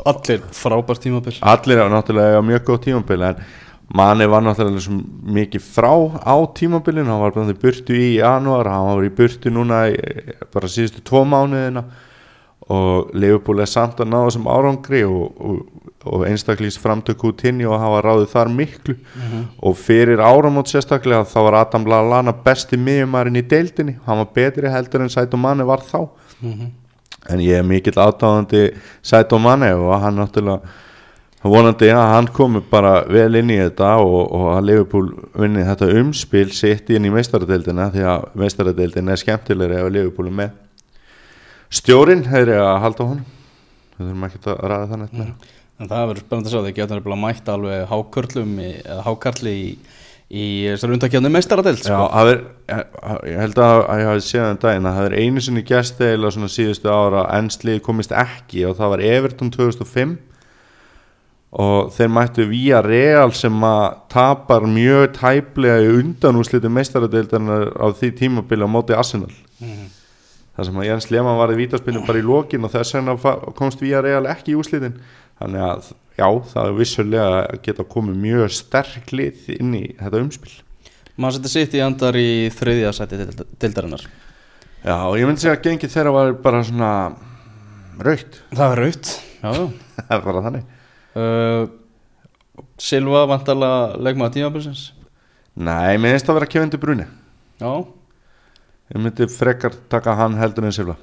Allir 0.07 0.45
frábært 0.57 1.03
tímabil. 1.05 1.41
Allir 1.41 1.81
er 1.83 1.91
náttúrulega 1.93 2.45
mjög 2.45 2.69
góð 2.69 2.81
tímabil 2.87 3.27
en 3.31 3.43
Mane 3.97 4.29
var 4.31 4.45
náttúrulega 4.47 5.01
mikið 5.35 5.65
frá 5.67 5.91
á 6.23 6.37
tímabilinu, 6.55 7.11
hann 7.11 7.25
var 7.25 7.51
í 7.51 7.59
burtu 7.59 7.97
í 7.97 8.13
janúar, 8.21 8.71
hann 8.71 8.87
var 8.93 9.09
í 9.09 9.11
burtu 9.11 9.51
núna 9.51 9.81
í, 9.91 9.97
bara 10.53 10.71
síðustu 10.71 11.03
tvo 11.03 11.25
mánuðina 11.27 11.83
og 12.69 13.15
Liverpool 13.15 13.63
er 13.63 13.71
samt 13.71 14.01
að 14.01 14.11
ná 14.13 14.19
þessum 14.27 14.49
árangri 14.51 15.01
og, 15.09 15.31
og, 15.41 15.63
og 16.05 16.27
einstaklís 16.29 16.77
framtök 16.79 17.25
út 17.31 17.41
hinn 17.47 17.63
og 17.67 17.81
hafa 17.81 18.03
ráðið 18.05 18.29
þar 18.35 18.51
miklu. 18.55 18.97
Og 19.63 19.79
fyrir 19.79 20.21
áramót 20.21 20.71
sérstaklega 20.71 21.25
þá 21.25 21.39
var 21.47 21.55
Adam 21.63 21.87
Lallana 21.89 22.33
besti 22.33 22.77
miðjumærin 22.77 23.41
í 23.41 23.43
deildinni, 23.43 23.97
hann 24.07 24.21
var 24.23 24.31
betri 24.35 24.71
heldur 24.71 25.03
en 25.07 25.11
Saito 25.11 25.37
Mane 25.41 25.65
var 25.67 25.81
þá. 25.81 26.05
En 27.31 27.41
ég 27.41 27.59
er 27.59 27.67
mikill 27.67 27.99
aðdáðandi 28.01 28.71
Saito 29.03 29.39
Mane 29.39 29.75
og 29.75 29.97
hann 30.01 30.17
náttúrulega 30.21 30.61
vonandi 31.43 31.89
að 31.89 32.09
hann 32.13 32.27
komi 32.37 32.61
bara 32.71 33.05
vel 33.09 33.35
inn 33.41 33.51
í 33.51 33.57
þetta 33.57 33.95
og, 34.05 34.33
og 34.37 34.49
að 34.59 34.67
Liverpool 34.69 35.07
vinni 35.41 35.65
þetta 35.65 35.89
umspil 36.01 36.51
sitt 36.53 36.91
inn 36.93 37.07
í 37.09 37.13
meistaradeildina 37.15 37.91
því 37.95 38.03
að 38.05 38.27
meistaradeildin 38.43 39.09
er 39.09 39.21
skemmtilegri 39.21 39.79
ef 39.81 39.89
Liverpool 39.95 40.29
er 40.29 40.37
með 40.43 40.51
stjórin 41.71 42.27
hefur 42.31 42.53
ég 42.55 42.61
að 42.65 42.83
halda 42.85 43.07
á 43.07 43.11
honum 43.11 43.27
við 44.01 44.07
þurfum 44.09 44.29
ekki 44.29 44.43
að 44.51 44.61
ræða 44.73 44.91
þannig 44.91 45.17
mm. 45.17 45.33
en 45.81 45.91
það 45.91 46.07
verður 46.11 46.25
spennandi 46.25 46.51
að 46.51 46.55
sjá 46.55 46.65
þeir 46.67 46.77
geta 46.79 46.99
nefnilega 46.99 47.25
mætt 47.25 47.51
alveg 47.55 47.83
hákörlum 47.91 48.55
í, 48.61 48.71
eða 48.85 49.05
hákarli 49.07 49.53
í, 49.57 49.69
í 50.31 50.47
þessar 50.71 50.95
undakefni 50.97 51.33
meistaradeild 51.35 51.85
Já, 51.85 51.85
sko. 51.91 52.09
það 52.17 53.29
ég 53.31 53.45
held 53.45 53.61
að, 53.67 53.77
að 53.85 54.03
ég 54.03 54.11
hafi 54.11 54.25
séð 54.27 54.49
um 54.49 54.59
daginn 54.65 54.91
að 54.91 54.99
það 54.99 55.09
er 55.11 55.19
einu 55.21 55.45
sinni 55.47 55.67
gæst 55.71 56.03
eða 56.07 56.33
svona 56.35 56.51
síðustu 56.57 56.91
ára 56.91 57.29
en 57.37 57.53
slið 57.55 57.79
komist 57.87 58.17
ekki 58.17 58.67
og 58.71 58.77
það 58.81 58.93
var 58.97 59.05
Everton 59.13 59.55
2005 59.55 60.19
og 61.61 61.89
þeir 61.97 62.11
mættu 62.15 62.45
vía 62.47 62.79
Real 62.87 63.33
sem 63.35 63.57
að 63.67 63.87
tapar 64.13 64.67
mjög 64.71 65.17
tæplega 65.17 65.81
í 65.83 65.89
undanúslitu 65.99 66.71
meistaradeildarinnar 66.71 67.73
á 67.75 67.91
því 67.91 68.13
tímabili 68.21 68.67
á 68.67 68.71
móti 68.71 68.95
Arsenal 68.95 69.33
Mhm. 69.61 70.00
Þar 70.57 70.67
sem 70.69 70.81
að 70.83 70.89
Jens 70.91 71.09
Lehmann 71.13 71.39
var 71.41 71.53
í 71.55 71.59
vítaspilnum 71.61 72.07
bara 72.09 72.21
í 72.21 72.27
lokin 72.27 72.65
og 72.67 72.73
þess 72.75 72.95
vegna 72.97 73.15
komst 73.59 73.83
vía 73.83 74.01
Real 74.05 74.27
ekki 74.31 74.55
í 74.55 74.59
úslitin 74.61 74.97
þannig 75.41 75.63
að 75.67 75.91
já, 76.21 76.27
það 76.53 76.67
er 76.67 76.77
vissulega 76.77 77.29
að 77.47 77.61
geta 77.65 77.87
komið 77.95 78.19
mjög 78.25 78.53
sterk 78.59 79.13
lið 79.17 79.47
inn 79.57 79.73
í 79.79 79.85
þetta 80.01 80.21
umspil. 80.21 80.53
Maður 81.21 81.39
setja 81.39 81.53
sitt 81.55 81.77
í 81.77 81.83
andar 81.85 82.17
í 82.17 82.29
þriðja 82.55 82.93
sæti 82.97 83.19
deilda- 83.21 83.47
deildarinnar. 83.61 84.05
Já, 84.85 84.97
og 85.05 85.17
ég 85.21 85.29
myndi 85.29 85.43
segja 85.45 85.57
að 85.59 85.65
gengið 85.67 85.95
þeirra 85.95 86.13
var 86.17 86.33
bara 86.45 86.63
svona 86.65 86.91
raukt, 88.01 88.39
það 88.57 88.75
er 88.75 88.81
raut 88.85 89.11
já, 89.13 89.51
já. 89.53 89.65
það 90.09 90.15
er 90.17 90.25
bara 90.29 90.45
þannig. 90.47 90.71
Uh, 91.11 91.63
Silva 92.81 93.25
vantarlega 93.29 93.99
leikmaður 94.01 94.37
tímabilsins? 94.39 94.85
Nei, 95.61 95.97
mér 96.01 96.15
finnst 96.15 96.29
það 96.29 96.35
að 96.35 96.39
vera 96.41 96.53
kefindu 96.55 96.79
bruni 96.81 97.07
já 97.61 97.73
Ég 98.91 98.99
myndi 99.05 99.27
frekar 99.31 99.75
taka 99.93 100.15
hann 100.19 100.35
heldur 100.41 100.67
en 100.67 100.73
Silva. 100.75 100.97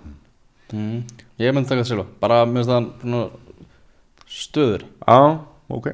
Mm. 0.74 1.04
ég 1.40 1.54
myndi 1.56 1.70
taka 1.70 1.86
Silva. 1.88 2.06
Bara 2.20 2.42
minnst 2.46 2.70
það 2.72 2.90
svona 3.02 3.22
stöður. 4.28 4.84
Já, 5.08 5.20
ok. 5.72 5.88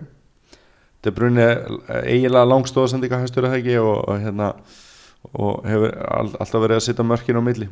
Þetta 1.04 1.12
er 1.12 1.18
bruni 1.18 1.46
eiginlega 2.08 2.48
langstóðsendinga 2.50 3.20
hæstur 3.22 3.46
að 3.46 3.54
það 3.54 3.60
ekki? 3.62 3.76
Og, 3.84 3.98
og 4.10 4.24
hérna 4.24 4.48
og 5.34 5.62
hefur 5.68 5.94
all, 6.04 6.32
alltaf 6.41 6.64
verið 6.64 6.78
að 6.80 6.86
setja 6.88 7.06
mörkin 7.08 7.38
á 7.39 7.44
milli. 7.46 7.68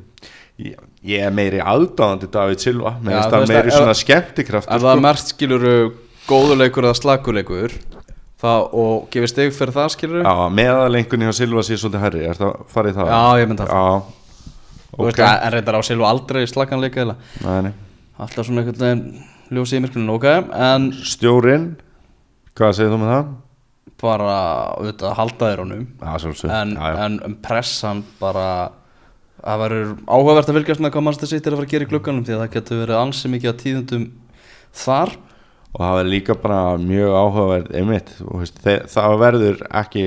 Ég, 0.61 0.77
ég 1.07 1.25
er 1.25 1.33
meiri 1.35 1.59
aðdáðandi 1.63 2.29
David 2.31 2.61
Silva. 2.63 2.93
Já, 2.99 3.03
með 3.07 3.17
þú 3.17 3.31
það 3.33 3.47
meiri 3.55 3.71
að- 3.71 3.77
svona 3.79 3.95
skemmtikraft 3.97 4.69
Ef 4.71 4.85
það 4.85 5.01
merkt 5.07 5.31
skiluru 5.33 5.73
góðuleikur 6.29 6.87
eða 6.87 6.99
slakuleikur 7.01 7.75
það, 8.41 8.65
og 8.83 9.05
gefið 9.13 9.31
stig 9.33 9.53
fyrir 9.57 9.75
það 9.75 9.91
skiluru 9.95 10.23
Já, 10.25 10.33
meðalengunni 10.61 11.29
hjá 11.29 11.35
Silva 11.37 11.63
sé 11.67 11.77
svolítið 11.79 12.05
herri 12.05 12.23
Er 12.29 12.39
það 12.39 12.65
farið 12.73 12.97
það? 12.99 13.11
Já, 13.13 13.21
ég 13.41 13.51
myndi 13.51 13.67
að 13.67 13.75
Já, 13.75 13.83
Þú 14.91 15.05
veist, 15.07 15.21
ok 15.21 15.21
en 15.45 15.53
reyndar 15.55 15.77
á 15.77 15.81
Silva 15.87 16.09
aldrei 16.11 16.45
Nei, 17.45 17.61
nei. 17.67 17.71
alltaf 18.21 18.45
svona 18.47 18.63
einhvern 18.63 18.81
veginn 18.81 19.05
ljósið 19.51 19.77
í 19.77 19.83
myrkuninu, 19.85 20.17
ok 20.17 20.27
en 20.67 20.89
Stjórinn, 21.05 21.69
hvað 22.57 22.75
segir 22.77 22.93
þú 22.93 22.99
með 23.01 23.13
það? 23.15 23.31
bara 24.01 24.35
auðvitað 24.79 25.17
halda 25.17 25.49
þér 25.51 25.61
honum 25.63 25.81
Já, 26.01 26.13
en, 26.49 26.71
já, 26.75 26.85
já. 26.89 26.95
en 27.05 27.17
um 27.27 27.35
pressan 27.43 28.03
bara 28.21 28.45
það 29.41 29.61
verður 29.63 29.91
áhugavert 30.05 30.49
að 30.51 30.57
fylgjast 30.57 30.83
með 30.83 30.93
hvað 30.95 31.05
mannstu 31.07 31.29
sittir 31.29 31.53
að 31.53 31.61
fara 31.61 31.67
að 31.69 31.73
gera 31.75 31.85
í 31.87 31.91
glugganum 31.91 32.25
því 32.25 32.35
að 32.35 32.41
það 32.43 32.55
getur 32.55 32.81
verið 32.83 32.99
ansi 33.01 33.31
mikið 33.33 33.51
að 33.51 33.59
tíðundum 33.61 34.07
þar 34.81 35.13
og 35.71 35.79
það 35.79 35.95
verður 35.97 36.11
líka 36.11 36.35
bara 36.41 36.59
mjög 36.81 37.15
áhugaverð 37.15 37.75
einmitt, 37.79 38.13
veist, 38.19 38.61
það 38.91 39.17
verður 39.21 39.61
ekki 39.81 40.05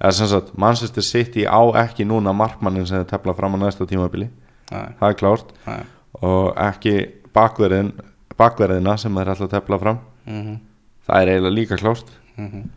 eða 0.00 0.12
sem 0.16 0.30
sagt, 0.30 0.52
Manchester 0.58 1.04
City 1.04 1.44
á 1.44 1.60
ekki 1.82 2.06
núna 2.08 2.32
markmannin 2.36 2.86
sem 2.88 3.02
þeir 3.02 3.10
tefla 3.10 3.34
fram 3.36 3.56
á 3.56 3.58
næsta 3.60 3.86
tímabili. 3.88 4.30
Nei, 4.70 4.86
það 5.00 5.08
er 5.08 5.18
klárt. 5.20 5.52
Nei, 5.66 5.80
og 6.24 6.46
ekki 6.56 6.94
bakverðin 7.36 7.92
bakverðina 8.40 8.96
sem 9.00 9.16
þeir 9.18 9.32
ætla 9.34 9.48
að 9.48 9.56
tefla 9.56 9.78
fram. 9.82 9.98
Mhm, 10.26 10.60
það 11.08 11.22
er 11.22 11.32
eiginlega 11.34 11.58
líka 11.58 11.80
klárt. 11.80 12.12
Mhm. 12.36 12.68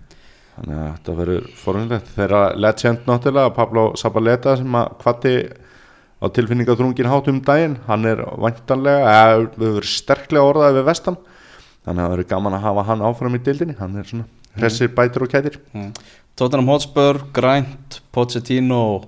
Þannig 0.53 0.77
að 0.77 0.89
þetta 0.93 1.13
verður 1.17 1.45
forunlegt 1.57 2.09
þeirra 2.13 2.41
legend 2.55 3.05
náttúrulega 3.07 3.53
Pablo 3.55 3.93
Zabaleta 3.97 4.57
sem 4.57 4.75
að 4.77 4.91
kvatti 5.01 5.33
á 6.21 6.25
tilfinningaþrungin 6.29 7.09
hát 7.09 7.27
um 7.27 7.39
daginn 7.41 7.77
hann 7.87 8.05
er 8.05 8.21
vantanlega, 8.37 9.01
eða 9.01 9.47
við 9.57 9.71
verður 9.71 9.89
sterklega 9.89 10.51
orðaði 10.51 10.77
við 10.77 10.85
vestan 10.91 11.17
þannig 11.83 11.99
að 11.99 12.03
það 12.03 12.13
verður 12.15 12.29
gaman 12.33 12.57
að 12.57 12.65
hafa 12.67 12.87
hann 12.89 13.05
áfram 13.07 13.37
í 13.37 13.43
dildinni 13.43 13.77
hann 13.79 13.97
er 13.99 14.09
svona 14.09 14.27
hressir 14.57 14.91
bætur 14.93 15.25
og 15.25 15.33
kætir. 15.33 15.59
Mm. 15.73 15.91
Tottenham 16.35 16.69
Hotspur, 16.71 17.19
Grænt, 17.33 18.01
Pochettino 18.11 19.03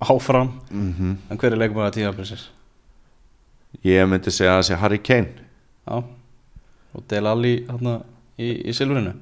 áfram. 0.00 0.50
Mm 0.70 0.94
-hmm. 0.94 1.16
en 1.30 1.38
hver 1.38 1.52
er 1.52 1.58
leikmaður 1.58 1.94
tíðanbilsins? 1.96 2.48
ég 3.86 4.06
myndi 4.08 4.32
segja 4.34 4.56
að 4.56 4.60
það 4.60 4.68
sé 4.68 4.78
Harry 4.80 4.98
Kane. 4.98 5.28
Já. 5.86 6.04
Og 6.94 7.02
Del 7.08 7.26
Alli 7.26 7.52
hérna 7.68 8.00
í, 8.38 8.68
í 8.68 8.74
silfrinu? 8.74 9.14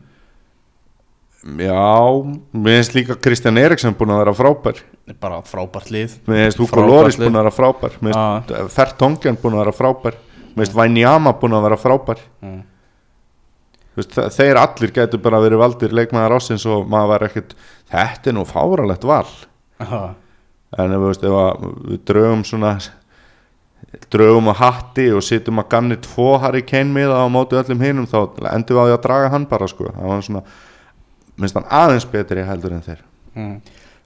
Já, 1.39 2.25
mér 2.53 2.79
finnst 2.81 2.97
líka 2.97 3.15
Kristján 3.15 3.61
Eriksson 3.61 3.95
búin 3.95 4.11
að 4.11 4.25
vera 4.25 4.35
frábær. 4.35 4.81
Bara 5.21 5.43
frábært 5.47 5.93
lið. 5.95 6.17
Mér 6.27 6.49
finnst 6.49 6.59
Hugo 6.59 6.87
Loris 6.87 7.19
búin 7.21 7.37
að 7.37 7.45
vera 7.45 7.55
frábær. 7.55 8.01
Mér 8.03 8.19
finnst 8.49 8.75
Fertongen 8.75 9.39
búin 9.39 9.55
að 9.55 9.65
vera 9.67 9.77
frábær. 9.77 10.19
Mér 10.57 10.65
finnst 10.65 10.79
Vænjama 10.81 11.35
búin 11.39 11.55
að 11.55 11.69
vera 11.69 11.79
frábær. 11.79 12.25
Mm. 12.43 12.59
Veist, 13.99 14.15
þe- 14.15 14.29
þeir 14.35 14.61
allir 14.63 14.95
getur 14.97 15.23
bara 15.25 15.41
verið 15.43 15.63
valdir 15.63 15.97
leikmaður 15.97 16.39
ásins 16.39 16.67
og 16.69 16.87
maður 16.91 17.13
var 17.15 17.27
ekkert 17.29 17.57
þetta 17.91 18.31
er 18.31 18.39
nú 18.39 18.47
fáralegt 18.49 19.07
val 19.09 19.27
Aha. 19.83 20.03
en 20.79 20.97
ef, 20.97 21.05
veist, 21.09 21.27
ef 21.27 21.67
við 21.89 22.01
draugum 22.09 22.47
svona 22.47 22.77
draugum 24.13 24.51
að 24.53 24.61
hatti 24.61 25.07
og 25.17 25.25
sittum 25.25 25.61
að 25.63 25.71
ganni 25.73 25.97
tvo 26.05 26.33
Harry 26.43 26.63
Kane 26.67 26.93
miða 26.93 27.23
á 27.25 27.27
móti 27.33 27.57
öllum 27.59 27.81
hinum 27.83 28.09
þá 28.11 28.19
endur 28.53 28.77
við 28.77 28.83
á 28.83 28.87
því 28.89 28.97
að 28.97 29.05
draga 29.07 29.31
hann 29.33 29.47
bara 29.49 29.69
sko. 29.71 29.93
það 29.95 30.11
var 30.13 30.25
svona 30.27 30.43
minnst 31.39 31.59
hann 31.59 31.69
aðeins 31.71 32.09
betri 32.11 32.45
heldur 32.45 32.75
en 32.77 32.85
þeir 32.85 33.01
mm. 33.35 33.55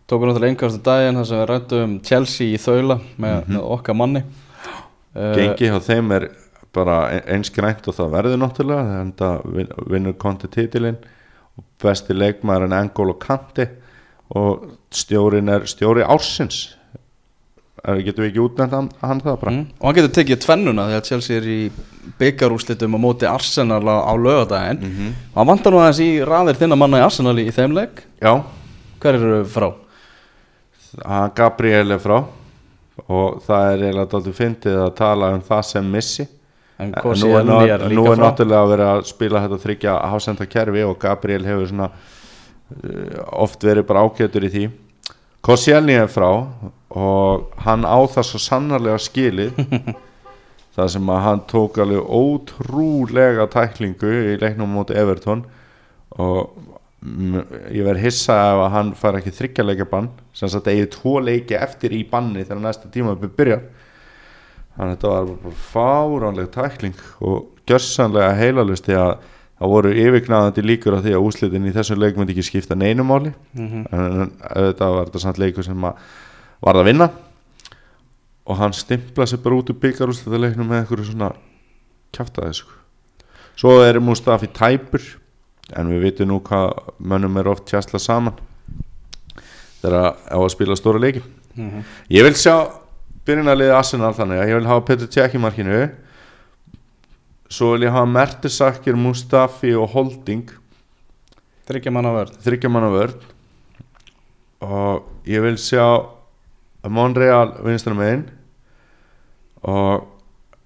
tókum 0.07 0.28
náttúrulega 0.28 0.53
einhverstu 0.53 0.82
daginn 0.86 1.18
þar 1.18 1.28
sem 1.30 1.40
við 1.40 1.49
rættum 1.51 1.97
Chelsea 2.07 2.55
í 2.55 2.61
þaula 2.62 2.99
með, 3.16 3.38
með 3.49 3.68
okkar 3.76 3.99
manni 3.99 4.24
gengi 5.12 5.72
hjá 5.72 5.78
þeim 5.82 6.14
er 6.18 6.28
bara 6.75 6.99
e- 7.12 7.25
eins 7.35 7.53
grænt 7.53 7.89
og 7.89 7.97
það 7.97 8.14
verður 8.16 8.41
náttúrulega 8.43 8.99
þannig 8.99 9.25
að 9.29 9.89
vinnur 9.93 10.18
konti 10.20 10.51
titilinn. 10.53 11.01
Og 11.59 11.64
besti 11.83 12.16
leikmaður 12.16 12.68
en 12.68 12.79
Engol 12.79 13.12
og 13.12 13.18
Kanti 13.20 13.66
og 14.33 14.70
stjórin 14.93 15.53
er 15.53 15.66
stjóri 15.68 16.05
ársins. 16.05 16.70
Getum 17.83 18.23
við 18.23 18.29
ekki 18.31 18.43
útnefnt 18.45 18.77
hann, 18.77 18.89
hann 19.01 19.20
það 19.20 19.39
bara? 19.41 19.53
Mm. 19.53 19.62
og 19.81 19.89
hann 19.89 19.97
getur 19.97 20.12
tekið 20.14 20.41
tvennuna 20.45 20.85
að 20.87 21.07
Chelsea 21.09 21.41
er 21.41 21.47
í 21.51 21.57
byggarúslitum 22.20 22.95
á 22.95 22.99
móti 23.03 23.27
Arsenal 23.27 23.83
á, 23.83 24.07
á 24.07 24.14
lögadaginn 24.14 24.79
mm 24.79 24.93
-hmm. 24.93 25.14
og 25.33 25.39
hann 25.41 25.51
vantar 25.51 25.73
nú 25.73 25.81
aðeins 25.81 26.01
í 26.01 26.11
raðir 26.23 26.61
þinna 26.61 26.79
manna 26.79 27.01
í 27.01 27.05
Arsenal 27.05 27.39
í, 27.39 27.51
þeim 27.51 27.75
leik. 27.75 28.05
Já, 28.23 28.45
hver 29.01 29.14
eru 29.14 29.45
frá? 29.45 29.75
Gabriel 31.35 31.91
er 31.91 31.99
frá. 31.99 32.25
Og 33.09 33.43
það 33.47 33.73
er 33.73 33.83
eiginlega 33.83 34.11
dálítið 34.11 34.35
fyndið 34.37 34.79
að 34.79 34.95
tala 34.95 35.35
um 35.35 35.43
það 35.43 35.62
sem 35.62 35.91
missi 35.91 36.29
en 36.83 36.95
nú 37.22 37.33
er, 37.33 37.41
Elni 37.41 37.72
er 37.72 37.85
nú, 37.89 38.03
nú 38.03 38.07
er 38.12 38.20
náttúrulega 38.20 38.62
að 38.62 38.72
vera 38.74 38.89
að 38.97 39.03
spila 39.11 39.43
þetta 39.47 39.61
þryggja 39.64 39.97
hásenda 40.12 40.49
kerfi 40.51 40.87
og 40.87 40.97
Gabriel 41.03 41.47
hefur 41.47 41.68
svona 41.70 41.91
uh, 41.93 43.18
oft 43.45 43.66
verið 43.66 43.89
bara 43.89 44.05
ágætur 44.07 44.49
í 44.49 44.53
því. 44.53 44.64
Koscielny 45.43 45.97
er 45.99 46.11
frá 46.11 46.30
og 46.93 47.62
hann 47.64 47.87
á 47.89 47.99
það 48.12 48.28
svo 48.28 48.41
sannarlega 48.43 49.01
skilið 49.03 49.57
það 50.76 50.91
sem 50.95 51.11
að 51.12 51.24
hann 51.26 51.43
tók 51.51 51.80
alveg 51.83 52.12
ótrúlega 52.18 53.49
tæklingu 53.53 54.12
í 54.33 54.37
leiknum 54.41 54.70
móti 54.76 54.97
Everton 54.97 55.45
og 56.20 56.53
ég 57.03 57.83
verð 57.83 58.05
hissa 58.05 58.37
ef 58.53 58.61
að 58.62 58.74
hann 58.76 58.93
fær 58.99 59.18
ekki 59.18 59.35
þryggja 59.35 59.66
leikja 59.66 59.89
bann 59.91 60.09
sem 60.37 60.51
sagt 60.53 60.68
eigið 60.70 60.93
tvo 60.95 61.16
leiki 61.24 61.57
eftir 61.59 61.95
í 61.97 62.05
banni 62.09 62.45
þegar 62.45 62.62
næsta 62.62 62.91
tíma 62.93 63.16
byrjar 63.18 63.64
þannig 64.77 64.93
að 64.93 64.97
þetta 64.97 65.12
var 65.12 65.31
bara 65.43 65.55
fáránleg 65.73 66.51
tækling 66.55 66.95
og 67.20 67.49
gjörsanlega 67.68 68.35
heilalusti 68.39 68.93
að 68.97 69.12
það 69.62 69.68
voru 69.75 69.91
yfirgnaðandi 69.95 70.62
líkur 70.66 70.97
á 70.99 71.03
því 71.05 71.12
að 71.14 71.27
úslitin 71.29 71.66
í 71.68 71.73
þessum 71.77 72.01
leik 72.03 72.16
myndi 72.18 72.33
ekki 72.35 72.43
skipta 72.49 72.75
neinu 72.75 73.05
máli 73.07 73.33
Mhm. 73.55 73.87
en 73.93 74.33
þetta 74.55 74.89
var 74.97 75.07
þetta 75.07 75.20
samt 75.20 75.39
leikur 75.39 75.64
sem 75.64 75.85
að 75.85 75.95
varð 76.62 76.81
að 76.83 76.85
vinna 76.91 77.11
og 78.47 78.57
hann 78.59 78.73
stimpla 78.73 79.25
sér 79.27 79.43
bara 79.43 79.55
út 79.61 79.70
úr 79.70 79.79
byggarúslita 79.79 80.39
leiknum 80.41 80.66
með 80.68 80.81
einhverju 80.83 81.05
svona 81.12 81.33
kjaftaði 82.12 82.55
sko. 82.55 82.70
svo 83.57 83.81
er 83.85 84.01
Mustafi 84.01 84.47
tæpur 84.49 85.03
en 85.77 85.87
við 85.93 86.03
vitum 86.03 86.29
nú 86.29 86.41
hvað 86.43 86.73
mönnum 86.99 87.37
er 87.39 87.49
oft 87.49 87.66
tjastla 87.66 88.01
saman 88.01 88.35
þegar 89.83 90.16
á 90.31 90.37
að 90.39 90.51
spila 90.51 90.77
stóra 90.79 90.99
leiki 91.03 91.23
Mhm. 91.55 91.83
Ég 92.11 92.23
vil 92.25 92.33
sjá 92.33 92.73
byrjunarliðið 93.29 93.77
Arsenal 93.77 94.14
þannig 94.16 94.43
að 94.43 94.51
ég 94.51 94.59
vil 94.59 94.70
hafa 94.70 94.87
Petr 94.89 95.11
Cech 95.12 95.37
í 95.37 95.43
markinu. 95.43 95.83
Svo 97.53 97.75
vil 97.75 97.87
ég 97.87 97.95
hafa 97.95 98.09
Mertesakkir, 98.09 98.97
Mustafi 98.99 99.75
og 99.79 99.93
Holding. 99.93 100.49
Þryggja 101.68 101.93
manna 101.95 102.14
vörð. 102.16 102.39
Þryggja 102.43 102.73
manna 102.73 102.91
vörn 102.93 103.20
og 104.62 105.27
ég 105.27 105.43
vil 105.43 105.59
sjá 105.59 106.07
Monreal 106.87 107.53
vinstra 107.66 107.95
megin. 107.99 108.25
Og 109.62 110.09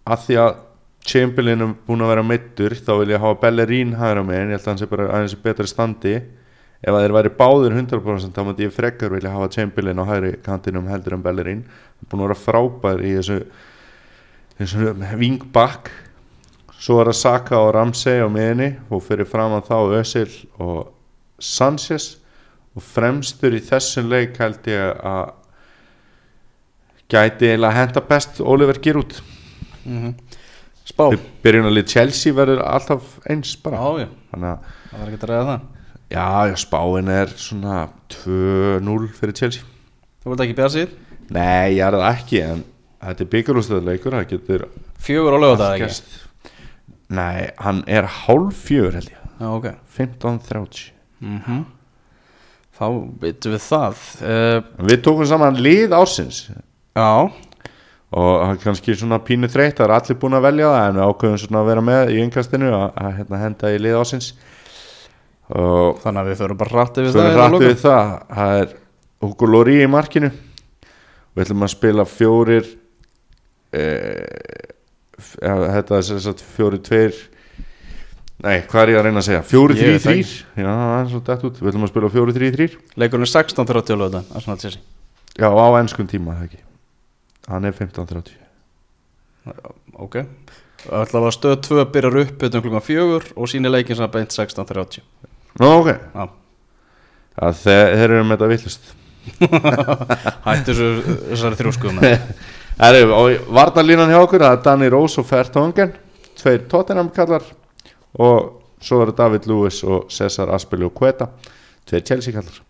að 0.08 0.24
því 0.26 0.38
að 0.42 0.62
Chamberlain 1.06 1.62
er 1.62 1.74
búin 1.86 2.02
að 2.02 2.12
vera 2.12 2.24
meittur 2.26 2.74
þá 2.76 2.92
vil 3.00 3.12
ég 3.14 3.22
hafa 3.22 3.40
Bellerín 3.44 3.94
hægra 3.96 4.24
megin. 4.26 4.50
Ég 4.52 4.58
held 4.58 4.64
að 4.64 4.72
hann 4.72 4.80
sé 4.80 4.88
bara 4.90 5.08
aðeins 5.12 5.36
í 5.36 5.42
betri 5.44 5.68
standi 5.70 6.14
ef 6.82 6.92
að 6.92 7.04
þeir 7.04 7.14
væri 7.16 7.32
báðir 7.38 7.76
100% 7.76 8.36
þá 8.36 8.42
myndi 8.44 8.66
ég 8.66 8.74
frekar 8.74 9.14
vilja 9.14 9.32
hafa 9.32 9.48
Chamberlain 9.54 10.02
á 10.02 10.04
hægri 10.10 10.32
kantinum 10.44 10.90
heldur 10.90 11.16
en 11.16 11.24
Bellerín. 11.24 11.62
Er 12.00 12.10
búin 12.10 12.24
að 12.24 12.28
vera 12.28 12.38
frábær 12.42 13.04
í 13.04 13.14
þessu 13.16 13.38
þessu 14.58 14.92
vingbakk 15.20 15.90
svo 16.76 17.00
er 17.00 17.10
það 17.10 17.18
Saka 17.22 17.62
og 17.62 17.72
Ramsey 17.76 18.20
á 18.20 18.28
miðinni 18.28 18.70
og 18.90 19.02
fyrir 19.04 19.28
fram 19.28 19.56
að 19.56 19.70
þá 19.70 19.78
Özil 20.00 20.30
og 20.60 20.92
Sanchez. 21.40 22.16
Og 22.76 22.84
fremstur 22.84 23.54
í 23.56 23.62
þessum 23.64 24.10
leik 24.12 24.36
held 24.36 24.66
ég 24.68 24.98
að 25.00 25.30
gæti 27.08 27.48
eiginlega 27.48 27.78
henda 27.78 28.02
best 28.04 28.42
Oliver 28.44 28.76
Giroud. 28.84 29.16
Mm 29.86 30.12
spá. 30.86 31.08
Byrjun 31.44 31.70
að 31.70 31.78
lið 31.78 31.88
Chelsea 31.92 32.36
verður 32.36 32.62
alltaf 32.66 33.16
eins 33.30 33.54
bara. 33.62 33.80
Já, 33.80 34.04
já, 34.04 34.08
þannig 34.32 34.52
að 34.52 34.76
það 34.90 35.00
var 35.00 35.08
ekki 35.08 35.18
að 35.20 35.32
ræða 35.32 35.48
það 35.50 35.64
já, 36.12 36.56
spáin 36.60 37.10
er 37.12 37.32
svona 37.38 37.88
2-0 38.12 39.10
fyrir 39.16 39.36
Chelsea. 39.36 39.66
Þú 40.22 40.32
vilt 40.32 40.46
ekki 40.46 40.58
bjara 40.58 40.74
síð 40.74 40.94
nei, 41.32 41.76
ég 41.76 41.82
er 41.86 41.96
það 41.96 42.08
ekki 42.12 42.42
en 42.44 42.64
þetta 43.02 43.24
er 43.24 43.30
byggjurústöðleikur 43.34 44.16
það 44.16 44.28
getur 44.32 44.66
fjögur 45.02 45.34
á 45.34 45.38
lögadag 45.42 45.86
ekki? 45.86 46.20
nei, 47.16 47.48
hann 47.62 47.82
er 47.86 48.06
hálf 48.24 48.66
fjör 48.66 48.94
held 48.98 49.10
ég. 49.10 49.24
Já, 49.36 49.48
ok. 49.52 49.72
15-30 49.96 50.84
mm 51.22 51.64
þá 52.76 52.88
veitum 53.22 53.54
við 53.54 53.62
það. 53.64 54.00
Uh, 54.20 54.56
við 54.84 54.98
tókum 55.06 55.28
saman 55.28 55.60
lið 55.64 55.94
ársins. 55.96 56.42
Já, 56.96 57.08
og 58.16 58.26
það 58.42 58.58
kannski 58.62 58.96
svona 58.96 59.18
pínu 59.24 59.48
þreytt 59.48 59.80
það 59.80 59.86
er 59.86 59.94
allir 59.96 60.18
búin 60.20 60.36
að 60.36 60.44
velja 60.46 60.72
það 60.74 60.88
en 60.88 60.98
við 60.98 61.06
ákveðum 61.10 61.40
svona 61.42 61.62
að 61.62 61.70
vera 61.70 61.84
með 61.86 62.12
í 62.12 62.18
yngastinu 62.22 62.68
að, 62.72 62.84
að 63.00 63.16
hérna, 63.20 63.40
henda 63.42 63.72
í 63.72 63.80
lið 63.82 63.96
ásins 64.00 64.28
og 65.52 66.00
þannig 66.02 66.20
að 66.22 66.30
við 66.30 66.40
förum 66.42 66.58
bara 66.62 66.74
rætti 66.80 67.04
við 67.04 67.14
það 67.14 67.26
hérna 67.26 67.36
að 67.36 67.40
rættu 67.42 67.54
lokum. 67.54 67.68
við 67.68 67.80
það. 67.84 68.10
Það 68.34 68.60
er 68.62 68.74
Hugo 69.26 69.46
Lóri 69.52 69.76
í 69.82 69.88
markinu. 69.90 70.30
Við 71.36 71.44
ætlum 71.44 71.66
að 71.66 71.74
spila 71.76 72.04
fjórir 72.08 72.74
ja, 75.42 75.54
þetta 75.78 75.98
er 75.98 76.20
sagt 76.22 76.42
fjórir 76.56 76.82
tveir 76.84 77.16
nei, 78.44 78.60
hvað 78.68 78.82
er 78.82 78.92
ég 78.92 79.00
að 79.00 79.06
reyna 79.08 79.22
að 79.22 79.28
segja? 79.30 79.42
Fjórir 79.46 79.80
Ég 79.80 79.82
þrý 79.82 79.92
veit 79.94 80.04
það 80.04 80.12
þrýr 80.12 80.32
já, 80.64 80.72
það 80.72 80.98
er 80.98 81.10
svo 81.12 81.20
dætt 81.28 81.46
út, 81.48 81.60
við 81.60 81.70
ætlum 81.72 81.86
að 81.86 81.92
spila 81.92 82.12
fjórir 82.14 82.36
þrý 82.36 82.50
þrýr 82.56 82.76
leikurinn 83.02 83.26
er 83.26 83.32
16.30 83.32 83.96
á 83.96 84.00
lögðan 84.02 84.26
já, 85.36 85.48
á 85.48 85.68
ennskum 85.80 86.10
tíma, 86.10 86.36
það 86.36 86.48
ekki? 86.48 86.62
Hann 87.46 87.68
er 87.68 87.76
15.30 87.76 88.32
ok. 90.02 90.16
Ætla 90.86 91.22
að 91.22 91.32
stöð 91.34 91.56
2 91.68 91.86
byrjar 91.94 92.20
upp 92.24 92.44
utan 92.48 92.64
klukkan 92.64 92.84
4 92.84 93.32
og 93.36 93.50
síni 93.50 93.70
leikin 93.70 93.98
sem 93.98 94.12
beint 94.12 94.34
16.30 94.34 95.00
Nú, 95.60 95.70
ok, 95.80 95.88
Já. 95.88 96.24
ja, 97.40 97.50
þeir, 97.62 97.94
þeir 97.96 98.04
eru 98.10 98.24
með 98.28 98.36
þetta 98.36 98.50
villust 98.52 98.92
hættu 100.46 100.74
þessu- 100.74 101.16
þessari 101.32 101.58
þrjóskuðum 101.62 102.02
Það 102.76 102.98
er 103.00 103.08
varnarlínan 103.56 104.12
hjá 104.12 104.18
okkur 104.20 104.44
Það 104.44 104.54
er 104.58 104.62
Danny 104.66 104.90
Rose 104.92 105.20
og 105.22 105.26
Fertongen 105.30 105.94
Tveir 106.36 106.66
Tottenham 106.70 107.08
kallar 107.16 107.42
Og 108.20 108.52
svo 108.84 109.00
eru 109.02 109.14
David 109.16 109.48
Lewis 109.48 109.80
og 109.88 110.10
Cesar 110.12 110.52
Aspelio 110.54 110.90
Queta 110.94 111.30
Tveir 111.88 112.04
Chelsea 112.06 112.36
kallar 112.36 112.60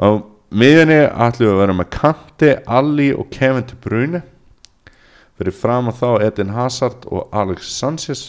Á 0.00 0.08
miðjunni 0.50 0.96
ætlum 1.06 1.46
við 1.46 1.52
að 1.54 1.58
vera 1.60 1.74
með 1.78 1.88
Kante, 1.94 2.48
Ali 2.66 3.10
og 3.14 3.28
Kevin 3.30 3.62
De 3.68 3.76
Bruyne. 3.84 4.20
Fyrir 5.38 5.54
fram 5.54 5.86
að 5.92 6.00
þá 6.00 6.08
Eden 6.26 6.50
Hazard 6.56 7.04
og 7.06 7.28
Alex 7.38 7.68
Sanchez. 7.76 8.22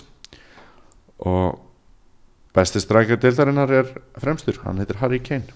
Og 1.25 1.55
besti 2.55 2.81
strækjar 2.83 3.19
deildarinnar 3.21 3.71
er 3.81 3.91
fremstur 4.19 4.59
Hann 4.65 4.81
heitir 4.81 4.99
Harry 5.01 5.19
Kane. 5.23 5.47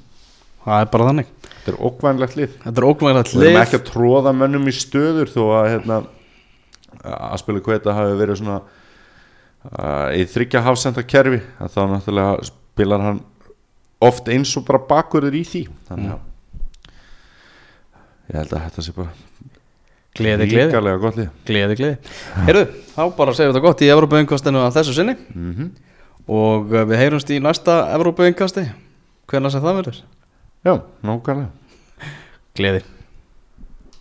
Það 0.66 0.82
er 0.82 0.88
bara 0.94 1.08
þannig. 1.12 1.28
Þetta 1.46 1.72
er 1.72 1.78
okkvænlegt 1.90 2.38
lið. 2.40 2.54
Þetta 2.64 2.82
er 2.82 2.88
ógnvægilegt 2.90 3.34
Við 3.34 3.44
erum 3.44 3.52
lið. 3.54 3.62
ekki 3.62 3.78
að 3.78 3.90
tróða 3.92 4.32
mönnum 4.34 4.66
í 4.66 4.74
stöður 4.74 5.30
þó 5.30 5.42
að 5.60 5.68
hérna, 5.74 6.00
að 7.06 7.38
spila 7.44 7.62
kveta 7.68 7.94
hafi 7.94 8.16
verið 8.18 8.40
svona 8.40 8.56
uh, 8.66 10.08
í 10.18 10.26
þryggja 10.32 10.64
hafsenda 10.66 11.04
kerfi 11.06 11.42
þá 11.60 11.80
náttúrulega 11.92 12.48
spilar 12.50 13.06
hann 13.06 13.22
oft 14.06 14.32
eins 14.34 14.56
og 14.58 14.66
bara 14.66 14.82
bakurður 14.90 15.38
í 15.38 15.44
því. 15.46 15.64
Þannig 15.92 16.16
að 16.16 16.20
ég 18.32 18.40
held 18.42 18.58
að 18.58 18.66
þetta 18.66 18.88
sé 18.88 18.96
bara 18.96 19.14
gleði, 20.16 20.50
gleði, 20.50 20.82
lið. 21.20 21.30
Gleði, 21.46 21.78
gleði. 21.78 22.14
Heyrðu, 22.48 22.66
þá 22.96 23.02
bara 23.20 23.36
segjum 23.38 23.52
við 23.52 23.54
þetta 23.54 23.66
gott 23.68 23.84
í 23.86 23.92
Evrópaungkastinu 23.94 24.64
að 24.66 24.78
þessu 24.80 24.98
sinni. 24.98 25.20
Mm 25.36 25.52
og 26.26 26.74
uh, 26.74 26.84
við 26.90 27.02
heyrumst 27.04 27.32
í 27.34 27.40
næsta 27.44 27.84
Evrópaungkasti 27.96 28.66
hvernig 29.30 29.54
sem 29.54 29.64
það 29.64 29.80
verður. 29.82 30.04
Já, 30.66 30.74
nákvæmlega. 31.06 32.12
Gleði 32.56 32.86